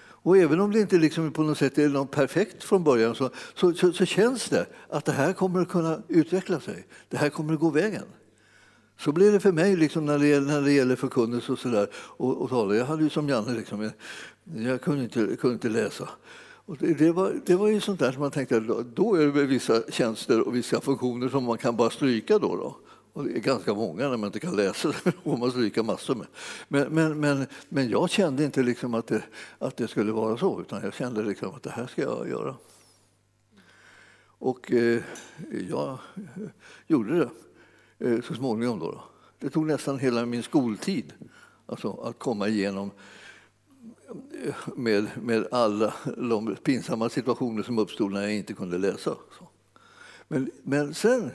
Och 0.00 0.38
även 0.38 0.60
om 0.60 0.72
det 0.72 0.80
inte 0.80 0.98
liksom 0.98 1.32
på 1.32 1.42
något 1.42 1.58
sätt 1.58 1.78
är 1.78 1.88
något 1.88 2.10
perfekt 2.10 2.64
från 2.64 2.84
början 2.84 3.14
så, 3.14 3.30
så, 3.54 3.74
så, 3.74 3.92
så, 3.92 4.04
känns 4.04 4.48
det 4.48 4.66
att 4.88 5.04
det 5.04 5.12
här 5.12 5.32
kommer 5.32 5.60
att 5.60 5.68
kunna 5.68 6.02
utveckla 6.08 6.60
sig. 6.60 6.86
Det 7.08 7.16
här 7.16 7.28
kommer 7.28 7.54
att 7.54 7.60
gå 7.60 7.70
vägen. 7.70 8.04
Så 8.98 9.12
blev 9.12 9.32
det 9.32 9.40
för 9.40 9.52
mig 9.52 9.76
liksom 9.76 10.06
när, 10.06 10.18
det 10.18 10.26
gäller, 10.26 10.46
när 10.46 10.62
det 10.62 10.72
gäller 10.72 10.96
förkunnelse 10.96 11.52
och 11.52 11.58
sådär. 11.58 11.88
Och, 11.94 12.42
och 12.42 12.50
tala. 12.50 12.74
Jag 12.74 12.86
hade 12.86 13.02
ju 13.02 13.10
som 13.10 13.28
Janne, 13.28 13.54
liksom, 13.54 13.90
jag 14.44 14.80
kunde 14.80 15.02
inte, 15.02 15.36
kunde 15.36 15.54
inte 15.54 15.68
läsa. 15.68 16.08
Och 16.68 16.76
det, 16.76 16.94
det, 16.94 17.12
var, 17.12 17.40
det 17.46 17.56
var 17.56 17.68
ju 17.68 17.80
sånt 17.80 18.00
där 18.00 18.12
som 18.12 18.20
man 18.20 18.30
tänkte, 18.30 18.60
då 18.94 19.14
är 19.14 19.26
det 19.26 19.46
vissa 19.46 19.82
tjänster 19.90 20.40
och 20.40 20.54
vissa 20.54 20.80
funktioner 20.80 21.28
som 21.28 21.44
man 21.44 21.58
kan 21.58 21.76
bara 21.76 21.90
stryka 21.90 22.38
då. 22.38 22.56
då. 22.56 22.76
Och 23.12 23.24
det 23.24 23.36
är 23.36 23.40
ganska 23.40 23.74
många 23.74 24.08
när 24.08 24.16
man 24.16 24.26
inte 24.26 24.40
kan 24.40 24.56
läsa, 24.56 24.92
får 25.24 25.36
man 25.36 25.50
stryka 25.50 25.82
massor 25.82 26.14
med. 26.14 26.26
Men, 26.68 26.94
men, 26.94 27.20
men, 27.20 27.46
men 27.68 27.88
jag 27.88 28.10
kände 28.10 28.44
inte 28.44 28.62
liksom 28.62 28.94
att, 28.94 29.06
det, 29.06 29.22
att 29.58 29.76
det 29.76 29.88
skulle 29.88 30.12
vara 30.12 30.36
så, 30.36 30.60
utan 30.60 30.82
jag 30.82 30.94
kände 30.94 31.22
liksom 31.22 31.54
att 31.54 31.62
det 31.62 31.70
här 31.70 31.86
ska 31.86 32.02
jag 32.02 32.28
göra. 32.28 32.54
Och 34.24 34.72
eh, 34.72 35.02
jag 35.70 35.98
gjorde 36.86 37.18
det 37.18 37.30
eh, 38.08 38.20
så 38.22 38.34
småningom. 38.34 38.78
Då, 38.78 38.90
då. 38.90 39.02
Det 39.38 39.50
tog 39.50 39.66
nästan 39.66 39.98
hela 39.98 40.26
min 40.26 40.42
skoltid 40.42 41.12
alltså, 41.66 41.92
att 41.92 42.18
komma 42.18 42.48
igenom 42.48 42.90
med, 44.76 45.08
med 45.22 45.46
alla 45.50 45.94
de 46.16 46.56
pinsamma 46.56 47.08
situationer 47.08 47.62
som 47.62 47.78
uppstod 47.78 48.12
när 48.12 48.22
jag 48.22 48.34
inte 48.34 48.54
kunde 48.54 48.78
läsa. 48.78 49.16
Men, 50.28 50.50
men 50.62 50.94
sen, 50.94 51.30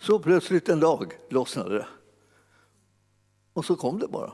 så 0.00 0.18
plötsligt 0.18 0.68
en 0.68 0.80
dag 0.80 1.12
lossnade 1.28 1.74
det. 1.74 1.86
Och 3.52 3.64
så 3.64 3.76
kom 3.76 3.98
det 3.98 4.08
bara. 4.08 4.32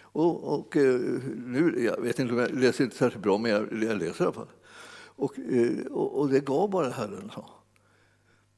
Och, 0.00 0.54
och 0.54 0.76
eh, 0.76 1.00
nu, 1.46 1.84
jag 1.84 2.00
vet 2.00 2.18
inte 2.18 2.34
om 2.34 2.38
jag 2.38 2.50
läser 2.50 2.84
inte 2.84 2.96
särskilt 2.96 3.22
bra, 3.22 3.38
men 3.38 3.50
jag, 3.50 3.62
jag 3.62 3.98
läser 3.98 4.24
i 4.24 4.26
alla 4.26 4.32
fall. 4.32 4.48
Och, 5.04 5.38
eh, 5.38 5.86
och, 5.86 6.18
och 6.18 6.28
det 6.28 6.40
gav 6.40 6.70
bara 6.70 6.90
Herren. 6.90 7.30
Så. 7.34 7.50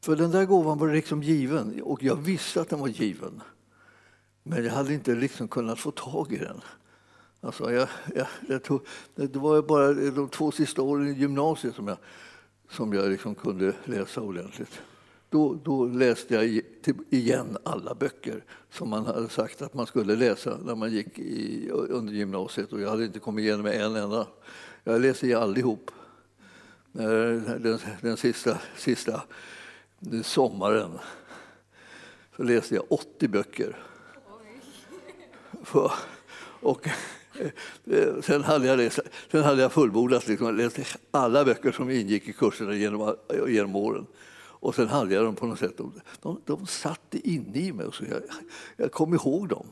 För 0.01 0.17
den 0.17 0.31
där 0.31 0.45
gåvan 0.45 0.79
var 0.79 0.93
liksom 0.93 1.23
given, 1.23 1.83
och 1.83 2.03
jag 2.03 2.17
visste 2.17 2.61
att 2.61 2.69
den 2.69 2.81
var 2.81 2.89
given. 2.89 3.43
Men 4.43 4.65
jag 4.65 4.73
hade 4.73 4.95
inte 4.95 5.15
liksom 5.15 5.49
kunnat 5.49 5.79
få 5.79 5.91
tag 5.91 6.33
i 6.33 6.37
den. 6.37 6.61
Alltså 7.41 7.73
jag, 7.73 7.89
jag, 8.15 8.27
jag 8.49 8.63
tog, 8.63 8.87
det 9.15 9.37
var 9.37 9.63
bara 9.63 9.93
de 9.93 10.29
två 10.29 10.51
sista 10.51 10.83
åren 10.83 11.09
i 11.09 11.13
gymnasiet 11.13 11.75
som 11.75 11.89
jag, 11.89 11.97
som 12.71 12.93
jag 12.93 13.11
liksom 13.11 13.35
kunde 13.35 13.75
läsa 13.85 14.21
ordentligt. 14.21 14.83
Då, 15.31 15.55
då 15.65 15.85
läste 15.85 16.35
jag 16.35 16.63
igen 17.11 17.57
alla 17.63 17.95
böcker 17.95 18.45
som 18.71 18.89
man 18.89 19.07
hade 19.07 19.29
sagt 19.29 19.63
att 19.63 19.75
man 19.75 19.87
skulle 19.87 20.17
läsa 20.17 20.59
när 20.65 20.75
man 20.75 20.93
gick 20.93 21.19
i, 21.19 21.71
under 21.71 22.13
gymnasiet. 22.13 22.73
Och 22.73 22.81
jag 22.81 22.91
hade 22.91 23.05
inte 23.05 23.19
kommit 23.19 23.43
igenom 23.43 23.63
med 23.63 23.81
en 23.81 23.97
enda. 23.97 24.27
Jag 24.85 25.01
läste 25.01 25.27
i 25.27 25.35
allihop. 25.35 25.91
Den, 26.93 27.79
den 28.01 28.17
sista, 28.17 28.59
sista 28.77 29.23
den 29.99 30.25
sommaren 30.25 30.99
så 32.37 32.43
läste 32.43 32.75
jag 32.75 32.85
80 32.93 33.29
böcker. 33.29 33.77
För, 35.63 35.93
och 36.61 36.89
Eh, 37.85 38.21
sen 38.23 38.43
hade 38.43 38.67
jag, 38.67 38.77
läst, 38.77 38.99
sen 39.31 39.45
hade 39.45 39.63
jag 39.63 39.73
fullbordat, 39.73 40.29
liksom, 40.29 40.57
läst 40.57 40.79
alla 41.11 41.45
böcker 41.45 41.73
som 41.73 41.91
ingick 41.91 42.29
i 42.29 42.33
kurserna 42.33 42.75
genom, 42.75 43.15
genom 43.49 43.77
åren. 43.77 44.07
Och 44.61 44.75
sen 44.75 44.89
hade 44.89 45.15
jag 45.15 45.25
dem 45.25 45.35
på 45.35 45.47
något 45.47 45.59
sätt. 45.59 45.77
De, 45.77 45.93
de, 46.23 46.41
de 46.45 46.67
satt 46.67 47.15
inne 47.15 47.59
i 47.59 47.73
mig. 47.73 47.87
Och 47.87 47.95
så 47.95 48.05
jag, 48.11 48.23
jag 48.77 48.93
kom 48.93 49.15
ihåg 49.15 49.49
dem. 49.49 49.67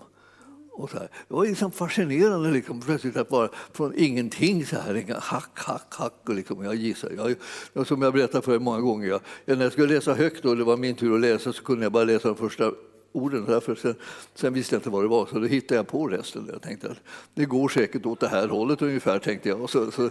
Och 0.72 0.90
så 0.90 0.98
här. 0.98 1.08
Det 1.28 1.34
var 1.34 1.46
liksom 1.46 1.72
fascinerande 1.72 2.50
liksom, 2.50 2.80
plötsligt 2.80 3.16
att 3.16 3.28
bara 3.28 3.48
från 3.72 3.92
ingenting 3.96 4.66
så 4.66 4.76
här, 4.76 4.94
liksom, 4.94 5.16
hack, 5.18 5.58
hack, 5.58 5.94
hack. 5.94 6.12
Och 6.28 6.34
liksom, 6.34 6.64
jag 6.64 6.74
gissar. 6.74 7.36
Jag, 7.72 7.86
som 7.86 8.02
jag 8.02 8.12
berättat 8.12 8.44
för 8.44 8.54
er 8.54 8.58
många 8.58 8.80
gånger, 8.80 9.08
jag, 9.08 9.20
när 9.44 9.62
jag 9.62 9.72
skulle 9.72 9.94
läsa 9.94 10.14
högt 10.14 10.44
och 10.44 10.56
det 10.56 10.64
var 10.64 10.76
min 10.76 10.94
tur 10.94 11.14
att 11.14 11.20
läsa 11.20 11.52
så 11.52 11.62
kunde 11.62 11.84
jag 11.84 11.92
bara 11.92 12.04
läsa 12.04 12.28
de 12.28 12.36
första 12.36 12.72
orden. 13.16 13.44
Därför 13.46 13.74
sen, 13.74 13.94
sen 14.34 14.54
visste 14.54 14.74
jag 14.74 14.80
inte 14.80 14.90
vad 14.90 15.04
det 15.04 15.08
var, 15.08 15.26
så 15.26 15.38
då 15.38 15.46
hittade 15.46 15.74
jag 15.74 15.88
på 15.88 16.06
resten. 16.06 16.48
Jag 16.52 16.62
tänkte 16.62 16.90
att 16.90 16.98
det 17.34 17.44
går 17.44 17.68
säkert 17.68 18.06
åt 18.06 18.20
det 18.20 18.28
här 18.28 18.48
hållet 18.48 18.82
ungefär, 18.82 19.18
tänkte 19.18 19.48
jag. 19.48 19.60
Och, 19.60 19.70
så, 19.70 19.90
så 19.90 20.10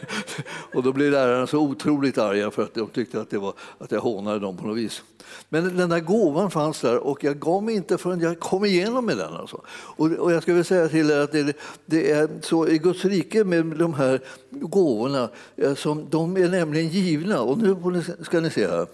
och 0.74 0.82
då 0.82 0.92
blev 0.92 1.12
lärarna 1.12 1.46
så 1.46 1.58
otroligt 1.58 2.18
arga 2.18 2.50
för 2.50 2.62
att 2.62 2.74
de 2.74 2.88
tyckte 2.88 3.20
att, 3.20 3.30
det 3.30 3.38
var, 3.38 3.54
att 3.78 3.92
jag 3.92 4.00
hånade 4.00 4.38
dem 4.38 4.56
på 4.56 4.66
något 4.66 4.76
vis. 4.76 5.02
Men 5.48 5.76
den 5.76 5.88
där 5.88 6.00
gåvan 6.00 6.50
fanns 6.50 6.80
där 6.80 6.98
och 6.98 7.24
jag 7.24 7.38
gav 7.38 7.62
mig 7.62 7.74
inte 7.74 7.98
förrän 7.98 8.20
jag 8.20 8.40
kom 8.40 8.64
igenom 8.64 9.06
med 9.06 9.16
den. 9.16 9.32
Alltså. 9.32 9.60
Och, 9.68 10.10
och 10.10 10.32
jag 10.32 10.42
skulle 10.42 10.54
vilja 10.54 10.64
säga 10.64 10.88
till 10.88 11.10
er 11.10 11.18
att 11.18 11.32
det, 11.32 11.56
det, 11.86 12.10
är 12.10 12.28
så 12.40 12.68
i 12.68 12.78
Guds 12.78 13.04
rike 13.04 13.44
med 13.44 13.66
de 13.66 13.94
här 13.94 14.20
gåvorna, 14.50 15.28
eh, 15.56 15.74
som, 15.74 16.06
de 16.10 16.36
är 16.36 16.48
nämligen 16.48 16.88
givna. 16.88 17.40
Och 17.40 17.58
nu 17.58 18.02
ska 18.22 18.40
ni 18.40 18.50
se 18.50 18.66
här. 18.66 18.86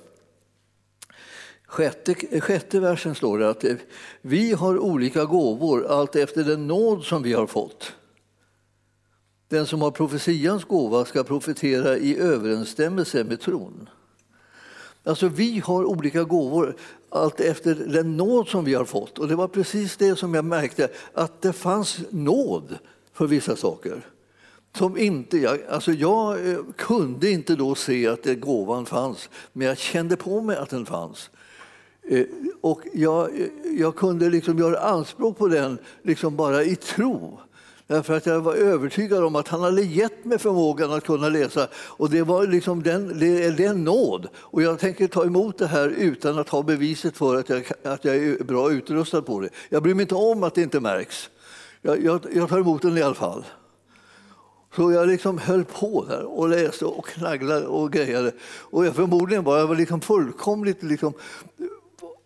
Sjätte, 1.71 2.41
sjätte 2.41 2.81
versen 2.81 3.15
står 3.15 3.39
det 3.39 3.51
att 3.51 3.65
vi 4.23 4.53
har 4.53 4.79
olika 4.79 5.25
gåvor 5.25 5.87
allt 5.87 6.17
efter 6.17 6.45
den 6.45 6.67
nåd 6.67 7.05
som 7.05 7.23
vi 7.23 7.33
har 7.33 7.47
fått. 7.47 7.93
Den 9.49 9.67
som 9.67 9.83
har 9.83 9.91
profetians 9.91 10.65
gåva 10.65 11.05
ska 11.05 11.25
profetera 11.25 11.97
i 11.97 12.19
överensstämmelse 12.19 13.25
med 13.25 13.41
tron. 13.41 13.89
Alltså 15.05 15.29
vi 15.29 15.59
har 15.59 15.85
olika 15.85 16.25
gåvor 16.25 16.77
allt 17.09 17.41
efter 17.41 17.75
den 17.75 18.17
nåd 18.17 18.49
som 18.49 18.65
vi 18.65 18.75
har 18.75 18.85
fått. 18.85 19.19
Och 19.19 19.29
det 19.29 19.37
var 19.37 19.49
precis 19.49 19.97
det 19.97 20.17
som 20.17 20.35
jag 20.35 20.45
märkte, 20.45 20.89
att 21.15 21.43
det 21.43 21.53
fanns 21.53 22.01
nåd 22.11 22.79
för 23.13 23.27
vissa 23.27 23.57
saker. 23.57 24.07
Som 24.77 24.99
inte, 24.99 25.39
jag, 25.39 25.59
alltså 25.69 25.93
jag 25.93 26.51
eh, 26.51 26.59
kunde 26.77 27.31
inte 27.31 27.57
då 27.57 27.75
se 27.75 28.09
att 28.09 28.23
det 28.23 28.35
gåvan 28.35 28.87
fanns, 28.87 29.29
men 29.53 29.67
jag 29.67 29.79
kände 29.79 30.17
på 30.17 30.41
mig 30.41 30.57
att 30.57 30.71
den 30.71 30.87
fanns. 30.87 31.31
Eh, 32.11 32.25
och 32.61 32.83
jag, 32.93 33.31
jag 33.79 33.97
kunde 33.97 34.31
liksom 34.31 34.59
göra 34.59 34.79
anspråk 34.79 35.39
på 35.39 35.49
den 35.49 35.79
liksom 36.03 36.37
bara 36.37 36.65
i 36.65 36.77
tro. 36.77 37.39
Därför 37.87 38.17
att 38.17 38.27
jag 38.27 38.41
var 38.41 38.55
övertygad 38.55 39.25
om 39.25 39.37
att 39.37 39.49
han 39.49 39.61
hade 39.61 39.83
gett 39.83 40.25
mig 40.25 40.39
förmågan 40.39 40.93
att 40.93 41.05
kunna 41.05 41.29
läsa. 41.29 41.69
Och 41.75 42.11
det 42.11 42.23
var 42.23 42.47
liksom 42.47 42.83
den, 42.83 43.19
det, 43.19 43.45
är 43.45 43.61
en 43.61 43.85
nåd. 43.85 44.29
Och 44.37 44.63
jag 44.63 44.79
tänker 44.79 45.09
ta 45.09 45.25
emot 45.25 45.59
det 45.59 45.67
här 45.67 45.89
utan 45.89 46.39
att 46.39 46.49
ha 46.49 46.63
beviset 46.63 47.17
för 47.17 47.37
att 47.37 47.49
jag, 47.49 47.65
att 47.85 48.05
jag 48.05 48.17
är 48.17 48.45
bra 48.45 48.73
utrustad 48.73 49.23
på 49.23 49.41
det. 49.41 49.49
Jag 49.69 49.83
bryr 49.83 49.95
mig 49.95 50.03
inte 50.03 50.15
om 50.15 50.43
att 50.43 50.55
det 50.55 50.63
inte 50.63 50.81
märks. 50.81 51.31
Jag, 51.83 52.05
jag, 52.05 52.27
jag 52.35 52.49
tar 52.49 52.59
emot 52.59 52.83
den 52.83 52.99
i 52.99 53.03
alla 53.03 53.15
fall. 53.15 53.45
Så 54.77 54.93
jag 54.93 55.09
liksom 55.09 55.39
höll 55.39 55.65
på 55.65 56.05
där 56.09 56.25
och 56.25 56.49
läste 56.49 56.85
och 56.85 57.07
knagglade. 57.07 57.67
och 57.67 57.93
grejade. 57.93 58.33
Och 58.61 58.87
jag 58.87 58.95
förmodligen 58.95 59.45
var 59.45 59.59
jag 59.59 59.77
liksom 59.77 60.01
fullkomligt 60.01 60.83
liksom 60.83 61.13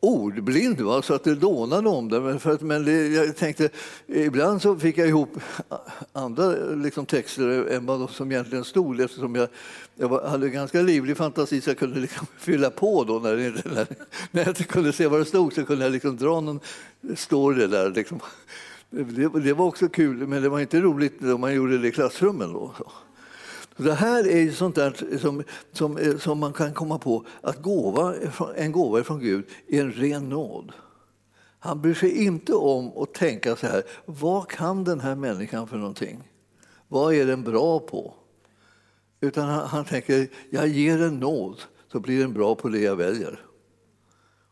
ordblind, 0.05 0.81
va? 0.81 1.03
så 1.03 1.15
att 1.15 1.25
det 1.25 1.35
dånade 1.35 1.89
om 1.89 2.09
det. 2.09 2.21
Men, 2.21 2.41
för 2.41 2.51
att, 2.51 2.61
men 2.61 2.85
det, 2.85 3.09
jag 3.09 3.37
tänkte, 3.37 3.69
ibland 4.07 4.63
så 4.63 4.77
fick 4.77 4.99
jag 4.99 5.09
ihop 5.09 5.41
andra 6.13 6.55
liksom, 6.75 7.07
texter 7.07 7.69
än 7.71 7.87
vad 7.87 8.11
som 8.11 8.33
egentligen 8.33 8.65
stod 8.65 9.01
eftersom 9.01 9.35
jag, 9.35 9.49
jag 9.97 10.09
var, 10.09 10.29
hade 10.29 10.49
ganska 10.49 10.83
livlig 10.83 11.17
fantasi 11.17 11.61
så 11.61 11.71
jag 11.71 11.79
kunde 11.79 12.01
liksom 12.01 12.27
fylla 12.39 12.71
på 12.71 13.05
då 13.05 13.19
när, 13.19 13.37
när, 13.75 13.87
när 14.31 14.43
jag 14.43 14.49
inte 14.49 14.65
kunde 14.65 14.93
se 14.93 15.07
vad 15.07 15.21
det 15.21 15.25
stod 15.25 15.53
så 15.53 15.65
kunde 15.65 15.85
jag 15.85 15.93
liksom 15.93 16.17
dra 16.17 16.41
någon 16.41 16.61
story 17.17 17.67
där. 17.67 17.91
Liksom. 17.91 18.21
Det, 18.91 19.29
det, 19.29 19.53
var 19.53 19.67
också 19.67 19.89
kul, 19.89 20.27
men 20.27 20.43
det 20.43 20.49
var 20.49 20.61
inte 20.61 20.81
roligt 20.81 21.21
när 21.21 21.39
man 21.39 21.55
gjorde 21.55 21.79
det 21.79 21.89
i 21.89 21.93
klassrummen. 21.93 22.53
Då. 22.53 22.75
Det 23.77 23.95
här 23.95 24.29
är 24.29 24.51
sånt 24.51 24.75
där 24.75 25.19
som, 25.19 25.43
som, 25.73 26.19
som 26.19 26.39
man 26.39 26.53
kan 26.53 26.75
komma 26.75 26.99
på, 26.99 27.25
att 27.41 27.63
gåva, 27.63 28.15
en 28.57 28.73
gåva 28.73 29.05
från 29.05 29.21
Gud 29.21 29.45
är 29.69 29.81
en 29.81 29.93
ren 29.93 30.29
nåd. 30.29 30.73
Han 31.59 31.81
bryr 31.81 31.95
sig 31.95 32.25
inte 32.25 32.55
om 32.55 32.99
att 32.99 33.15
tänka 33.15 33.57
så 33.57 33.67
här, 33.67 33.83
vad 34.05 34.49
kan 34.49 34.85
den 34.85 35.01
här 35.01 35.15
människan 35.15 35.69
för 35.69 35.77
någonting? 35.77 36.23
Vad 36.89 37.15
är 37.15 37.27
den 37.27 37.43
bra 37.43 37.79
på? 37.79 38.15
Utan 39.21 39.49
han, 39.49 39.69
han 39.69 39.85
tänker, 39.85 40.29
jag 40.51 40.69
ger 40.69 41.03
en 41.03 41.19
nåd 41.21 41.61
så 41.93 42.01
blir 42.01 42.21
den 42.21 42.33
bra 42.33 42.55
på 42.55 42.69
det 42.69 42.81
jag 42.81 42.97
väljer. 42.97 43.41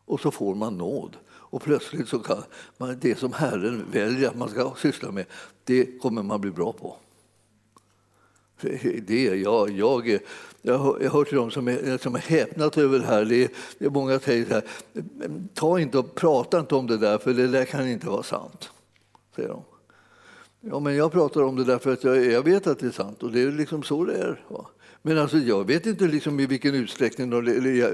Och 0.05 0.19
så 0.19 0.31
får 0.31 0.55
man 0.55 0.77
nåd. 0.77 1.17
Och 1.25 1.61
plötsligt 1.61 2.07
så 2.07 2.19
kan 2.19 2.43
man, 2.77 2.99
det 3.01 3.19
som 3.19 3.33
Herren 3.33 3.85
väljer 3.91 4.29
att 4.29 4.37
man 4.37 4.49
ska 4.49 4.73
syssla 4.77 5.11
med, 5.11 5.25
det 5.63 5.99
kommer 6.01 6.23
man 6.23 6.41
bli 6.41 6.51
bra 6.51 6.73
på. 6.73 6.97
Det, 9.07 9.23
jag, 9.23 9.69
jag, 9.69 10.19
jag 10.61 10.77
hör 11.09 11.23
till 11.23 11.37
dem 11.37 11.51
som 11.51 11.67
är, 11.67 11.97
som 11.97 12.15
är 12.15 12.19
häpnat 12.19 12.77
över 12.77 12.99
det 12.99 13.05
här. 13.05 13.25
Det 13.25 13.43
är, 13.43 13.49
det 13.77 13.85
är 13.85 13.89
många 13.89 14.11
som 14.11 14.19
säger 14.19 14.45
så 14.45 14.53
här, 14.53 14.63
ta 15.53 15.79
inte 15.79 15.97
och 15.97 16.15
prata 16.15 16.59
inte 16.59 16.75
om 16.75 16.87
det 16.87 16.97
där 16.97 17.17
för 17.17 17.33
det 17.33 17.47
där 17.47 17.65
kan 17.65 17.87
inte 17.87 18.07
vara 18.07 18.23
sant. 18.23 18.69
Säger 19.35 19.49
de. 19.49 19.63
Ja, 20.61 20.79
men 20.79 20.95
jag 20.95 21.11
pratar 21.11 21.41
om 21.41 21.55
det 21.55 21.63
därför 21.63 21.93
att 21.93 22.03
jag, 22.03 22.25
jag 22.25 22.43
vet 22.43 22.67
att 22.67 22.79
det 22.79 22.87
är 22.87 22.91
sant 22.91 23.23
och 23.23 23.31
det 23.31 23.41
är 23.41 23.51
liksom 23.51 23.83
så 23.83 24.05
det 24.05 24.13
är. 24.13 24.45
Va? 24.47 24.65
Men 25.05 25.17
alltså, 25.17 25.37
jag 25.37 25.67
vet 25.67 25.85
inte 25.85 26.07
liksom 26.07 26.39
i 26.39 26.45
vilken 26.45 26.75
utsträckning 26.75 27.29
de 27.29 27.41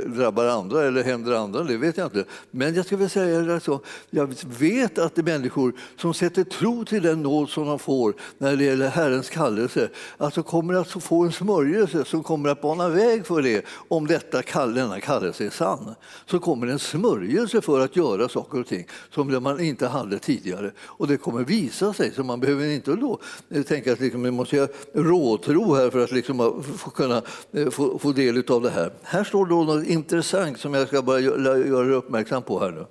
drabbar 0.05 0.45
andra 0.45 0.84
eller 0.84 1.03
händer 1.03 1.34
andra. 1.34 1.64
Det 1.64 1.78
vet 1.78 1.97
jag 1.97 2.05
inte. 2.05 2.26
Men 2.51 2.76
jag 2.76 2.86
ska 2.86 2.97
väl 2.97 3.10
säga 3.10 3.39
det 3.39 3.60
så. 3.60 3.82
Jag 4.10 4.36
vet 4.60 4.97
att 4.97 5.16
det 5.16 5.22
är 5.22 5.24
människor 5.24 5.74
som 5.97 6.14
sätter 6.14 6.43
tro 6.43 6.86
till 6.86 7.03
den 7.03 7.24
nåd 7.24 7.49
som 7.49 7.66
de 7.66 7.80
får 7.80 8.14
när 8.38 8.55
det 8.55 8.64
gäller 8.64 8.89
Herrens 8.89 9.30
kallelse. 9.30 9.89
Alltså 10.18 10.43
kommer 10.43 10.74
att 10.74 10.88
få 10.89 11.24
en 11.24 11.32
smörjelse 11.32 12.05
som 12.05 12.24
kommer 12.24 12.49
att 12.49 12.62
bana 12.62 12.89
väg 12.89 13.26
för 13.26 13.41
det. 13.41 13.66
Om 13.88 14.07
detta 14.07 14.41
kall, 14.41 14.74
denna 14.74 14.99
kallelse 14.99 15.45
är 15.45 15.49
sann 15.49 15.95
så 16.26 16.39
kommer 16.39 16.68
en 16.68 16.80
smörjelse 16.80 17.62
för 17.62 17.80
att 17.80 17.95
göra 17.95 18.30
saker 18.30 18.60
och 18.60 18.68
ting 18.68 18.88
som 19.14 19.43
man 19.43 19.60
inte 19.60 19.88
hade 19.88 20.20
tidigare. 20.20 20.72
Och 20.80 21.07
det 21.07 21.18
kommer 21.18 21.43
visa 21.43 21.93
sig. 21.93 22.12
Så 22.16 22.24
man 22.24 22.39
behöver 22.39 22.66
inte 22.66 22.95
då 22.95 23.20
tänka 23.68 23.93
att 23.93 23.99
liksom, 23.99 24.22
man 24.22 24.34
måste 24.34 24.68
råtro 24.93 25.76
här 25.76 25.89
för 25.89 26.03
att 26.03 26.12
liksom 26.12 26.64
få 26.78 26.89
kunna 27.00 27.22
eh, 27.52 27.70
få, 27.70 28.00
få 28.00 28.12
del 28.12 28.43
av 28.52 28.62
det 28.62 28.70
här. 28.70 28.91
Här 29.04 29.24
står 29.24 29.45
då 29.45 29.64
något 29.64 29.88
intressant 29.88 30.60
som 30.60 30.74
jag 30.74 30.88
ska 30.88 31.02
bara 31.02 31.20
göra 31.20 31.88
er 31.88 31.91
uppmärksam 31.91 32.43
på. 32.43 32.60
här 32.60 32.72
nu. 32.72 32.86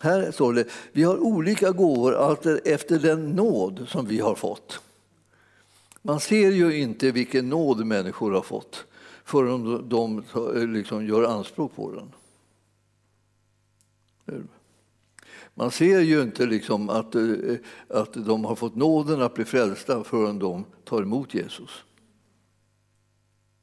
Här 0.00 0.30
står 0.30 0.52
det, 0.52 0.64
vi 0.92 1.02
har 1.02 1.18
olika 1.18 1.70
gåvor 1.70 2.38
efter 2.64 2.98
den 2.98 3.30
nåd 3.30 3.86
som 3.88 4.06
vi 4.06 4.20
har 4.20 4.34
fått. 4.34 4.80
Man 6.02 6.20
ser 6.20 6.50
ju 6.50 6.78
inte 6.78 7.10
vilken 7.10 7.48
nåd 7.48 7.86
människor 7.86 8.32
har 8.32 8.42
fått 8.42 8.84
förrän 9.24 9.88
de 9.88 10.24
eh, 10.34 10.66
liksom 10.66 11.06
gör 11.06 11.22
anspråk 11.22 11.76
på 11.76 11.92
den. 11.92 12.12
Man 15.54 15.70
ser 15.70 16.00
ju 16.00 16.22
inte 16.22 16.46
liksom 16.46 16.90
att, 16.90 17.14
eh, 17.14 17.22
att 17.88 18.12
de 18.12 18.44
har 18.44 18.54
fått 18.54 18.76
nåden 18.76 19.22
att 19.22 19.34
bli 19.34 19.44
frälsta 19.44 20.04
förrän 20.04 20.38
de 20.38 20.64
tar 20.84 21.02
emot 21.02 21.34
Jesus. 21.34 21.85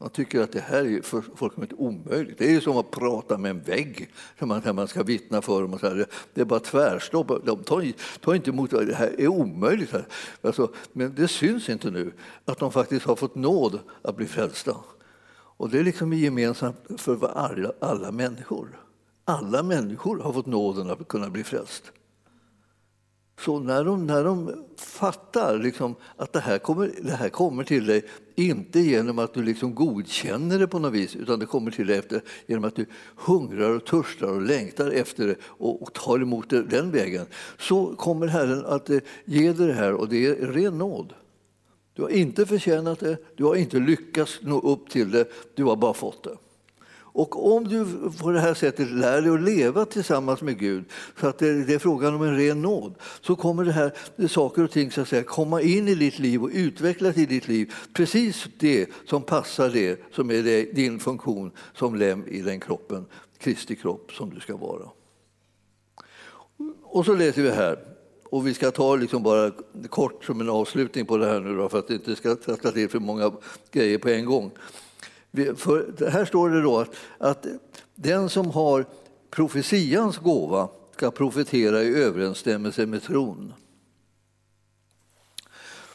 Man 0.04 0.10
tycker 0.10 0.42
att 0.42 0.52
det 0.52 0.60
här 0.60 0.86
är 0.86 1.02
fullkomligt 1.36 1.74
omöjligt. 1.74 2.38
Det 2.38 2.56
är 2.56 2.60
som 2.60 2.78
att 2.78 2.92
prata 2.92 3.38
med 3.38 3.52
en 3.52 3.62
vägg 3.62 4.10
som 4.40 4.48
man, 4.48 4.76
man 4.76 4.88
ska 4.88 5.04
vittna 5.04 5.42
för 5.42 5.62
dem. 5.62 5.74
Och 5.74 5.80
så 5.80 5.88
här. 5.88 6.06
Det 6.34 6.42
är 6.42 6.46
bara 6.46 6.60
tvärstopp. 6.60 7.46
De 7.46 7.64
tar, 7.64 7.94
tar 8.20 8.34
inte 8.34 8.50
emot 8.50 8.72
det. 8.72 8.86
Det 8.86 8.96
här 8.96 9.22
är 9.22 9.28
omöjligt. 9.28 9.94
Alltså, 10.42 10.74
men 10.94 11.16
det 11.16 11.28
syns 11.28 11.70
inte 11.70 11.92
nu 11.92 12.14
att 12.46 12.60
de 12.60 12.72
faktiskt 12.72 13.06
har 13.06 13.16
fått 13.16 13.36
nåd 13.36 13.80
att 14.02 14.16
bli 14.16 14.26
frälsta. 14.26 14.76
Och 15.34 15.70
det 15.70 15.80
är 15.80 15.84
liksom 15.84 16.14
gemensamt 16.14 16.78
för 16.98 17.28
alla, 17.38 17.72
alla 17.80 18.12
människor. 18.12 18.80
Alla 19.26 19.64
människor 19.64 20.20
har 20.20 20.34
fått 20.34 20.46
nåden 20.46 20.90
att 20.90 21.08
kunna 21.08 21.30
bli 21.30 21.44
frälst. 21.44 21.92
Så 23.40 23.60
när 23.60 23.84
de, 23.84 24.08
när 24.08 24.24
de 24.24 24.66
fattar 24.78 25.58
liksom 25.58 25.96
att 26.18 26.34
det 26.34 26.40
här, 26.40 26.58
kommer, 26.58 26.92
det 27.02 27.16
här 27.16 27.30
kommer 27.30 27.64
till 27.64 27.86
dig 27.86 28.06
inte 28.36 28.80
genom 28.80 29.20
att 29.20 29.34
du 29.34 29.44
liksom 29.44 29.76
godkänner 29.76 30.60
det 30.60 30.68
på 30.68 30.80
något 30.80 30.94
vis 30.94 31.16
utan 31.16 31.40
det 31.40 31.46
kommer 31.46 31.72
till 31.72 31.88
dig 31.88 31.98
efter, 31.98 32.22
genom 32.48 32.64
att 32.64 32.76
du 32.76 32.86
hungrar 33.16 33.70
och 33.70 33.86
törstar 33.86 34.28
och 34.28 34.42
längtar 34.42 34.92
efter 34.92 35.28
det 35.28 35.36
och, 35.44 35.82
och 35.82 35.94
tar 35.94 36.20
emot 36.20 36.50
det 36.50 36.64
den 36.64 36.92
vägen 36.92 37.26
så 37.60 37.96
kommer 37.96 38.28
Herren 38.28 38.66
att 38.66 38.90
eh, 38.90 39.00
ge 39.26 39.54
dig 39.54 39.68
det 39.68 39.74
här 39.74 39.94
och 39.94 40.10
det 40.10 40.26
är 40.26 40.36
ren 40.36 40.78
nåd. 40.78 41.14
Du 41.94 42.02
har 42.02 42.10
inte 42.10 42.46
förtjänat 42.46 43.00
det, 43.00 43.18
du 43.36 43.44
har 43.44 43.56
inte 43.56 43.80
lyckats 43.80 44.40
nå 44.42 44.60
upp 44.60 44.90
till 44.90 45.12
det, 45.12 45.28
du 45.56 45.64
har 45.64 45.76
bara 45.76 45.94
fått 45.94 46.24
det. 46.24 46.38
Och 47.16 47.56
om 47.56 47.68
du 47.68 47.86
på 48.20 48.32
det 48.32 48.40
här 48.40 48.54
sättet 48.54 48.92
lär 48.92 49.22
dig 49.22 49.32
att 49.32 49.42
leva 49.42 49.86
tillsammans 49.86 50.42
med 50.42 50.60
Gud, 50.60 50.84
så 51.20 51.28
att 51.28 51.40
det, 51.40 51.74
är 51.74 51.80
frågan 51.80 52.16
om 52.16 52.22
en 52.22 52.38
ren 52.38 52.62
nåd, 52.62 52.96
så 53.22 53.36
kommer 53.36 53.64
det 53.64 53.72
här 53.72 53.94
saker 54.28 54.64
och 54.64 54.72
ting 54.72 54.92
så 54.92 55.02
att 55.02 55.08
säga, 55.08 55.24
komma 55.24 55.62
in 55.62 55.88
i 55.88 55.96
ditt 55.96 56.20
liv 56.20 56.44
och 56.44 56.50
utvecklas 56.54 57.18
i 57.18 57.26
ditt 57.26 57.48
liv. 57.48 57.74
Precis 57.94 58.48
det 58.60 58.90
som 59.06 59.22
passar 59.22 59.70
det 59.70 60.00
som 60.12 60.32
är 60.32 60.44
det, 60.44 60.64
din 60.64 61.00
funktion 61.00 61.52
som 61.76 61.96
lem 61.96 62.28
i 62.28 62.42
den 62.42 62.60
kroppen, 62.60 63.06
Kristi 63.38 63.76
kropp 63.76 64.12
som 64.12 64.30
du 64.30 64.40
ska 64.40 64.58
vara. 64.58 64.90
Och 66.84 67.06
så 67.06 67.16
läser 67.16 67.42
vi 67.42 67.52
här, 67.52 67.80
och 68.24 68.48
vi 68.48 68.54
ska 68.54 68.72
ta 68.72 68.96
liksom 68.96 69.24
bara 69.24 69.52
kort 69.90 70.26
som 70.26 70.42
en 70.42 70.50
avslutning 70.50 71.06
på 71.06 71.18
det 71.18 71.26
här 71.26 71.40
nu 71.40 71.58
då, 71.58 71.70
för 71.70 71.80
att 71.80 71.88
det 71.88 71.94
inte 71.94 72.16
ska 72.16 72.36
trassla 72.36 72.72
till 72.72 72.90
för 72.90 73.00
många 73.00 73.32
grejer 73.72 73.98
på 73.98 74.10
en 74.10 74.26
gång. 74.26 74.52
För 75.56 76.10
här 76.10 76.26
står 76.26 76.50
det 76.50 76.62
då 76.62 76.80
att, 76.80 76.96
att 77.18 77.46
den 77.96 78.30
som 78.30 78.52
har 78.52 78.86
profetians 79.30 80.18
gåva 80.18 80.70
ska 80.96 81.12
profetera 81.12 81.84
i 81.84 82.04
överensstämmelse 82.04 82.86
med 82.86 83.04
tron. 83.04 83.54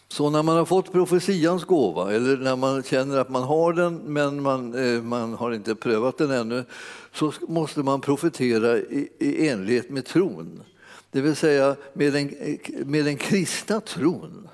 Så 0.08 0.30
när 0.30 0.42
man 0.42 0.56
har 0.56 0.64
fått 0.64 0.92
profetians 0.92 1.64
gåva, 1.64 2.12
eller 2.12 2.36
när 2.36 2.56
man 2.56 2.82
känner 2.82 3.18
att 3.18 3.28
man 3.28 3.42
har 3.42 3.72
den 3.72 3.96
men 3.96 4.42
man, 4.42 4.74
eh, 4.74 5.02
man 5.02 5.34
har 5.34 5.52
inte 5.52 5.74
prövat 5.74 6.18
den 6.18 6.30
ännu, 6.30 6.64
så 7.12 7.32
måste 7.48 7.80
man 7.80 8.00
profetera 8.00 8.78
i, 8.78 9.08
i 9.18 9.48
enlighet 9.48 9.90
med 9.90 10.04
tron. 10.04 10.62
Det 11.10 11.20
vill 11.20 11.36
säga 11.36 11.76
med 11.92 12.12
den, 12.12 12.28
eh, 12.28 12.86
med 12.86 13.04
den 13.04 13.16
kristna 13.16 13.80
tron. 13.80 14.48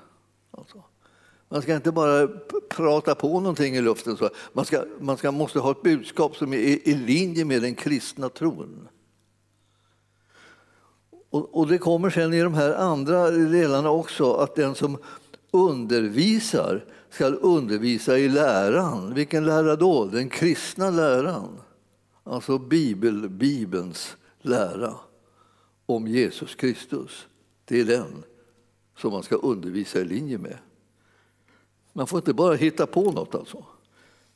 Man 1.49 1.61
ska 1.61 1.75
inte 1.75 1.91
bara 1.91 2.27
prata 2.69 3.15
på 3.15 3.39
någonting 3.39 3.75
i 3.75 3.81
luften. 3.81 4.17
Man, 4.53 4.65
ska, 4.65 4.83
man 4.99 5.17
ska, 5.17 5.31
måste 5.31 5.59
ha 5.59 5.71
ett 5.71 5.83
budskap 5.83 6.35
som 6.35 6.53
är 6.53 6.57
i 6.57 6.95
linje 6.95 7.45
med 7.45 7.61
den 7.61 7.75
kristna 7.75 8.29
tron. 8.29 8.87
Och, 11.29 11.57
och 11.57 11.67
det 11.67 11.77
kommer 11.77 12.09
sen 12.09 12.33
i 12.33 12.41
de 12.41 12.53
här 12.53 12.73
andra 12.73 13.31
delarna 13.31 13.89
också 13.89 14.33
att 14.33 14.55
den 14.55 14.75
som 14.75 14.97
undervisar 15.51 16.85
ska 17.09 17.25
undervisa 17.25 18.17
i 18.17 18.29
läran. 18.29 19.13
Vilken 19.13 19.45
lära 19.45 19.75
då? 19.75 20.05
Den 20.05 20.29
kristna 20.29 20.89
läran. 20.89 21.61
Alltså 22.23 22.57
Bibel, 22.57 23.29
Bibelns 23.29 24.17
lära 24.41 24.93
om 25.85 26.07
Jesus 26.07 26.55
Kristus. 26.55 27.27
Det 27.65 27.79
är 27.79 27.85
den 27.85 28.23
som 28.97 29.11
man 29.11 29.23
ska 29.23 29.35
undervisa 29.35 29.99
i 29.99 30.05
linje 30.05 30.37
med. 30.37 30.57
Man 31.97 32.07
får 32.07 32.19
inte 32.19 32.33
bara 32.33 32.55
hitta 32.55 32.85
på 32.85 33.11
något 33.11 33.35
alltså. 33.35 33.65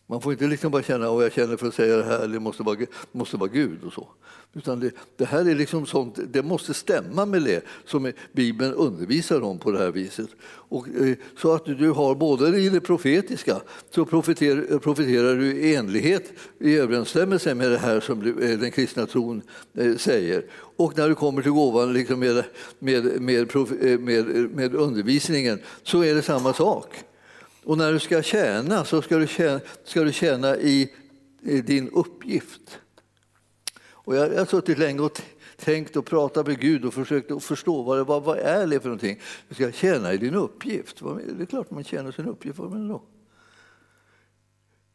Man 0.07 0.21
får 0.21 0.31
inte 0.31 0.47
liksom 0.47 0.71
bara 0.71 0.83
känna 0.83 1.09
att 1.09 1.21
jag 1.21 1.33
känner 1.33 1.57
för 1.57 1.67
att 1.67 1.73
säga 1.73 1.97
det 1.97 2.03
här, 2.03 2.27
det 2.27 2.39
måste 2.39 2.63
vara, 2.63 2.77
måste 3.11 3.37
vara 3.37 3.49
Gud 3.49 3.83
och 3.83 3.93
så. 3.93 4.07
Utan 4.53 4.79
det, 4.79 4.91
det, 5.17 5.25
här 5.25 5.49
är 5.49 5.55
liksom 5.55 5.85
sånt, 5.85 6.19
det 6.29 6.43
måste 6.43 6.73
stämma 6.73 7.25
med 7.25 7.43
det 7.43 7.63
som 7.85 8.11
Bibeln 8.31 8.73
undervisar 8.73 9.41
om 9.41 9.59
på 9.59 9.71
det 9.71 9.79
här 9.79 9.91
viset. 9.91 10.29
Och, 10.45 10.87
eh, 10.87 11.15
så 11.37 11.53
att 11.53 11.65
du 11.65 11.91
har 11.91 12.15
både 12.15 12.59
i 12.59 12.69
det 12.69 12.81
profetiska, 12.81 13.61
så 13.89 14.05
profeter, 14.05 14.79
profeterar 14.79 15.35
du 15.35 15.51
i 15.51 15.75
enlighet, 15.75 16.33
i 16.59 16.75
överensstämmelse 16.75 17.55
med 17.55 17.71
det 17.71 17.77
här 17.77 17.99
som 17.99 18.21
eh, 18.21 18.59
den 18.59 18.71
kristna 18.71 19.05
tron 19.05 19.41
eh, 19.73 19.95
säger. 19.95 20.45
Och 20.75 20.97
när 20.97 21.09
du 21.09 21.15
kommer 21.15 21.41
till 21.41 21.51
gåvan 21.51 21.93
liksom 21.93 22.19
med, 22.19 22.43
med, 22.79 23.21
med, 23.21 23.55
med, 23.99 24.25
med 24.55 24.75
undervisningen 24.75 25.59
så 25.83 26.03
är 26.03 26.15
det 26.15 26.21
samma 26.21 26.53
sak. 26.53 27.03
Och 27.63 27.77
när 27.77 27.93
du 27.93 27.99
ska 27.99 28.21
tjäna 28.21 28.85
så 28.85 29.01
ska 29.01 29.17
du 29.17 29.27
tjäna, 29.27 29.59
ska 29.83 30.03
du 30.03 30.11
tjäna 30.11 30.57
i, 30.57 30.93
i 31.41 31.61
din 31.61 31.89
uppgift. 31.89 32.79
Och 33.91 34.15
jag, 34.15 34.33
jag 34.33 34.37
har 34.37 34.45
suttit 34.45 34.77
länge 34.77 35.01
och 35.01 35.21
tänkt 35.57 35.95
och 35.95 36.05
pratat 36.05 36.47
med 36.47 36.59
Gud 36.59 36.85
och 36.85 36.93
försökt 36.93 37.31
att 37.31 37.43
förstå 37.43 37.81
vad, 37.81 37.97
det, 37.97 38.03
vad, 38.03 38.23
vad 38.23 38.37
är 38.37 38.67
det 38.67 38.79
för 38.79 38.89
någonting. 38.89 39.19
Du 39.47 39.55
ska 39.55 39.71
tjäna 39.71 40.13
i 40.13 40.17
din 40.17 40.35
uppgift. 40.35 41.01
Det 41.37 41.43
är 41.43 41.45
klart 41.45 41.71
man 41.71 41.83
tjänar 41.83 42.11
sin 42.11 42.25
uppgift. 42.25 42.59
Vad 42.59 42.71
menar 42.71 42.93
du 42.93 42.99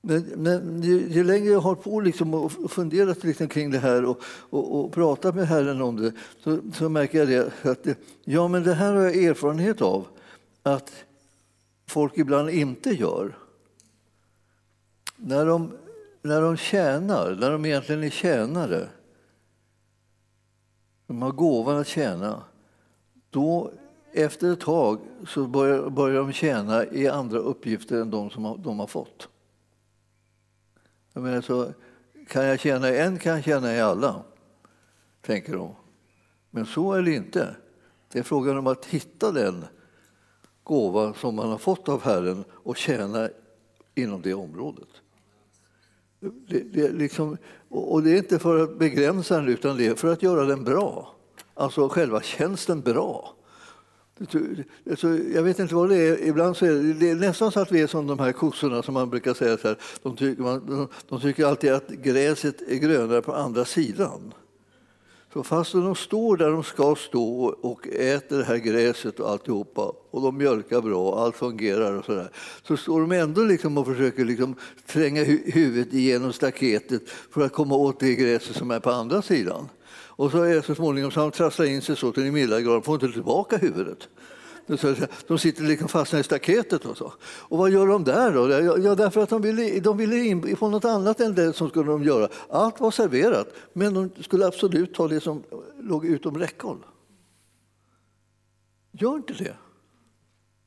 men, 0.06 0.22
men 0.22 0.82
ju, 0.82 1.08
ju, 1.08 1.24
längre 1.24 1.52
jag 1.52 1.60
har 1.60 1.74
på 1.74 2.00
liksom 2.00 2.34
och 2.34 2.70
funderat 2.70 3.24
liksom 3.24 3.48
kring 3.48 3.70
det 3.70 3.78
här 3.78 4.04
och, 4.04 4.22
och, 4.26 4.80
och 4.80 4.92
pratat 4.92 5.34
med 5.34 5.48
Herren 5.48 5.82
om 5.82 5.96
det 5.96 6.12
så, 6.44 6.58
så 6.74 6.88
märker 6.88 7.18
jag 7.18 7.28
det, 7.28 7.70
att 7.70 7.82
det, 7.82 7.98
ja, 8.24 8.48
men 8.48 8.62
det 8.62 8.74
här 8.74 8.94
har 8.94 9.02
jag 9.02 9.16
erfarenhet 9.16 9.82
av 9.82 10.06
att 10.62 10.92
folk 11.87 12.18
ibland 12.18 12.51
inte 12.51 12.91
gör. 12.91 13.39
När 15.16 15.47
de, 15.47 15.78
när 16.22 16.43
de 16.43 16.57
tjänar, 16.57 17.37
när 17.41 17.51
de 17.51 17.64
egentligen 17.64 18.05
är 18.05 18.11
tjänare, 18.11 18.89
de 21.07 21.22
har 21.22 21.32
gåvan 21.32 21.76
att 21.76 21.87
tjäna, 21.87 22.43
då 23.30 23.72
efter 24.12 24.53
ett 24.53 24.61
tag 24.61 25.01
så 25.28 25.47
börjar, 25.47 25.91
börjar 25.91 26.20
de 26.22 26.32
tjäna 26.32 26.87
i 26.87 27.09
andra 27.09 27.39
uppgifter 27.39 28.01
än 28.01 28.11
de 28.11 28.30
som 28.30 28.62
de 28.62 28.78
har 28.78 28.87
fått. 28.87 29.28
Jag 31.12 31.22
menar, 31.22 31.41
så, 31.41 31.72
kan 32.28 32.45
jag 32.45 32.61
tjäna 32.61 32.91
i 32.91 32.99
en 32.99 33.18
kan 33.18 33.32
jag 33.32 33.45
tjäna 33.45 33.74
i 33.74 33.80
alla, 33.80 34.22
tänker 35.20 35.53
de. 35.57 35.74
Men 36.51 36.66
så 36.66 36.93
är 36.93 37.03
det 37.03 37.12
inte. 37.14 37.57
Det 38.12 38.18
är 38.18 38.22
frågan 38.22 38.57
om 38.57 38.66
att 38.66 38.85
hitta 38.85 39.32
den 39.32 39.64
gåva 40.64 41.14
som 41.14 41.34
man 41.34 41.50
har 41.50 41.58
fått 41.58 41.88
av 41.88 42.02
Herren 42.02 42.44
och 42.50 42.76
tjäna 42.76 43.28
inom 43.94 44.22
det 44.22 44.34
området. 44.34 44.88
Det, 46.48 46.60
det 46.60 46.92
liksom, 46.92 47.36
och 47.68 48.02
det 48.02 48.10
är 48.10 48.16
inte 48.16 48.38
för 48.38 48.62
att 48.62 48.78
begränsa 48.78 49.36
den 49.36 49.48
utan 49.48 49.76
det 49.76 49.86
är 49.86 49.94
för 49.94 50.12
att 50.12 50.22
göra 50.22 50.44
den 50.44 50.64
bra. 50.64 51.14
Alltså 51.54 51.88
själva 51.88 52.22
tjänsten 52.22 52.80
bra. 52.80 53.34
Alltså, 54.90 55.08
jag 55.08 55.42
vet 55.42 55.58
inte 55.58 55.74
vad 55.74 55.88
det 55.88 55.96
är. 55.96 56.22
Ibland 56.22 56.56
så 56.56 56.66
är 56.66 56.70
det, 56.70 56.92
det 56.92 57.10
är 57.10 57.14
nästan 57.14 57.52
så 57.52 57.60
att 57.60 57.72
vi 57.72 57.80
är 57.80 57.86
som 57.86 58.06
de 58.06 58.18
här 58.18 58.32
kossorna 58.32 58.82
som 58.82 58.94
man 58.94 59.10
brukar 59.10 59.34
säga. 59.34 59.56
Så 59.56 59.68
här, 59.68 59.78
de, 60.02 60.16
tycker 60.16 60.42
man, 60.42 60.66
de, 60.66 60.88
de 61.08 61.20
tycker 61.20 61.46
alltid 61.46 61.72
att 61.72 61.88
gräset 61.88 62.62
är 62.68 62.76
grönare 62.76 63.22
på 63.22 63.34
andra 63.34 63.64
sidan. 63.64 64.34
Så 65.35 65.43
fast 65.43 65.72
de 65.72 65.95
står 65.95 66.37
där 66.37 66.51
de 66.51 66.64
ska 66.64 66.95
stå 66.95 67.45
och 67.61 67.89
äter 67.89 68.39
det 68.39 68.45
här 68.45 68.57
gräset 68.57 69.20
och 69.20 69.30
alltihopa 69.30 69.93
och 70.11 70.22
de 70.22 70.37
mjölkar 70.37 70.80
bra 70.80 71.09
och 71.09 71.20
allt 71.20 71.37
fungerar 71.37 71.99
och 71.99 72.05
sådär 72.05 72.30
så 72.62 72.76
står 72.76 73.01
de 73.01 73.12
ändå 73.12 73.43
liksom 73.45 73.78
och 73.78 73.87
försöker 73.87 74.24
liksom 74.24 74.55
tränga 74.87 75.24
huvudet 75.24 75.95
igenom 75.95 76.32
staketet 76.32 77.03
för 77.09 77.41
att 77.41 77.53
komma 77.53 77.74
åt 77.74 78.01
det 78.01 78.14
gräset 78.14 78.57
som 78.57 78.70
är 78.70 78.80
på 78.80 78.91
andra 78.91 79.22
sidan. 79.22 79.68
Och 80.16 80.30
så 80.30 80.43
är 80.43 80.55
det 80.55 80.62
så 80.62 80.74
småningom 80.74 81.11
så 81.11 81.20
han 81.20 81.30
trasslar 81.30 81.66
in 81.66 81.82
sig 81.82 81.97
så 81.97 82.12
till 82.12 82.22
den 82.22 82.35
milda 82.35 82.61
grad, 82.61 82.85
får 82.85 82.95
inte 82.95 83.12
tillbaka 83.12 83.57
huvudet. 83.57 84.09
De 85.26 85.38
sitter 85.38 85.62
liksom 85.62 85.88
fastna 85.88 86.18
i 86.18 86.22
staketet. 86.22 86.84
Och, 86.84 86.96
så. 86.96 87.12
och 87.22 87.58
vad 87.58 87.70
gör 87.70 87.86
de 87.86 88.04
där 88.04 88.32
då? 88.32 88.50
Ja, 88.84 88.94
därför 88.94 89.22
att 89.22 89.28
de 89.28 89.42
ville, 89.42 89.80
de 89.80 89.96
ville 89.96 90.16
in 90.16 90.56
på 90.56 90.68
något 90.68 90.84
annat 90.84 91.20
än 91.20 91.34
det 91.34 91.52
som 91.52 91.68
skulle 91.68 91.90
de 91.90 92.02
göra. 92.02 92.28
Allt 92.48 92.80
var 92.80 92.90
serverat, 92.90 93.48
men 93.72 93.94
de 93.94 94.22
skulle 94.22 94.46
absolut 94.46 94.94
ta 94.94 95.08
det 95.08 95.20
som 95.20 95.42
låg 95.80 96.06
utom 96.06 96.38
räckhåll. 96.38 96.78
Gör 98.92 99.16
inte 99.16 99.32
det. 99.32 99.56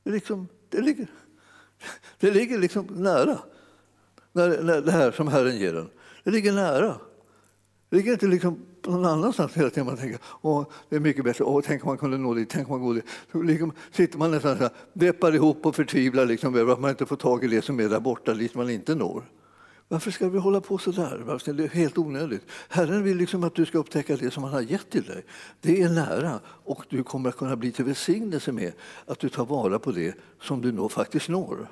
Det, 0.04 0.12
liksom, 0.12 0.48
det 0.70 0.82
ligger, 0.82 1.08
det 2.20 2.32
ligger 2.32 2.58
liksom 2.58 2.86
nära, 2.86 3.40
när, 4.32 4.64
när 4.64 4.82
det 4.82 4.92
här 4.92 5.12
som 5.12 5.28
Herren 5.28 5.58
ger 5.58 5.76
en. 5.76 5.90
Det 6.24 6.32
ligger 6.32 6.54
nära. 6.54 7.00
Det 7.90 7.96
ligger 7.96 8.12
inte 8.12 8.28
liksom 8.28 8.66
någon 8.88 9.06
annanstans 9.06 9.54
hela 9.54 9.70
tiden. 9.70 9.86
Man 9.86 9.98
tänker 9.98 10.20
Åh, 10.42 10.66
det 10.90 10.96
är 10.96 11.00
mycket 11.00 11.24
bättre, 11.24 11.44
Åh, 11.44 11.62
tänk 11.66 11.84
om 11.84 11.88
man 11.88 11.98
kunde 11.98 12.18
nå 12.18 12.34
dit, 12.34 12.50
tänk 12.50 12.70
om 12.70 12.80
man 12.80 12.88
går 12.88 12.94
dit. 12.94 13.06
Så 13.32 13.42
liksom 13.42 13.72
sitter 13.92 14.18
man 14.18 14.32
nästan 14.32 14.58
så 14.58 14.64
här, 14.64 14.72
deppar 14.94 15.36
ihop 15.36 15.66
och 15.66 15.76
förtvivlar 15.76 16.26
liksom 16.26 16.56
över 16.56 16.74
att 16.74 16.80
man 16.80 16.90
inte 16.90 17.06
får 17.06 17.16
tag 17.16 17.44
i 17.44 17.48
det 17.48 17.62
som 17.62 17.80
är 17.80 17.90
där 17.90 18.00
borta, 18.00 18.34
dit 18.34 18.56
man 18.56 18.70
inte 18.70 18.96
når. 18.96 19.24
Varför 19.90 20.12
ska 20.12 20.30
vi 20.30 20.40
hålla 20.40 20.62
på 20.62 20.78
så 20.78 20.92
där? 20.92 21.54
Det 21.54 21.64
är 21.64 21.68
helt 21.68 21.98
onödigt. 21.98 22.42
Herren 22.70 23.04
vill 23.04 23.18
liksom 23.18 23.44
att 23.44 23.56
du 23.56 23.66
ska 23.66 23.78
upptäcka 23.78 24.18
det 24.18 24.32
som 24.32 24.44
han 24.44 24.54
har 24.54 24.62
gett 24.62 24.90
till 24.90 25.04
dig. 25.04 25.26
Det 25.62 25.82
är 25.82 25.90
nära 25.90 26.40
och 26.46 26.86
du 26.90 27.04
kommer 27.04 27.30
att 27.30 27.38
kunna 27.38 27.56
bli 27.56 27.72
till 27.72 27.86
välsignelse 27.86 28.52
med 28.52 28.74
att 29.06 29.20
du 29.20 29.30
tar 29.30 29.46
vara 29.46 29.80
på 29.80 29.92
det 29.92 30.16
som 30.42 30.62
du 30.62 30.72
nå 30.72 30.90
faktiskt 30.90 31.30
når. 31.30 31.68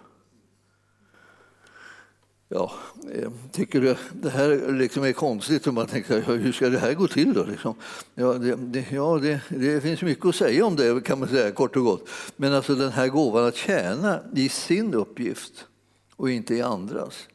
Ja, 2.49 2.71
eh, 3.13 3.31
tycker 3.51 3.81
du 3.81 3.95
det 4.13 4.29
här 4.29 4.71
liksom 4.71 5.03
är 5.03 5.13
konstigt? 5.13 5.67
Och 5.67 5.73
man 5.73 5.87
tänker, 5.87 6.21
hur 6.21 6.51
ska 6.51 6.69
det 6.69 6.79
här 6.79 6.93
gå 6.93 7.07
till? 7.07 7.33
Då, 7.33 7.43
liksom? 7.43 7.75
ja, 8.15 8.33
det, 8.33 8.55
det, 8.55 8.85
ja 8.91 9.19
det, 9.21 9.41
det, 9.49 9.81
finns 9.81 10.01
mycket 10.01 10.25
att 10.25 10.35
säga 10.35 10.65
om 10.65 10.75
det, 10.75 11.03
kan 11.03 11.19
man 11.19 11.27
säga 11.27 11.51
kort 11.51 11.75
och 11.75 11.83
gott. 11.83 12.09
Men 12.35 12.53
alltså 12.53 12.75
den 12.75 12.91
här 12.91 13.07
gåvan 13.07 13.45
att 13.45 13.55
tjäna 13.55 14.19
i 14.35 14.49
sin 14.49 14.93
uppgift 14.93 15.67
och 16.15 16.29
inte 16.29 16.55
i 16.55 16.61
andras. 16.61 17.27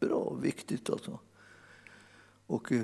Bra, 0.00 0.36
viktigt 0.42 0.90
alltså. 0.90 1.18
Och, 2.46 2.72
eh, 2.72 2.82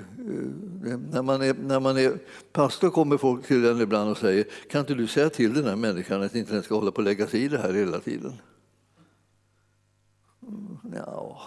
när, 1.11 1.21
man 1.21 1.41
är, 1.41 1.53
när 1.53 1.79
man 1.79 1.97
är 1.97 2.19
pastor 2.51 2.89
kommer 2.89 3.17
folk 3.17 3.45
till 3.45 3.65
en 3.65 3.81
ibland 3.81 4.11
och 4.11 4.17
säger 4.17 4.45
kan 4.69 4.79
inte 4.79 4.93
du 4.93 5.07
säga 5.07 5.29
till 5.29 5.53
den 5.53 5.65
här 5.65 5.75
människan 5.75 6.23
att 6.23 6.35
inte 6.35 6.53
den 6.53 6.63
ska 6.63 6.75
hålla 6.75 6.91
på 6.91 6.97
och 6.97 7.03
lägga 7.03 7.27
sig 7.27 7.43
i 7.43 7.47
det 7.47 7.57
här 7.57 7.73
hela 7.73 7.99
tiden? 7.99 8.33
Mm, 10.47 10.77
ja. 10.95 11.41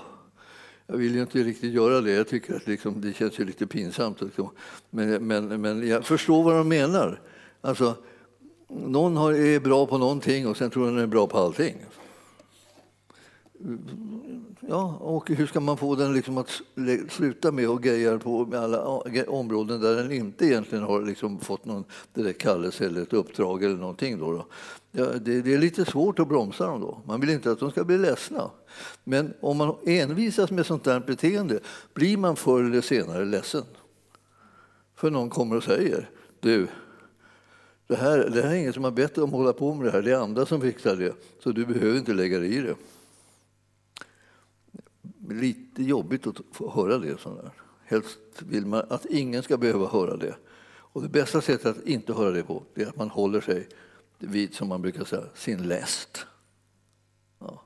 Jag 0.91 0.97
vill 0.97 1.14
ju 1.14 1.20
inte 1.20 1.39
riktigt 1.39 1.72
göra 1.72 2.01
det. 2.01 2.12
Jag 2.12 2.28
tycker 2.28 2.55
att 2.55 2.66
liksom, 2.66 3.01
det 3.01 3.12
känns 3.12 3.39
ju 3.39 3.45
lite 3.45 3.66
pinsamt. 3.66 4.20
Liksom. 4.20 4.51
Men, 4.91 5.26
men, 5.26 5.61
men 5.61 5.89
jag 5.89 6.05
förstår 6.05 6.43
vad 6.43 6.55
de 6.55 6.68
menar. 6.68 7.20
Alltså, 7.61 7.95
någon 8.68 9.16
är 9.16 9.61
bra 9.61 9.86
på 9.86 9.99
någonting 9.99 10.47
och 10.47 10.57
sen 10.57 10.70
tror 10.70 10.86
den 10.86 10.99
är 10.99 11.07
bra 11.07 11.26
på 11.26 11.39
allting. 11.39 11.76
Ja, 14.61 14.98
och 15.00 15.30
hur 15.30 15.46
ska 15.46 15.61
man 15.61 15.76
få 15.76 15.94
den 15.94 16.14
liksom 16.14 16.38
att 16.38 16.50
sluta 17.09 17.52
med 17.52 17.68
att 17.68 17.80
greja 17.80 18.18
på 18.18 18.50
alla 18.54 18.86
områden 19.28 19.80
där 19.80 19.96
den 19.96 20.12
inte 20.12 20.46
egentligen 20.46 20.84
har 20.84 21.02
liksom 21.02 21.40
fått 21.40 21.64
någon 21.64 21.84
direkt 22.14 22.40
kallelse 22.40 22.86
eller 22.86 23.02
ett 23.02 23.12
uppdrag 23.12 23.64
eller 23.64 23.76
någonting? 23.76 24.18
Då, 24.18 24.32
då. 24.32 24.46
Ja, 24.90 25.04
det, 25.04 25.42
det, 25.42 25.54
är 25.54 25.59
lite 25.59 25.84
svårt 25.84 26.18
att 26.18 26.28
bromsa 26.28 26.66
dem 26.66 26.80
då. 26.80 27.00
Man 27.06 27.20
vill 27.20 27.30
inte 27.30 27.50
att 27.50 27.61
de 27.61 27.70
ska 27.70 27.84
bli 27.84 27.98
ledsna. 27.98 28.50
Men 29.04 29.34
om 29.40 29.56
man 29.56 29.76
envisas 29.86 30.50
med 30.50 30.66
sånt 30.66 30.84
där 30.84 31.00
beteende 31.00 31.61
blir 31.94 32.16
man 32.16 32.36
förr 32.36 32.64
eller 32.64 32.80
senare 32.80 33.24
ledsen. 33.24 33.64
För 34.96 35.11
någon 35.11 35.30
kommer 35.30 35.56
och 35.56 35.64
säger 35.64 36.11
du, 36.40 36.66
det 37.86 37.96
här, 37.96 38.18
det 38.18 38.42
här 38.42 38.50
är 38.50 38.54
ingen 38.54 38.72
som 38.72 38.84
har 38.84 38.90
bett 38.90 39.18
om 39.18 39.24
att 39.24 39.30
hålla 39.30 39.52
på 39.52 39.74
med 39.74 39.86
det 39.86 39.90
här, 39.90 40.02
det 40.02 40.11
är 40.11 40.16
andra 40.16 40.46
som 40.46 40.61
fixar 40.61 40.96
det, 40.96 41.14
så 41.42 41.52
du 41.52 41.66
behöver 41.66 41.98
inte 41.98 42.12
lägga 42.12 42.38
dig 42.38 42.56
i 42.56 42.61
det. 42.61 42.74
Lite 45.28 45.82
jobbigt 45.82 46.26
att 46.26 46.36
få 46.52 46.70
höra 46.70 46.98
det. 46.98 47.20
Sådär. 47.20 47.50
Helst 47.84 48.18
vill 48.38 48.66
man 48.66 48.82
att 48.88 49.06
ingen 49.06 49.42
ska 49.42 49.56
behöva 49.56 49.88
höra 49.88 50.16
det. 50.16 50.36
Och 50.66 51.02
det 51.02 51.08
bästa 51.08 51.40
sättet 51.40 51.66
att 51.78 51.86
inte 51.86 52.12
höra 52.12 52.30
det 52.30 52.42
på 52.42 52.62
är 52.74 52.86
att 52.86 52.96
man 52.96 53.10
håller 53.10 53.40
sig 53.40 53.68
vid, 54.18 54.54
som 54.54 54.68
man 54.68 54.82
brukar 54.82 55.04
säga, 55.04 55.24
sin 55.34 55.68
läst. 55.68 56.26
Ja. 57.38 57.62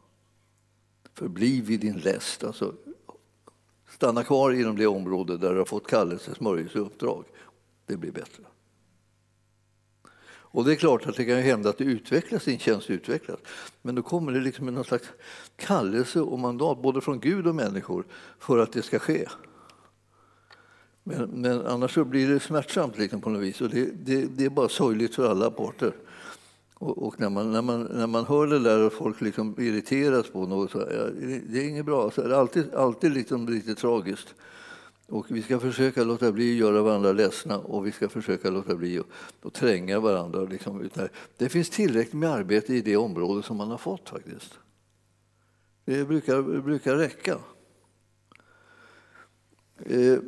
Förbli 1.15 1.61
vid 1.61 1.81
din 1.81 1.99
läst. 1.99 2.45
Alltså, 2.45 2.75
stanna 3.89 4.25
kvar 4.25 4.53
inom 4.53 4.77
det 4.77 4.87
område 4.87 5.37
där 5.37 5.53
du 5.53 5.59
har 5.59 5.65
fått 5.65 5.87
kallelse, 5.87 6.35
smörjelse 6.35 6.81
och 6.81 6.87
uppdrag. 6.87 7.25
Det 7.87 7.97
blir 7.97 8.13
bättre. 8.13 8.43
Och 10.53 10.65
det 10.65 10.73
är 10.73 10.77
klart 10.77 11.07
att 11.07 11.17
det 11.17 11.25
kan 11.25 11.39
hända 11.39 11.71
att 11.71 11.79
det 11.79 11.85
utvecklas, 11.85 12.45
din 12.45 12.59
tjänst 12.59 12.91
utvecklas. 12.91 13.39
Men 13.83 13.95
då 13.95 14.03
kommer 14.03 14.33
det 14.33 14.41
liksom 14.41 14.69
en 14.69 14.85
slags 14.85 15.09
kallelse 15.57 16.21
och 16.21 16.39
mandat 16.39 16.83
både 16.83 17.01
från 17.01 17.21
Gud 17.21 17.47
och 17.47 17.55
människor 17.55 18.05
för 18.39 18.59
att 18.59 18.73
det 18.73 18.83
ska 18.83 18.99
ske. 18.99 19.29
Men, 21.05 21.31
men 21.31 21.67
annars 21.67 21.95
så 21.95 22.05
blir 22.05 22.29
det 22.29 22.41
smärtsamt 22.41 22.99
liksom 22.99 23.21
på 23.21 23.31
något 23.31 23.43
vis 23.43 23.61
och 23.61 23.69
det, 23.69 23.85
det, 23.85 24.25
det 24.25 24.45
är 24.45 24.51
bara 24.51 24.69
sorgligt 24.69 25.15
för 25.15 25.31
alla 25.31 25.51
parter. 25.51 25.93
Och, 26.75 27.07
och, 27.07 27.21
när, 27.21 27.31
man, 27.31 27.53
när, 27.53 27.63
man, 27.63 27.83
när 27.83 28.07
man 28.07 28.25
hör 28.25 28.47
det 28.47 28.59
där 28.59 28.87
och 28.87 28.93
folk 28.93 29.21
liksom 29.21 29.55
irriteras 29.59 30.31
på 30.31 30.47
något, 30.47 30.71
så, 30.71 30.79
ja, 30.79 31.05
det 31.49 31.59
är 31.59 31.69
inget 31.69 31.85
bra. 31.85 32.11
Så 32.11 32.23
är 32.23 32.29
det 32.29 32.35
är 32.35 32.39
alltid, 32.39 32.75
alltid 32.75 33.13
liksom 33.13 33.49
lite 33.49 33.75
tragiskt. 33.75 34.35
Och 35.07 35.27
vi 35.29 35.43
ska 35.43 35.61
försöka 35.61 36.05
låta 36.05 36.33
bli 36.33 36.53
att 36.53 36.59
göra 36.59 36.83
varandra 36.83 37.13
ledsna 37.13 37.59
och 37.59 37.87
vi 37.87 37.93
ska 37.93 38.09
försöka 38.09 38.51
låta 38.51 38.75
bli 38.75 38.99
att, 38.99 39.07
att 39.43 39.55
tränga 39.55 40.01
varandra. 40.01 40.41
Liksom. 40.41 40.91
Det 41.37 41.49
finns 41.49 41.71
tillräckligt 41.71 42.15
med 42.15 42.31
arbete 42.31 42.75
i 42.75 42.81
det 42.81 42.97
område 42.97 43.43
som 43.43 43.57
man 43.57 43.71
har 43.71 43.79
fått 43.79 44.09
faktiskt. 44.09 44.59
Det 45.85 46.05
brukar, 46.05 46.61
brukar 46.61 46.97
räcka. 46.97 47.39
Eh, 49.87 50.19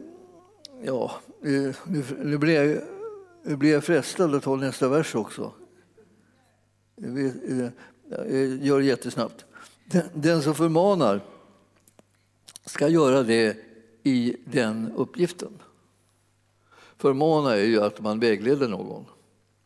ja, 0.83 1.20
eh, 1.43 1.77
nu, 1.87 2.05
nu, 2.22 2.39
blir 2.39 2.62
jag, 2.62 2.83
nu 3.43 3.57
blir 3.57 3.72
jag 3.72 3.85
frestad 3.85 4.35
att 4.35 4.43
ta 4.43 4.57
nästa 4.57 4.89
vers 4.89 5.14
också. 5.14 5.53
Jag 6.97 7.18
eh, 7.18 8.64
gör 8.66 8.79
det 8.79 8.85
jättesnabbt. 8.85 9.45
Den, 9.85 10.03
den 10.14 10.43
som 10.43 10.55
förmanar 10.55 11.20
ska 12.64 12.89
göra 12.89 13.22
det 13.22 13.57
i 14.05 14.37
den 14.45 14.93
uppgiften. 14.97 15.53
Förmana 16.97 17.57
är 17.57 17.65
ju 17.65 17.81
att 17.81 18.01
man 18.01 18.21
vägleder 18.21 18.69
någon. 18.69 19.05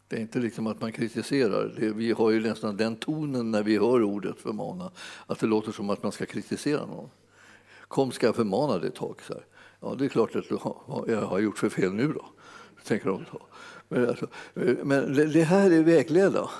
Det 0.09 0.17
är 0.17 0.21
inte 0.21 0.39
liksom 0.39 0.67
att 0.67 0.81
man 0.81 0.93
kritiserar. 0.93 1.75
Det, 1.77 1.91
vi 1.91 2.13
har 2.13 2.31
ju 2.31 2.41
nästan 2.41 2.77
den 2.77 2.97
tonen 2.97 3.51
när 3.51 3.63
vi 3.63 3.79
hör 3.79 4.03
ordet 4.03 4.41
förmana, 4.41 4.91
att 5.27 5.39
det 5.39 5.47
låter 5.47 5.73
som 5.73 5.91
att 5.91 6.03
man 6.03 6.13
ska 6.13 6.27
kritisera 6.27 6.87
någon. 6.87 7.11
Kom, 7.89 8.13
ska 8.13 8.27
jag 8.27 8.37
förmana 8.37 8.79
dig 8.79 8.89
ett 8.89 8.95
tag? 8.95 9.17
Så 9.27 9.33
här. 9.33 9.45
Ja, 9.81 9.95
det 9.99 10.05
är 10.05 10.09
klart 10.09 10.37
att 10.37 10.51
jag 11.07 11.23
har 11.23 11.39
gjort 11.39 11.59
för 11.59 11.69
fel 11.69 11.93
nu 11.93 12.13
då, 12.13 12.27
tänker 12.85 13.09
de. 13.09 13.25
Men, 13.89 14.09
alltså, 14.09 14.27
men 14.83 15.15
det 15.15 15.43
här 15.43 15.71
är 15.71 15.83
vägleda. 15.83 16.51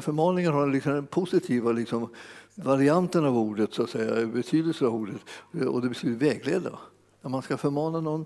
Förmaningen 0.00 0.52
har 0.52 0.66
liksom 0.66 0.92
den 0.92 1.06
positiva 1.06 1.72
liksom, 1.72 2.08
varianten 2.54 3.24
av 3.24 3.38
ordet, 3.38 3.74
så 3.74 3.82
att 3.82 3.90
säga, 3.90 4.26
betydelsen 4.26 4.86
av 4.86 4.94
ordet, 4.94 5.20
och 5.68 5.82
det 5.82 5.88
betyder 5.88 6.16
vägleda. 6.16 6.78
När 7.26 7.30
man 7.30 7.42
ska 7.42 7.56
förmana 7.56 8.00
någon 8.00 8.24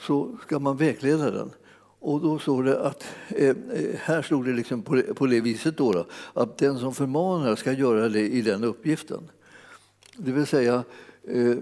så 0.00 0.38
ska 0.42 0.58
man 0.58 0.76
vägleda 0.76 1.30
den. 1.30 1.50
Och 1.98 2.20
då 2.20 2.38
står 2.38 2.62
det 2.62 2.80
att, 2.80 3.04
eh, 3.28 3.48
eh, 3.48 3.96
här 3.96 4.22
stod 4.22 4.44
det 4.44 4.52
liksom 4.52 4.82
på, 4.82 5.02
på 5.02 5.26
det 5.26 5.40
viset 5.40 5.76
då, 5.76 5.92
då, 5.92 6.06
att 6.34 6.58
den 6.58 6.78
som 6.78 6.94
förmanar 6.94 7.56
ska 7.56 7.72
göra 7.72 8.08
det 8.08 8.28
i 8.28 8.42
den 8.42 8.64
uppgiften. 8.64 9.30
Det 10.16 10.32
vill 10.32 10.46
säga, 10.46 10.84
eh, 11.22 11.56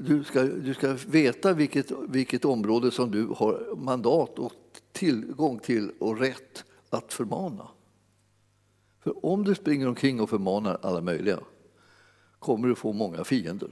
du 0.00 0.24
ska, 0.24 0.42
du 0.42 0.74
ska 0.74 0.96
veta 1.06 1.52
vilket, 1.52 1.92
vilket 2.08 2.44
område 2.44 2.90
som 2.90 3.10
du 3.10 3.26
har 3.36 3.76
mandat 3.76 4.38
och 4.38 4.52
tillgång 4.92 5.58
till 5.58 5.92
och 5.98 6.18
rätt 6.18 6.64
att 6.90 7.12
förmana. 7.12 7.68
För 9.00 9.26
om 9.26 9.44
du 9.44 9.54
springer 9.54 9.88
omkring 9.88 10.20
och 10.20 10.30
förmanar 10.30 10.78
alla 10.82 11.00
möjliga 11.00 11.38
kommer 12.38 12.68
du 12.68 12.74
få 12.74 12.92
många 12.92 13.24
fiender. 13.24 13.70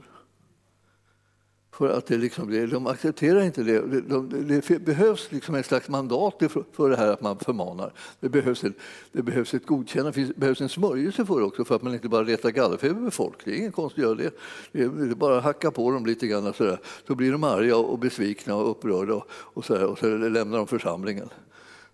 För 1.71 1.89
att 1.89 2.05
det 2.05 2.17
liksom, 2.17 2.69
de 2.69 2.87
accepterar 2.87 3.41
inte 3.41 3.63
det. 3.63 3.81
Det, 3.81 4.61
det 4.67 4.79
behövs 4.79 5.31
liksom 5.31 5.55
ett 5.55 5.65
slags 5.65 5.89
mandat 5.89 6.43
för 6.71 6.89
det 6.89 6.97
här 6.97 7.07
att 7.07 7.21
man 7.21 7.39
förmanar. 7.39 7.93
Det 8.19 8.29
behövs, 8.29 8.63
ett, 8.63 8.73
det 9.11 9.21
behövs 9.21 9.53
ett 9.53 9.65
godkännande, 9.65 10.21
det 10.21 10.37
behövs 10.37 10.61
en 10.61 10.69
smörjelse 10.69 11.25
för 11.25 11.39
det 11.39 11.45
också 11.45 11.65
för 11.65 11.75
att 11.75 11.81
man 11.81 11.93
inte 11.93 12.09
bara 12.09 12.23
retar 12.23 12.49
gallerfeber 12.49 13.01
med 13.01 13.13
folk. 13.13 13.45
Det 13.45 13.51
är 13.51 13.55
ingen 13.55 13.71
konst 13.71 13.97
att 13.97 14.03
göra 14.03 14.15
det. 14.15 14.31
Det 14.71 14.81
är 14.81 15.15
bara 15.15 15.37
att 15.37 15.43
hacka 15.43 15.71
på 15.71 15.91
dem 15.91 16.05
lite 16.05 16.27
grann 16.27 16.53
så, 16.53 16.63
där. 16.63 16.79
så 17.07 17.15
blir 17.15 17.31
de 17.31 17.43
arga 17.43 17.77
och 17.77 17.99
besvikna 17.99 18.55
och 18.55 18.71
upprörda 18.71 19.13
och, 19.13 19.27
och, 19.31 19.65
sådär, 19.65 19.85
och 19.85 19.99
så 19.99 20.05
lämnar 20.07 20.57
de 20.57 20.67
församlingen. 20.67 21.29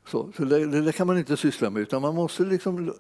Så, 0.08 0.32
så 0.38 0.44
det, 0.44 0.82
det, 0.82 0.92
kan 0.92 1.08
man 1.08 1.18
inte 1.18 1.38
syssla 1.38 1.70
med 1.70 1.82
utan 1.82 2.02
man 2.02 2.16
måste 2.16 2.44
liksom 2.44 2.94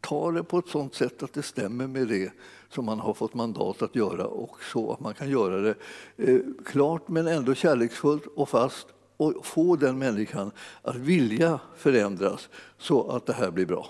ta 0.00 0.32
det 0.32 0.44
på 0.44 0.58
ett 0.58 0.68
sådant 0.68 0.94
sätt 0.94 1.22
att 1.22 1.32
det 1.32 1.42
stämmer 1.42 1.86
med 1.86 2.08
det 2.08 2.32
som 2.68 2.84
man 2.84 3.00
har 3.00 3.14
fått 3.14 3.34
mandat 3.34 3.82
att 3.82 3.96
göra 3.96 4.26
och 4.26 4.56
så 4.72 4.92
att 4.92 5.00
man 5.00 5.14
kan 5.14 5.30
göra 5.30 5.60
det 5.60 5.74
eh, 6.16 6.40
klart 6.64 7.08
men 7.08 7.26
ändå 7.26 7.54
kärleksfullt 7.54 8.26
och 8.26 8.48
fast 8.48 8.86
och 9.16 9.46
få 9.46 9.76
den 9.76 9.98
människan 9.98 10.50
att 10.82 10.96
vilja 10.96 11.60
förändras 11.76 12.48
så 12.78 13.10
att 13.10 13.26
det 13.26 13.32
här 13.32 13.50
blir 13.50 13.66
bra. 13.66 13.88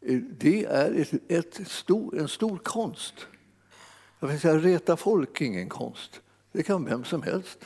Eh, 0.00 0.18
det 0.38 0.64
är 0.64 0.94
ett, 0.94 1.30
ett 1.30 1.68
stor, 1.68 2.18
en 2.18 2.28
stor 2.28 2.56
konst. 2.56 3.14
Jag 4.20 4.28
vill 4.28 4.40
säga, 4.40 4.58
reta 4.58 4.96
folk 4.96 5.40
är 5.40 5.44
ingen 5.44 5.68
konst. 5.68 6.20
Det 6.52 6.62
kan 6.62 6.84
vem 6.84 7.04
som 7.04 7.22
helst. 7.22 7.58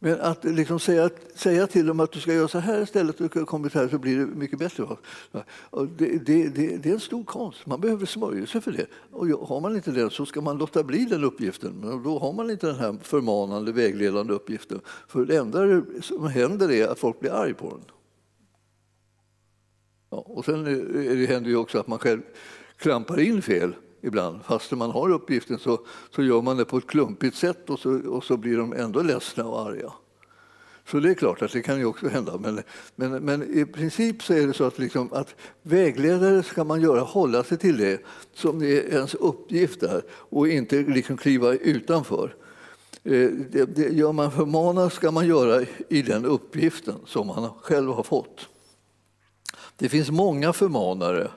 Men 0.00 0.20
att 0.20 0.44
liksom 0.44 0.80
säga, 0.80 1.10
säga 1.34 1.66
till 1.66 1.86
dem 1.86 2.00
att 2.00 2.12
du 2.12 2.20
ska 2.20 2.34
göra 2.34 2.48
så 2.48 2.58
här 2.58 2.82
istället 2.82 3.20
och 3.20 3.48
kommit 3.48 3.74
här 3.74 3.88
så 3.88 3.98
blir 3.98 4.18
det 4.18 4.26
mycket 4.26 4.58
bättre. 4.58 4.86
Det, 5.98 6.18
det, 6.18 6.48
det, 6.48 6.76
det, 6.76 6.88
är 6.88 6.92
en 6.92 7.00
stor 7.00 7.24
konst. 7.24 7.66
Man 7.66 7.80
behöver 7.80 8.06
smörjelse 8.06 8.60
för 8.60 8.72
det. 8.72 8.86
Och 9.10 9.48
har 9.48 9.60
man 9.60 9.76
inte 9.76 9.90
det 9.90 10.10
så 10.10 10.26
ska 10.26 10.40
man 10.40 10.58
låta 10.58 10.82
bli 10.82 11.04
den 11.04 11.24
uppgiften. 11.24 11.72
Men 11.80 12.02
då 12.02 12.18
har 12.18 12.32
man 12.32 12.50
inte 12.50 12.66
den 12.66 12.76
här 12.76 12.96
förmanande, 13.02 13.72
vägledande 13.72 14.32
uppgiften. 14.32 14.80
För 15.08 15.24
det 15.24 15.36
enda 15.36 15.82
som 16.02 16.26
händer 16.26 16.70
är 16.70 16.88
att 16.88 16.98
folk 16.98 17.20
blir 17.20 17.30
arg 17.30 17.54
på 17.54 17.70
den. 17.70 17.84
Ja, 20.10 20.18
och 20.18 20.44
sen 20.44 20.64
det 21.18 21.26
händer 21.26 21.50
ju 21.50 21.56
också 21.56 21.78
att 21.78 21.86
man 21.86 21.98
själv 21.98 22.20
klampar 22.76 23.20
in 23.20 23.42
fel 23.42 23.74
ibland. 24.00 24.44
Fast 24.44 24.70
man 24.70 24.90
har 24.90 25.10
uppgiften 25.10 25.58
så, 25.58 25.80
så 26.14 26.22
gör 26.22 26.42
man 26.42 26.56
det 26.56 26.64
på 26.64 26.76
ett 26.76 26.86
klumpigt 26.86 27.36
sätt 27.36 27.70
och 27.70 27.78
så, 27.78 28.08
och 28.08 28.24
så 28.24 28.36
blir 28.36 28.56
de 28.56 28.72
ändå 28.72 29.02
ledsna 29.02 29.44
och 29.44 29.60
arga. 29.60 29.92
Så 30.90 31.00
det 31.00 31.10
är 31.10 31.14
klart 31.14 31.42
att 31.42 31.52
det 31.52 31.62
kan 31.62 31.78
ju 31.78 31.84
också 31.84 32.08
hända. 32.08 32.38
Men, 32.38 32.62
men, 32.96 33.24
men 33.24 33.58
i 33.58 33.64
princip 33.64 34.22
så 34.22 34.34
är 34.34 34.46
det 34.46 34.52
så 34.52 34.64
att, 34.64 34.78
liksom, 34.78 35.12
att 35.12 35.34
vägledare 35.62 36.42
ska 36.42 36.64
man 36.64 36.80
göra, 36.80 37.00
hålla 37.00 37.44
sig 37.44 37.58
till 37.58 37.76
det 37.78 38.00
som 38.34 38.62
är 38.62 38.94
ens 38.94 39.14
uppgift 39.14 39.80
där 39.80 40.02
och 40.10 40.48
inte 40.48 40.82
liksom 40.82 41.16
kliva 41.16 41.52
utanför. 41.52 42.34
Eh, 43.04 43.30
det, 43.50 43.64
det 43.64 43.88
gör 43.88 44.12
man 44.12 44.32
förmanar 44.32 44.88
ska 44.88 45.10
man 45.10 45.26
göra 45.26 45.66
i 45.88 46.02
den 46.02 46.24
uppgiften 46.24 46.94
som 47.06 47.26
man 47.26 47.50
själv 47.60 47.90
har 47.92 48.02
fått. 48.02 48.48
Det 49.76 49.88
finns 49.88 50.10
många 50.10 50.52
förmanare 50.52 51.30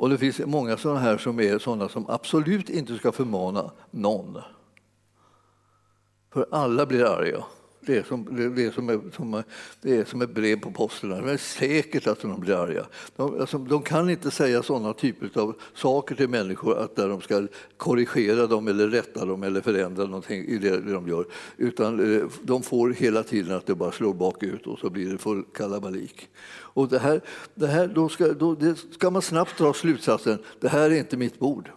och 0.00 0.08
det 0.08 0.18
finns 0.18 0.38
många 0.38 0.76
sådana 0.76 1.00
här 1.00 1.18
som 1.18 1.40
är 1.40 1.58
sådana 1.58 1.88
som 1.88 2.10
absolut 2.10 2.70
inte 2.70 2.96
ska 2.98 3.12
förmana 3.12 3.70
någon. 3.90 4.38
För 6.32 6.46
alla 6.50 6.86
blir 6.86 7.04
arga. 7.04 7.44
Det 7.86 7.96
är 7.96 8.02
som, 8.02 8.52
det 8.54 8.62
är 8.62 8.70
som, 8.70 9.10
som, 9.16 9.42
det 9.80 9.96
är 9.96 10.04
som 10.04 10.22
ett 10.22 10.34
brev 10.34 10.60
på 10.60 10.70
posten. 10.70 11.10
Det 11.10 11.32
är 11.32 11.36
säkert 11.36 12.06
att 12.06 12.20
de 12.20 12.40
blir 12.40 12.54
arga. 12.54 12.86
De, 13.16 13.40
alltså, 13.40 13.58
de 13.58 13.82
kan 13.82 14.10
inte 14.10 14.30
säga 14.30 14.62
sådana 14.62 14.92
typer 14.92 15.40
av 15.40 15.54
saker 15.74 16.14
till 16.14 16.28
människor 16.28 16.78
att 16.78 16.96
där 16.96 17.08
de 17.08 17.20
ska 17.20 17.46
korrigera 17.76 18.46
dem 18.46 18.68
eller 18.68 18.88
rätta 18.88 19.24
dem 19.24 19.42
eller 19.42 19.60
förändra 19.60 20.04
någonting 20.04 20.44
i 20.44 20.58
det 20.58 20.80
de 20.80 21.08
gör. 21.08 21.26
Utan 21.56 22.14
eh, 22.16 22.22
de 22.42 22.62
får 22.62 22.90
hela 22.90 23.22
tiden 23.22 23.56
att 23.56 23.66
det 23.66 23.74
bara 23.74 23.92
slår 23.92 24.14
bakut 24.14 24.66
och 24.66 24.78
så 24.78 24.90
blir 24.90 25.12
det 25.12 25.18
full 25.18 25.44
kalabalik. 25.54 26.28
Och 26.72 26.88
det 26.88 26.98
här, 26.98 27.20
det 27.54 27.66
här, 27.66 27.86
då, 27.86 28.08
ska, 28.08 28.32
då 28.32 28.54
det 28.54 28.76
ska 28.90 29.10
man 29.10 29.22
snabbt 29.22 29.58
dra 29.58 29.72
slutsatsen, 29.72 30.38
det 30.60 30.68
här 30.68 30.90
är 30.90 30.98
inte 30.98 31.16
mitt 31.16 31.38
bord. 31.38 31.70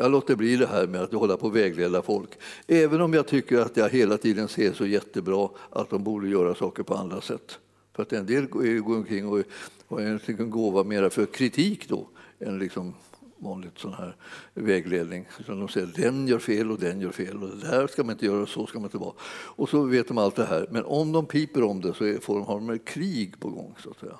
Jag 0.00 0.12
låter 0.12 0.36
bli 0.36 0.56
det 0.56 0.66
här 0.66 0.86
med 0.86 1.00
att 1.00 1.12
hålla 1.12 1.36
på 1.36 1.46
och 1.46 1.56
vägleda 1.56 2.02
folk. 2.02 2.30
Även 2.66 3.00
om 3.00 3.14
jag 3.14 3.26
tycker 3.26 3.58
att 3.60 3.76
jag 3.76 3.88
hela 3.88 4.18
tiden 4.18 4.48
ser 4.48 4.72
så 4.72 4.86
jättebra 4.86 5.48
att 5.70 5.90
de 5.90 6.04
borde 6.04 6.28
göra 6.28 6.54
saker 6.54 6.82
på 6.82 6.94
andra 6.94 7.20
sätt. 7.20 7.58
För 7.92 8.02
att 8.02 8.12
en 8.12 8.26
del 8.26 8.46
går 8.46 8.96
omkring 8.96 9.28
och 9.28 9.42
har 9.88 10.00
en 10.00 10.50
gåva 10.50 10.84
mera 10.84 11.10
för 11.10 11.26
kritik 11.26 11.88
då 11.88 12.08
än 12.38 12.58
liksom 12.58 12.94
vanligt 13.36 13.78
sån 13.78 13.94
här 13.94 14.16
vägledning. 14.54 15.26
de 15.46 15.68
säger 15.68 15.86
att 15.86 15.94
den 15.94 16.28
gör 16.28 16.38
fel 16.38 16.70
och 16.70 16.78
den 16.78 17.00
gör 17.00 17.12
fel 17.12 17.42
och 17.42 17.48
det 17.48 17.70
där 17.70 17.86
ska 17.86 18.04
man 18.04 18.12
inte 18.12 18.26
göra 18.26 18.42
och 18.42 18.48
så 18.48 18.66
ska 18.66 18.78
man 18.78 18.86
inte 18.86 18.98
vara. 18.98 19.14
Och 19.30 19.68
så 19.68 19.82
vet 19.82 20.08
de 20.08 20.18
allt 20.18 20.36
det 20.36 20.44
här. 20.44 20.66
Men 20.70 20.84
om 20.84 21.12
de 21.12 21.26
piper 21.26 21.62
om 21.62 21.80
det 21.80 21.94
så 21.94 22.16
får 22.20 22.34
de, 22.34 22.44
har 22.44 22.54
de 22.54 22.70
ett 22.70 22.84
krig 22.84 23.40
på 23.40 23.48
gång 23.48 23.74
så 23.78 23.90
att 23.90 23.98
säga. 23.98 24.16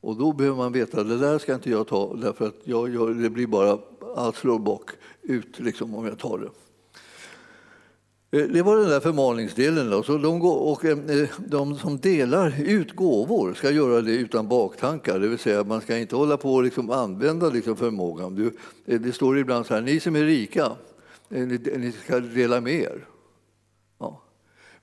Och 0.00 0.16
då 0.16 0.32
behöver 0.32 0.56
man 0.56 0.72
veta 0.72 1.00
att 1.00 1.08
det 1.08 1.18
där 1.18 1.38
ska 1.38 1.54
inte 1.54 1.70
jag 1.70 1.86
ta 1.86 2.14
därför 2.14 2.46
att 2.46 2.56
jag 2.64 2.94
gör, 2.94 3.14
det 3.14 3.30
blir 3.30 3.46
bara 3.46 3.78
allt 4.16 4.36
slår 4.36 4.58
bak 4.58 4.90
ut 5.22 5.58
liksom, 5.58 5.94
om 5.94 6.06
jag 6.06 6.18
tar 6.18 6.38
det. 6.38 6.50
Eh, 8.30 8.48
det 8.48 8.62
var 8.62 8.76
den 8.76 8.88
där 8.88 9.00
förmaningsdelen. 9.00 9.90
Då. 9.90 10.02
Så 10.02 10.18
de, 10.18 10.38
går, 10.38 10.56
och 10.56 10.84
eh, 10.84 10.98
eh, 10.98 11.28
de 11.38 11.78
som 11.78 11.98
delar 11.98 12.60
ut 12.60 12.92
gåvor 12.92 13.54
ska 13.54 13.70
göra 13.70 14.00
det 14.00 14.12
utan 14.12 14.48
baktankar. 14.48 15.18
Det 15.18 15.28
vill 15.28 15.38
säga 15.38 15.64
man 15.64 15.80
ska 15.80 15.98
inte 15.98 16.16
hålla 16.16 16.36
på 16.36 16.54
och 16.54 16.62
liksom 16.62 16.90
använda 16.90 17.50
liksom 17.50 17.76
förmågan. 17.76 18.34
Du, 18.34 18.52
det 18.98 19.12
står 19.12 19.38
ibland 19.38 19.66
så 19.66 19.74
här, 19.74 19.80
ni 19.80 20.00
som 20.00 20.16
är 20.16 20.24
rika, 20.24 20.72
ni 21.28 21.92
ska 22.04 22.20
dela 22.20 22.60
med 22.60 22.74
er. 22.74 23.06
Ja. 23.98 24.22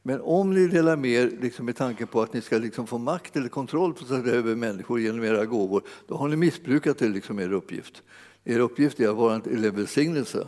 Men 0.06 0.22
om 0.22 0.54
ni 0.54 0.68
delar 0.68 0.96
med 0.96 1.12
er 1.12 1.32
liksom 1.42 1.66
med 1.66 1.76
tanke 1.76 2.06
på 2.06 2.22
att 2.22 2.34
ni 2.34 2.42
ska 2.42 2.58
liksom 2.58 2.88
få 2.88 2.98
makt 2.98 3.36
eller 3.36 3.50
kontroll 3.50 3.94
på 3.94 4.16
över 4.16 4.56
människor 4.56 5.00
genom 5.00 5.24
era 5.24 5.46
gåvor, 5.46 5.84
då 6.08 6.16
har 6.16 6.28
ni 6.28 6.36
missbrukat 6.36 6.98
det, 6.98 7.08
liksom 7.08 7.40
er 7.40 7.54
uppgift. 7.54 8.04
Er 8.46 8.60
uppgift 8.60 9.00
är 9.00 9.10
att 9.10 9.16
vara 9.16 9.34
en 9.34 9.76
välsignelse. 9.76 10.48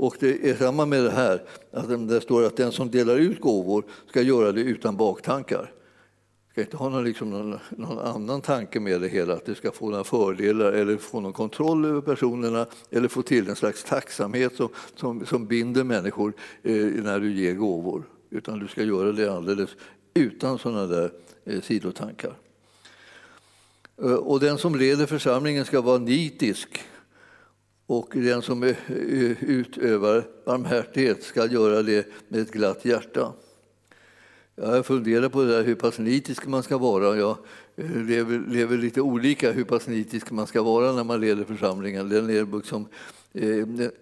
Och 0.00 0.16
det 0.20 0.50
är 0.50 0.54
samma 0.54 0.86
med 0.86 1.04
det 1.04 1.10
här, 1.10 1.42
att 1.72 2.08
det 2.08 2.20
står 2.20 2.44
att 2.44 2.56
den 2.56 2.72
som 2.72 2.90
delar 2.90 3.16
ut 3.16 3.40
gåvor 3.40 3.84
ska 4.08 4.22
göra 4.22 4.52
det 4.52 4.60
utan 4.60 4.96
baktankar. 4.96 5.72
ska 6.50 6.60
inte 6.60 6.76
ha 6.76 6.88
någon, 6.88 7.04
liksom 7.04 7.30
någon, 7.30 7.58
någon, 7.70 7.98
annan 7.98 8.40
tanke 8.40 8.80
med 8.80 9.00
det 9.00 9.08
hela, 9.08 9.34
att 9.34 9.46
det 9.46 9.54
ska 9.54 9.70
få 9.70 9.90
några 9.90 10.04
fördelar 10.04 10.72
eller 10.72 10.96
få 10.96 11.20
någon 11.20 11.32
kontroll 11.32 11.84
över 11.84 12.00
personerna 12.00 12.66
eller 12.90 13.08
få 13.08 13.22
till 13.22 13.48
en 13.48 13.56
slags 13.56 13.84
tacksamhet 13.84 14.56
som, 14.56 14.68
som, 14.96 15.26
som 15.26 15.46
binder 15.46 15.84
människor 15.84 16.32
eh, 16.62 16.74
när 16.76 17.20
du 17.20 17.32
ger 17.32 17.54
gåvor. 17.54 18.02
Utan 18.30 18.58
du 18.58 18.68
ska 18.68 18.82
göra 18.82 19.12
det 19.12 19.32
alldeles 19.32 19.70
utan 20.14 20.58
sådana 20.58 20.86
där 20.86 21.12
eh, 21.44 21.60
sidotankar. 21.60 22.34
Eh, 24.02 24.12
och 24.12 24.40
den 24.40 24.58
som 24.58 24.74
leder 24.74 25.06
församlingen 25.06 25.64
ska 25.64 25.80
vara 25.80 25.98
nitisk 25.98 26.80
och 27.90 28.10
den 28.12 28.42
som 28.42 28.74
utövar 29.40 30.24
barmhärtighet 30.44 31.22
ska 31.22 31.46
göra 31.46 31.82
det 31.82 32.06
med 32.28 32.40
ett 32.40 32.50
glatt 32.50 32.84
hjärta. 32.84 33.32
Jag 34.54 34.66
har 34.66 34.82
funderat 34.82 35.32
på 35.32 35.42
det 35.42 35.48
där, 35.48 35.64
hur 35.64 35.74
pass 35.74 35.98
nitisk 35.98 36.46
man 36.46 36.62
ska 36.62 36.78
vara. 36.78 37.16
Jag 37.16 37.36
eh, 37.76 37.96
lever, 37.96 38.42
lever 38.48 38.78
lite 38.78 39.00
olika 39.00 39.52
hur 39.52 39.64
pass 39.64 39.86
nitisk 39.86 40.30
man 40.30 40.46
ska 40.46 40.62
vara 40.62 40.92
när 40.92 41.04
man 41.04 41.20
leder 41.20 41.44
församlingen. 41.44 42.08
Den 42.08 42.30
är 42.30 42.56
liksom, 42.56 42.88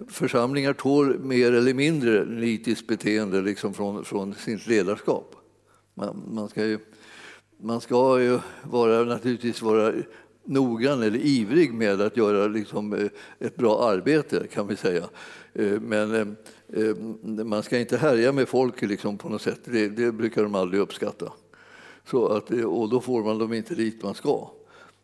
församlingar 0.08 0.72
tål 0.72 1.18
mer 1.18 1.52
eller 1.52 1.74
mindre 1.74 2.24
nitiskt 2.24 2.86
beteende 2.86 3.40
liksom 3.40 3.74
från, 3.74 4.04
från 4.04 4.34
sitt 4.34 4.66
ledarskap. 4.66 5.34
Man, 5.94 6.22
man 6.30 6.48
ska 6.48 6.66
ju, 6.66 6.78
man 7.62 7.80
ska 7.80 8.20
ju 8.20 8.38
vara, 8.62 9.04
naturligtvis 9.04 9.62
vara 9.62 9.92
noggrann 10.48 11.02
eller 11.02 11.18
ivrig 11.18 11.74
med 11.74 12.00
att 12.00 12.16
göra 12.16 12.46
liksom 12.46 12.92
eh, 12.92 13.06
ett 13.38 13.56
bra 13.56 13.88
arbete, 13.88 14.46
kan 14.52 14.66
vi 14.66 14.76
säga. 14.76 15.04
Eh, 15.52 15.80
men 15.80 16.36
eh, 16.72 16.96
man 17.44 17.62
ska 17.62 17.78
inte 17.78 17.96
härja 17.96 18.32
med 18.32 18.48
folk 18.48 18.82
liksom 18.82 19.18
på 19.18 19.28
något 19.28 19.42
sätt. 19.42 19.60
Det, 19.64 19.88
det 19.88 20.12
brukar 20.12 20.42
de 20.42 20.54
aldrig 20.54 20.80
uppskatta. 20.80 21.32
Så 22.10 22.26
att, 22.26 22.50
och 22.50 22.88
då 22.88 23.00
får 23.00 23.24
man 23.24 23.38
dem 23.38 23.52
inte 23.52 23.74
dit 23.74 24.02
man 24.02 24.14
ska. 24.14 24.50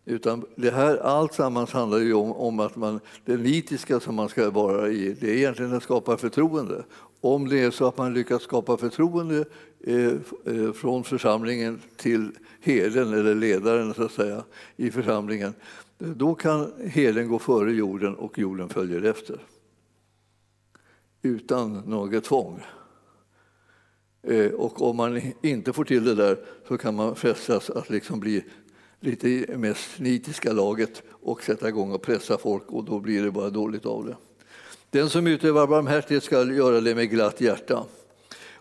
Utan 0.04 0.44
det 0.56 0.70
här, 0.70 0.96
allt 0.96 1.34
sammans 1.34 1.72
handlar 1.72 1.98
ju 1.98 2.14
om, 2.14 2.32
om, 2.32 2.60
att 2.60 2.76
man, 2.76 3.00
det 3.24 3.36
nitiska 3.36 4.00
som 4.00 4.14
man 4.14 4.28
ska 4.28 4.50
vara 4.50 4.88
i, 4.88 5.16
det 5.20 5.30
är 5.30 5.34
egentligen 5.36 5.76
att 5.76 5.82
skapa 5.82 6.16
förtroende. 6.16 6.84
Om 7.20 7.48
det 7.48 7.60
är 7.60 7.70
så 7.70 7.86
att 7.86 7.98
man 7.98 8.14
lyckas 8.14 8.42
skapa 8.42 8.76
förtroende 8.76 9.44
Eh, 9.86 10.12
eh, 10.44 10.72
från 10.72 11.04
församlingen 11.04 11.80
till 11.96 12.30
herden 12.60 13.12
eller 13.12 13.34
ledaren 13.34 13.94
så 13.94 14.04
att 14.04 14.12
säga, 14.12 14.44
i 14.76 14.90
församlingen, 14.90 15.54
då 15.98 16.34
kan 16.34 16.72
herden 16.86 17.28
gå 17.28 17.38
före 17.38 17.72
jorden 17.72 18.14
och 18.14 18.38
jorden 18.38 18.68
följer 18.68 19.02
efter. 19.02 19.38
Utan 21.22 21.72
något 21.72 22.24
tvång. 22.24 22.60
Eh, 24.22 24.52
och 24.52 24.82
om 24.82 24.96
man 24.96 25.20
inte 25.42 25.72
får 25.72 25.84
till 25.84 26.04
det 26.04 26.14
där 26.14 26.38
så 26.68 26.78
kan 26.78 26.94
man 26.94 27.16
frestas 27.16 27.70
att 27.70 27.90
liksom 27.90 28.20
bli 28.20 28.44
lite 29.00 29.28
i 29.28 29.56
mest 29.56 29.98
nitiska 29.98 30.52
laget 30.52 31.02
och 31.10 31.42
sätta 31.42 31.68
igång 31.68 31.92
och 31.92 32.02
pressa 32.02 32.38
folk 32.38 32.64
och 32.66 32.84
då 32.84 33.00
blir 33.00 33.22
det 33.22 33.30
bara 33.30 33.50
dåligt 33.50 33.86
av 33.86 34.06
det. 34.06 34.16
Den 34.90 35.10
som 35.10 35.26
utövar 35.26 35.66
barmhärtighet 35.66 36.24
ska 36.24 36.44
göra 36.44 36.80
det 36.80 36.94
med 36.94 37.10
glatt 37.10 37.40
hjärta. 37.40 37.84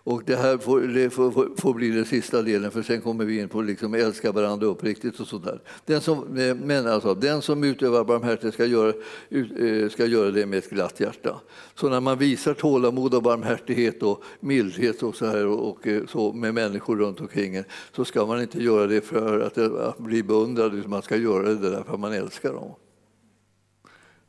Och 0.06 0.22
det 0.26 0.36
här 0.36 0.58
får, 0.58 0.80
det 0.80 1.10
får, 1.10 1.60
får, 1.60 1.74
bli 1.74 1.90
den 1.90 2.04
sista 2.04 2.42
delen, 2.42 2.70
för 2.70 2.82
sen 2.82 3.00
kommer 3.00 3.24
vi 3.24 3.40
in 3.40 3.48
på 3.48 3.62
liksom 3.62 3.94
älska 3.94 4.32
varandra 4.32 4.66
uppriktigt 4.66 5.20
och 5.20 5.26
sådär. 5.26 5.60
Den 5.84 6.00
som, 6.00 6.38
eh, 6.38 6.54
men 6.54 6.86
alltså, 6.86 7.14
den 7.14 7.42
som 7.42 7.64
utövar 7.64 8.04
barmhärtighet 8.04 8.54
ska 8.54 8.64
göra, 8.64 8.92
eh, 9.30 9.88
ska 9.88 10.06
göra 10.06 10.30
det 10.30 10.46
med 10.46 10.58
ett 10.58 10.70
glatt 10.70 11.00
hjärta. 11.00 11.40
Så 11.74 11.88
när 11.88 12.00
man 12.00 12.18
visar 12.18 12.54
tålamod 12.54 13.14
och 13.14 13.22
barmhärtighet 13.22 14.02
och 14.02 14.22
mildhet 14.40 15.02
och 15.02 15.16
så, 15.16 15.26
här 15.26 15.46
och, 15.46 15.70
och 15.70 15.86
eh, 15.86 16.06
så 16.06 16.32
med 16.32 16.54
människor 16.54 16.96
runt 16.96 17.20
omkring 17.20 17.56
en, 17.56 17.64
så 17.92 18.04
ska 18.04 18.26
man 18.26 18.42
inte 18.42 18.62
göra 18.62 18.86
det 18.86 19.00
för 19.00 19.40
att, 19.40 19.58
att 19.58 19.98
bli 19.98 20.22
beundrad, 20.22 20.74
utan 20.74 20.90
man 20.90 21.02
ska 21.02 21.16
göra 21.16 21.48
det 21.48 21.70
därför 21.70 21.94
att 21.94 22.00
man 22.00 22.12
älskar 22.12 22.52
dem. 22.52 22.74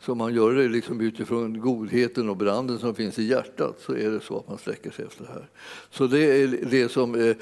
Så 0.05 0.15
man 0.15 0.35
gör 0.35 0.53
det 0.53 0.67
liksom 0.67 1.01
utifrån 1.01 1.59
godheten 1.59 2.29
och 2.29 2.37
branden 2.37 2.79
som 2.79 2.95
finns 2.95 3.19
i 3.19 3.23
hjärtat 3.23 3.75
så 3.79 3.93
är 3.93 4.11
det 4.11 4.19
så 4.19 4.39
att 4.39 4.47
man 4.47 4.57
sträcker 4.57 4.91
sig 4.91 5.05
efter 5.05 5.23
det 5.23 5.31
här. 5.33 5.47
Så 5.91 6.07
det 6.07 6.41
är 6.41 6.47
det 6.69 6.91
som, 6.91 7.15
eh, 7.15 7.35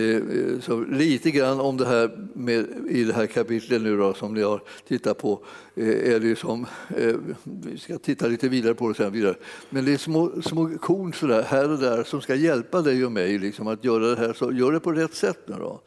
eh 0.00 0.60
som 0.60 0.92
lite 0.92 1.30
grann 1.30 1.60
om 1.60 1.76
det 1.76 1.86
här 1.86 2.28
med, 2.34 2.66
i 2.88 3.04
det 3.04 3.12
här 3.12 3.26
kapitlet 3.26 3.82
nu 3.82 3.96
då, 3.96 4.14
som 4.14 4.34
ni 4.34 4.42
har 4.42 4.62
tittat 4.88 5.18
på 5.18 5.44
eh, 5.74 6.14
är 6.14 6.20
det 6.20 6.38
som, 6.38 6.66
eh, 6.96 7.16
vi 7.42 7.78
ska 7.78 7.98
titta 7.98 8.26
lite 8.26 8.48
vidare 8.48 8.74
på 8.74 8.88
det 8.88 8.94
sen 8.94 9.12
vidare, 9.12 9.34
men 9.70 9.84
det 9.84 9.92
är 9.92 9.98
små, 9.98 10.42
små 10.42 10.70
korn 10.80 11.12
sådär, 11.12 11.42
här 11.42 11.70
och 11.70 11.78
där 11.78 12.04
som 12.04 12.20
ska 12.20 12.34
hjälpa 12.34 12.82
dig 12.82 13.04
och 13.04 13.12
mig 13.12 13.38
liksom, 13.38 13.66
att 13.66 13.84
göra 13.84 14.06
det 14.06 14.16
här, 14.16 14.32
så 14.32 14.52
gör 14.52 14.72
det 14.72 14.80
på 14.80 14.92
rätt 14.92 15.14
sätt 15.14 15.38
nu 15.46 15.54
då. 15.58 15.80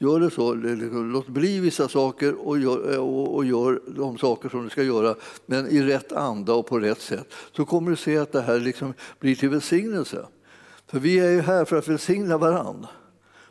Gör 0.00 0.20
det 0.20 0.30
så, 0.30 0.54
liksom, 0.54 1.12
låt 1.12 1.26
bli 1.26 1.60
vissa 1.60 1.88
saker 1.88 2.48
och 2.48 2.58
gör, 2.58 2.98
och, 2.98 3.34
och 3.34 3.44
gör 3.44 3.80
de 3.86 4.18
saker 4.18 4.48
som 4.48 4.64
du 4.64 4.70
ska 4.70 4.82
göra, 4.82 5.14
men 5.46 5.66
i 5.66 5.82
rätt 5.82 6.12
anda 6.12 6.52
och 6.52 6.66
på 6.66 6.78
rätt 6.78 7.00
sätt. 7.00 7.34
Så 7.56 7.64
kommer 7.64 7.90
du 7.90 7.96
se 7.96 8.18
att 8.18 8.32
det 8.32 8.40
här 8.40 8.60
liksom 8.60 8.94
blir 9.18 9.34
till 9.34 9.48
välsignelse. 9.48 10.26
För 10.86 10.98
vi 10.98 11.18
är 11.18 11.30
ju 11.30 11.40
här 11.40 11.64
för 11.64 11.76
att 11.76 11.88
välsigna 11.88 12.38
varandra. 12.38 12.88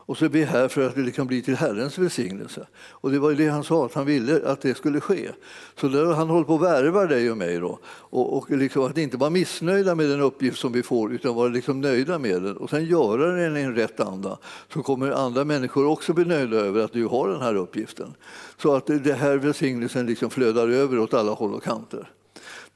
Och 0.07 0.17
så 0.17 0.25
är 0.25 0.29
vi 0.29 0.43
här 0.43 0.67
för 0.67 0.87
att 0.87 0.95
det 0.95 1.11
kan 1.11 1.27
bli 1.27 1.41
till 1.41 1.55
Herrens 1.55 1.97
välsignelse. 1.97 2.67
Och 2.89 3.11
det 3.11 3.19
var 3.19 3.31
det 3.31 3.47
han 3.47 3.63
sa, 3.63 3.85
att 3.85 3.93
han 3.93 4.05
ville 4.05 4.41
att 4.45 4.61
det 4.61 4.77
skulle 4.77 5.01
ske. 5.01 5.31
Så 5.75 5.87
där 5.87 6.13
han 6.13 6.29
håller 6.29 6.45
på 6.45 6.55
att 6.55 6.61
värva 6.61 7.05
dig 7.05 7.31
och 7.31 7.37
mig 7.37 7.59
då. 7.59 7.79
Och, 7.85 8.37
och 8.37 8.51
liksom 8.51 8.83
att 8.83 8.97
inte 8.97 9.17
vara 9.17 9.29
missnöjda 9.29 9.95
med 9.95 10.09
den 10.09 10.21
uppgift 10.21 10.59
som 10.59 10.71
vi 10.71 10.83
får, 10.83 11.13
utan 11.13 11.35
vara 11.35 11.47
liksom 11.47 11.81
nöjda 11.81 12.19
med 12.19 12.41
den. 12.41 12.57
Och 12.57 12.69
sen 12.69 12.85
göra 12.85 13.31
den 13.31 13.57
i 13.57 13.61
en 13.61 13.75
rätt 13.75 13.99
anda. 13.99 14.37
Så 14.73 14.83
kommer 14.83 15.11
andra 15.11 15.43
människor 15.43 15.87
också 15.87 16.13
bli 16.13 16.25
nöjda 16.25 16.57
över 16.57 16.83
att 16.83 16.93
du 16.93 17.05
har 17.05 17.29
den 17.29 17.41
här 17.41 17.55
uppgiften. 17.55 18.13
Så 18.57 18.75
att 18.75 18.87
det 18.87 19.13
här 19.13 19.37
välsignelsen 19.37 20.05
liksom 20.05 20.29
flödar 20.29 20.67
över 20.69 20.99
åt 20.99 21.13
alla 21.13 21.31
håll 21.31 21.53
och 21.53 21.63
kanter. 21.63 22.11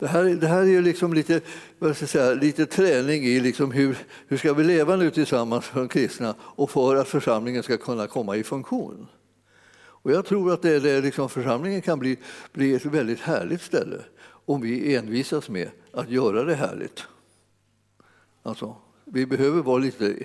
Det 0.02 0.08
här, 0.08 0.24
det 0.24 0.47
här 0.47 0.64
är 0.68 0.82
liksom 0.82 1.14
lite, 1.14 1.41
vad 1.80 1.97
ska 1.97 2.08
säga, 2.08 2.34
lite 2.34 2.66
träning 2.66 3.24
i 3.24 3.39
liksom 3.39 3.72
hur, 3.72 3.97
hur 4.28 4.38
ska 4.38 4.54
vi 4.54 4.64
leva 4.64 4.95
nu 4.95 5.12
tillsammans 5.12 5.66
som 5.66 5.88
kristna 5.88 6.36
och 6.41 6.72
för 6.72 6.95
att 6.95 7.08
församlingen 7.08 7.64
ska 7.64 7.78
kunna 7.78 8.08
komma 8.08 8.36
i 8.36 8.43
funktion. 8.43 9.08
Och 9.74 10.12
jag 10.12 10.26
tror 10.26 10.54
att 10.54 10.62
det, 10.62 10.80
det 10.80 11.02
liksom, 11.02 11.30
församlingen 11.30 11.82
kan 11.82 11.99
bli, 11.99 12.18
bli 12.54 12.74
ett 12.74 12.86
väldigt 12.86 13.20
härligt 13.20 13.62
ställe 13.62 13.97
om 14.24 14.62
vi 14.62 14.95
envisas 14.95 15.49
med 15.49 15.70
att 15.93 16.10
göra 16.10 16.43
det 16.43 16.56
härligt. 16.56 17.04
Alltså, 18.43 18.76
vi 19.06 19.26
behöver 19.26 19.62
vara 19.62 19.78
lite 19.78 20.16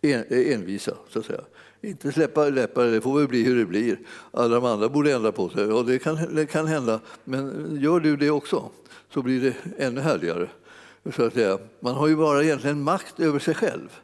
en, 0.00 0.24
envisa, 0.30 0.96
så 1.08 1.18
att 1.18 1.26
säga. 1.26 1.44
Inte 1.82 2.12
släppa 2.12 2.48
läppar, 2.48 2.84
det 2.84 3.00
får 3.00 3.18
väl 3.18 3.28
bli 3.28 3.42
hur 3.42 3.56
det 3.56 3.64
blir. 3.64 3.98
Alla 4.30 4.54
de 4.54 4.64
andra 4.64 4.88
borde 4.88 5.12
ändra 5.12 5.32
på 5.32 5.48
sig, 5.48 5.64
och 5.64 5.86
det 5.86 5.98
kan, 5.98 6.34
det 6.34 6.46
kan 6.46 6.66
hända. 6.66 7.00
Men 7.24 7.76
gör 7.80 8.00
du 8.00 8.16
det 8.16 8.30
också 8.30 8.70
så 9.12 9.22
blir 9.22 9.40
det 9.40 9.84
ännu 9.84 10.00
härligare. 10.00 10.48
Så 11.16 11.22
att 11.22 11.34
säga. 11.34 11.58
Man 11.80 11.94
har 11.94 12.08
ju 12.08 12.16
bara 12.16 12.42
egentligen 12.42 12.82
makt 12.82 13.20
över 13.20 13.38
sig 13.38 13.54
själv. 13.54 14.00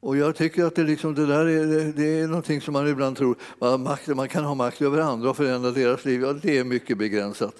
Och 0.00 0.16
jag 0.16 0.36
tycker 0.36 0.64
att 0.64 0.74
det, 0.74 0.82
liksom, 0.82 1.14
det 1.14 1.26
där 1.26 1.46
är, 1.46 1.92
det 1.92 2.20
är 2.20 2.26
någonting 2.26 2.60
som 2.60 2.72
man 2.72 2.88
ibland 2.88 3.16
tror, 3.16 3.36
man, 3.58 3.82
makt, 3.82 4.08
man 4.08 4.28
kan 4.28 4.44
ha 4.44 4.54
makt 4.54 4.82
över 4.82 5.00
andra 5.00 5.30
och 5.30 5.36
förändra 5.36 5.70
deras 5.70 6.04
liv. 6.04 6.22
Ja, 6.22 6.32
det 6.32 6.58
är 6.58 6.64
mycket 6.64 6.98
begränsat. 6.98 7.54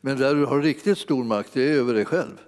Men 0.00 0.18
där 0.18 0.34
du 0.34 0.44
har 0.44 0.62
riktigt 0.62 0.98
stor 0.98 1.24
makt, 1.24 1.50
det 1.52 1.62
är 1.62 1.74
över 1.74 1.94
dig 1.94 2.04
själv. 2.04 2.40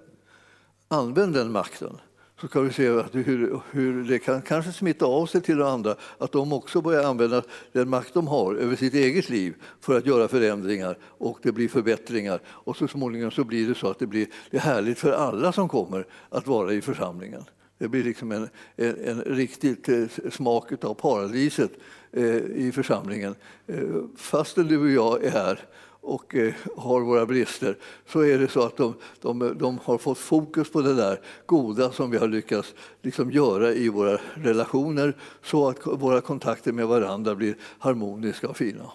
Använd 0.87 1.33
den 1.33 1.51
makten 1.51 1.97
så 2.43 2.49
kan 2.49 2.65
vi 2.65 2.73
se 2.73 2.87
hur, 3.11 3.61
hur 3.71 4.03
det 4.03 4.19
kan 4.19 4.41
kanske 4.41 4.71
smitta 4.71 5.05
av 5.05 5.25
sig 5.25 5.41
till 5.41 5.61
andra, 5.61 5.95
att 6.17 6.31
de 6.31 6.53
också 6.53 6.81
börjar 6.81 7.03
använda 7.03 7.43
den 7.71 7.89
makt 7.89 8.13
de 8.13 8.27
har 8.27 8.55
över 8.55 8.75
sitt 8.75 8.93
eget 8.93 9.29
liv 9.29 9.53
för 9.81 9.97
att 9.97 10.05
göra 10.05 10.27
förändringar 10.27 10.97
och 11.01 11.39
det 11.41 11.51
blir 11.51 11.69
förbättringar. 11.69 12.41
Och 12.47 12.77
så 12.77 12.87
småningom 12.87 13.31
så 13.31 13.43
blir 13.43 13.67
det 13.67 13.75
så 13.75 13.87
att 13.87 13.99
det 13.99 14.07
blir 14.07 14.27
det 14.49 14.59
härligt 14.59 14.99
för 14.99 15.11
alla 15.11 15.51
som 15.51 15.69
kommer 15.69 16.05
att 16.29 16.47
vara 16.47 16.73
i 16.73 16.81
församlingen. 16.81 17.43
Det 17.77 17.87
blir 17.87 18.03
liksom 18.03 18.31
en, 18.31 18.49
en, 18.75 18.95
en 19.05 19.21
riktig 19.21 19.89
eh, 19.89 20.29
smak 20.31 20.83
av 20.83 20.93
paradiset 20.93 21.71
eh, 22.11 22.35
i 22.35 22.71
församlingen. 22.75 23.35
Eh, 23.67 23.83
fastän 24.17 24.67
du 24.67 24.77
och 24.77 24.89
jag 24.89 25.23
är 25.23 25.31
här 25.31 25.59
och 26.03 26.35
eh, 26.35 26.53
har 26.77 27.01
våra 27.01 27.25
brister 27.25 27.77
så 28.07 28.21
är 28.21 28.39
det 28.39 28.47
så 28.47 28.61
att 28.61 28.77
de, 28.77 28.93
de, 29.21 29.57
de, 29.57 29.79
har 29.83 29.97
fått 29.97 30.17
fokus 30.17 30.71
på 30.71 30.81
det 30.81 30.93
där 30.93 31.19
goda 31.45 31.91
som 31.91 32.11
vi 32.11 32.17
har 32.17 32.27
lyckats 32.27 32.73
liksom 33.01 33.31
göra 33.31 33.73
i 33.73 33.89
våra 33.89 34.19
relationer 34.33 35.17
så 35.43 35.69
att 35.69 35.77
våra 35.85 36.21
kontakter 36.21 36.71
med 36.71 36.87
varandra 36.87 37.35
blir 37.35 37.55
harmoniska 37.79 38.47
och 38.49 38.57
fina. 38.57 38.91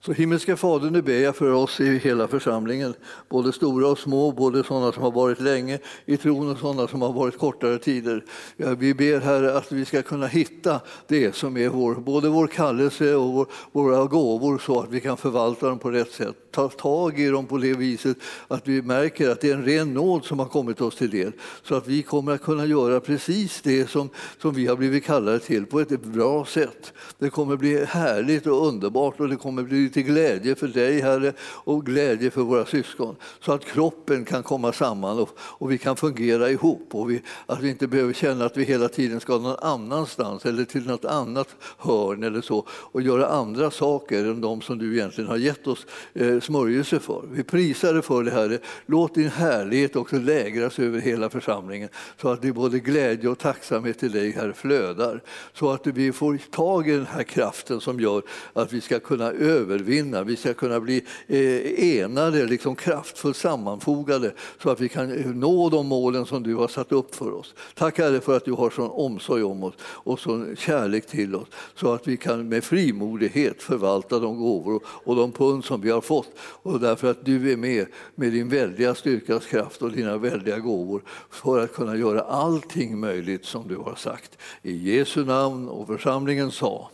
Så 0.00 0.12
himmelske 0.12 0.56
Fader, 0.56 0.90
nu 0.90 1.02
ber 1.02 1.18
jag 1.18 1.36
för 1.36 1.52
oss 1.52 1.80
i 1.80 1.98
hela 1.98 2.28
församlingen, 2.28 2.94
både 3.28 3.52
stora 3.52 3.88
och 3.88 3.98
små, 3.98 4.32
både 4.32 4.64
sådana 4.64 4.92
som 4.92 5.02
har 5.02 5.10
varit 5.10 5.40
länge 5.40 5.78
i 6.06 6.16
tron 6.16 6.50
och 6.50 6.58
sådana 6.58 6.88
som 6.88 7.02
har 7.02 7.12
varit 7.12 7.38
kortare 7.38 7.78
tider. 7.78 8.24
Ja, 8.56 8.74
vi 8.74 8.94
ber 8.94 9.20
Herre 9.20 9.56
att 9.56 9.72
vi 9.72 9.84
ska 9.84 10.02
kunna 10.02 10.26
hitta 10.26 10.80
det 11.06 11.34
som 11.34 11.56
är 11.56 11.68
vår, 11.68 11.94
både 11.94 12.28
vår 12.28 12.46
kallelse 12.46 13.14
och 13.14 13.32
vår, 13.32 13.46
våra 13.72 14.04
gåvor 14.04 14.58
så 14.58 14.80
att 14.80 14.90
vi 14.90 15.00
kan 15.00 15.16
förvalta 15.16 15.68
dem 15.68 15.78
på 15.78 15.90
rätt 15.90 16.12
sätt. 16.12 16.36
Ta 16.50 16.68
tag 16.68 17.20
i 17.20 17.28
dem 17.28 17.46
på 17.46 17.58
det 17.58 17.74
viset 17.74 18.16
att 18.48 18.68
vi 18.68 18.82
märker 18.82 19.30
att 19.30 19.40
det 19.40 19.50
är 19.50 19.54
en 19.54 19.64
ren 19.64 19.94
nåd 19.94 20.24
som 20.24 20.38
har 20.38 20.46
kommit 20.46 20.80
oss 20.80 20.96
till 20.96 21.10
del. 21.10 21.32
Så 21.62 21.74
att 21.74 21.86
vi 21.86 22.02
kommer 22.02 22.32
att 22.32 22.42
kunna 22.42 22.66
göra 22.66 23.00
precis 23.00 23.60
det 23.62 23.90
som, 23.90 24.08
som 24.42 24.54
vi 24.54 24.66
har 24.66 24.76
blivit 24.76 25.04
kallade 25.04 25.38
till 25.38 25.66
på 25.66 25.80
ett 25.80 26.02
bra 26.02 26.44
sätt. 26.44 26.92
Det 27.18 27.30
kommer 27.30 27.56
bli 27.56 27.84
härligt 27.84 28.46
och 28.46 28.66
underbart 28.66 29.20
och 29.20 29.28
det 29.28 29.36
kommer 29.36 29.62
bli 29.62 29.87
till 29.88 30.02
glädje 30.02 30.54
för 30.54 30.68
dig, 30.68 31.00
Herre, 31.00 31.32
och 31.40 31.86
glädje 31.86 32.30
för 32.30 32.42
våra 32.42 32.66
syskon. 32.66 33.16
Så 33.40 33.52
att 33.52 33.64
kroppen 33.64 34.24
kan 34.24 34.42
komma 34.42 34.72
samman 34.72 35.18
och, 35.18 35.28
och 35.38 35.72
vi 35.72 35.78
kan 35.78 35.96
fungera 35.96 36.50
ihop 36.50 36.88
och 36.90 37.10
vi, 37.10 37.22
att 37.46 37.60
vi 37.60 37.68
inte 37.70 37.86
behöver 37.86 38.12
känna 38.12 38.44
att 38.44 38.56
vi 38.56 38.64
hela 38.64 38.88
tiden 38.88 39.20
ska 39.20 39.38
någon 39.38 39.56
annanstans 39.58 40.46
eller 40.46 40.64
till 40.64 40.86
något 40.86 41.04
annat 41.04 41.48
hörn 41.78 42.22
eller 42.22 42.40
så 42.40 42.66
och 42.70 43.02
göra 43.02 43.26
andra 43.26 43.70
saker 43.70 44.24
än 44.24 44.40
de 44.40 44.60
som 44.60 44.78
du 44.78 44.96
egentligen 44.96 45.30
har 45.30 45.36
gett 45.36 45.66
oss 45.66 45.86
eh, 46.14 46.40
smörjelse 46.40 47.00
för. 47.00 47.22
Vi 47.32 47.42
prisar 47.42 47.92
dig 47.92 48.02
för 48.02 48.24
det, 48.24 48.30
Herre. 48.30 48.58
Låt 48.86 49.14
din 49.14 49.28
härlighet 49.28 49.96
också 49.96 50.16
lägras 50.16 50.78
över 50.78 51.00
hela 51.00 51.30
församlingen 51.30 51.88
så 52.20 52.28
att 52.28 52.42
det 52.42 52.52
både 52.52 52.78
glädje 52.78 53.28
och 53.30 53.38
tacksamhet 53.38 53.98
till 53.98 54.12
dig, 54.12 54.30
Herre, 54.30 54.52
flödar. 54.52 55.22
Så 55.52 55.70
att 55.70 55.86
vi 55.86 56.12
får 56.12 56.38
tag 56.50 56.88
i 56.88 56.92
den 56.92 57.06
här 57.06 57.22
kraften 57.22 57.80
som 57.80 58.00
gör 58.00 58.22
att 58.52 58.72
vi 58.72 58.80
ska 58.80 59.00
kunna 59.00 59.32
övervinna, 59.78 60.22
vi 60.22 60.36
ska 60.36 60.54
kunna 60.54 60.80
bli 60.80 61.04
eh, 61.26 62.00
enade, 62.00 62.46
liksom 62.46 62.76
kraftfullt 62.76 63.36
sammanfogade 63.36 64.32
så 64.62 64.70
att 64.70 64.80
vi 64.80 64.88
kan 64.88 65.12
eh, 65.12 65.26
nå 65.26 65.68
de 65.68 65.86
målen 65.86 66.26
som 66.26 66.42
du 66.42 66.54
har 66.54 66.68
satt 66.68 66.92
upp 66.92 67.14
för 67.14 67.32
oss. 67.32 67.54
Tack 67.74 67.98
Herre 67.98 68.20
för 68.20 68.36
att 68.36 68.44
du 68.44 68.52
har 68.52 68.70
sån 68.70 68.90
omsorg 68.90 69.42
om 69.42 69.64
oss 69.64 69.74
och 69.80 70.20
sån 70.20 70.56
kärlek 70.56 71.06
till 71.06 71.34
oss 71.34 71.48
så 71.74 71.92
att 71.92 72.08
vi 72.08 72.16
kan 72.16 72.48
med 72.48 72.64
frimodighet 72.64 73.62
förvalta 73.62 74.18
de 74.18 74.38
gåvor 74.38 74.82
och 74.86 75.16
de 75.16 75.32
pund 75.32 75.64
som 75.64 75.80
vi 75.80 75.90
har 75.90 76.00
fått. 76.00 76.28
Och 76.38 76.80
därför 76.80 77.10
att 77.10 77.24
du 77.24 77.52
är 77.52 77.56
med 77.56 77.86
med 78.14 78.32
din 78.32 78.48
väldiga 78.48 78.94
styrkas 78.94 79.46
kraft 79.46 79.82
och 79.82 79.92
dina 79.92 80.16
väldiga 80.16 80.58
gåvor 80.58 81.02
för 81.30 81.64
att 81.64 81.72
kunna 81.72 81.96
göra 81.96 82.20
allting 82.20 82.98
möjligt 82.98 83.44
som 83.44 83.68
du 83.68 83.76
har 83.76 83.94
sagt. 83.94 84.38
I 84.62 84.96
Jesu 84.96 85.24
namn 85.24 85.68
och 85.68 85.86
församlingen 85.86 86.50
sa. 86.50 86.90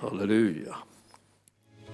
Halleluja. 0.00 0.76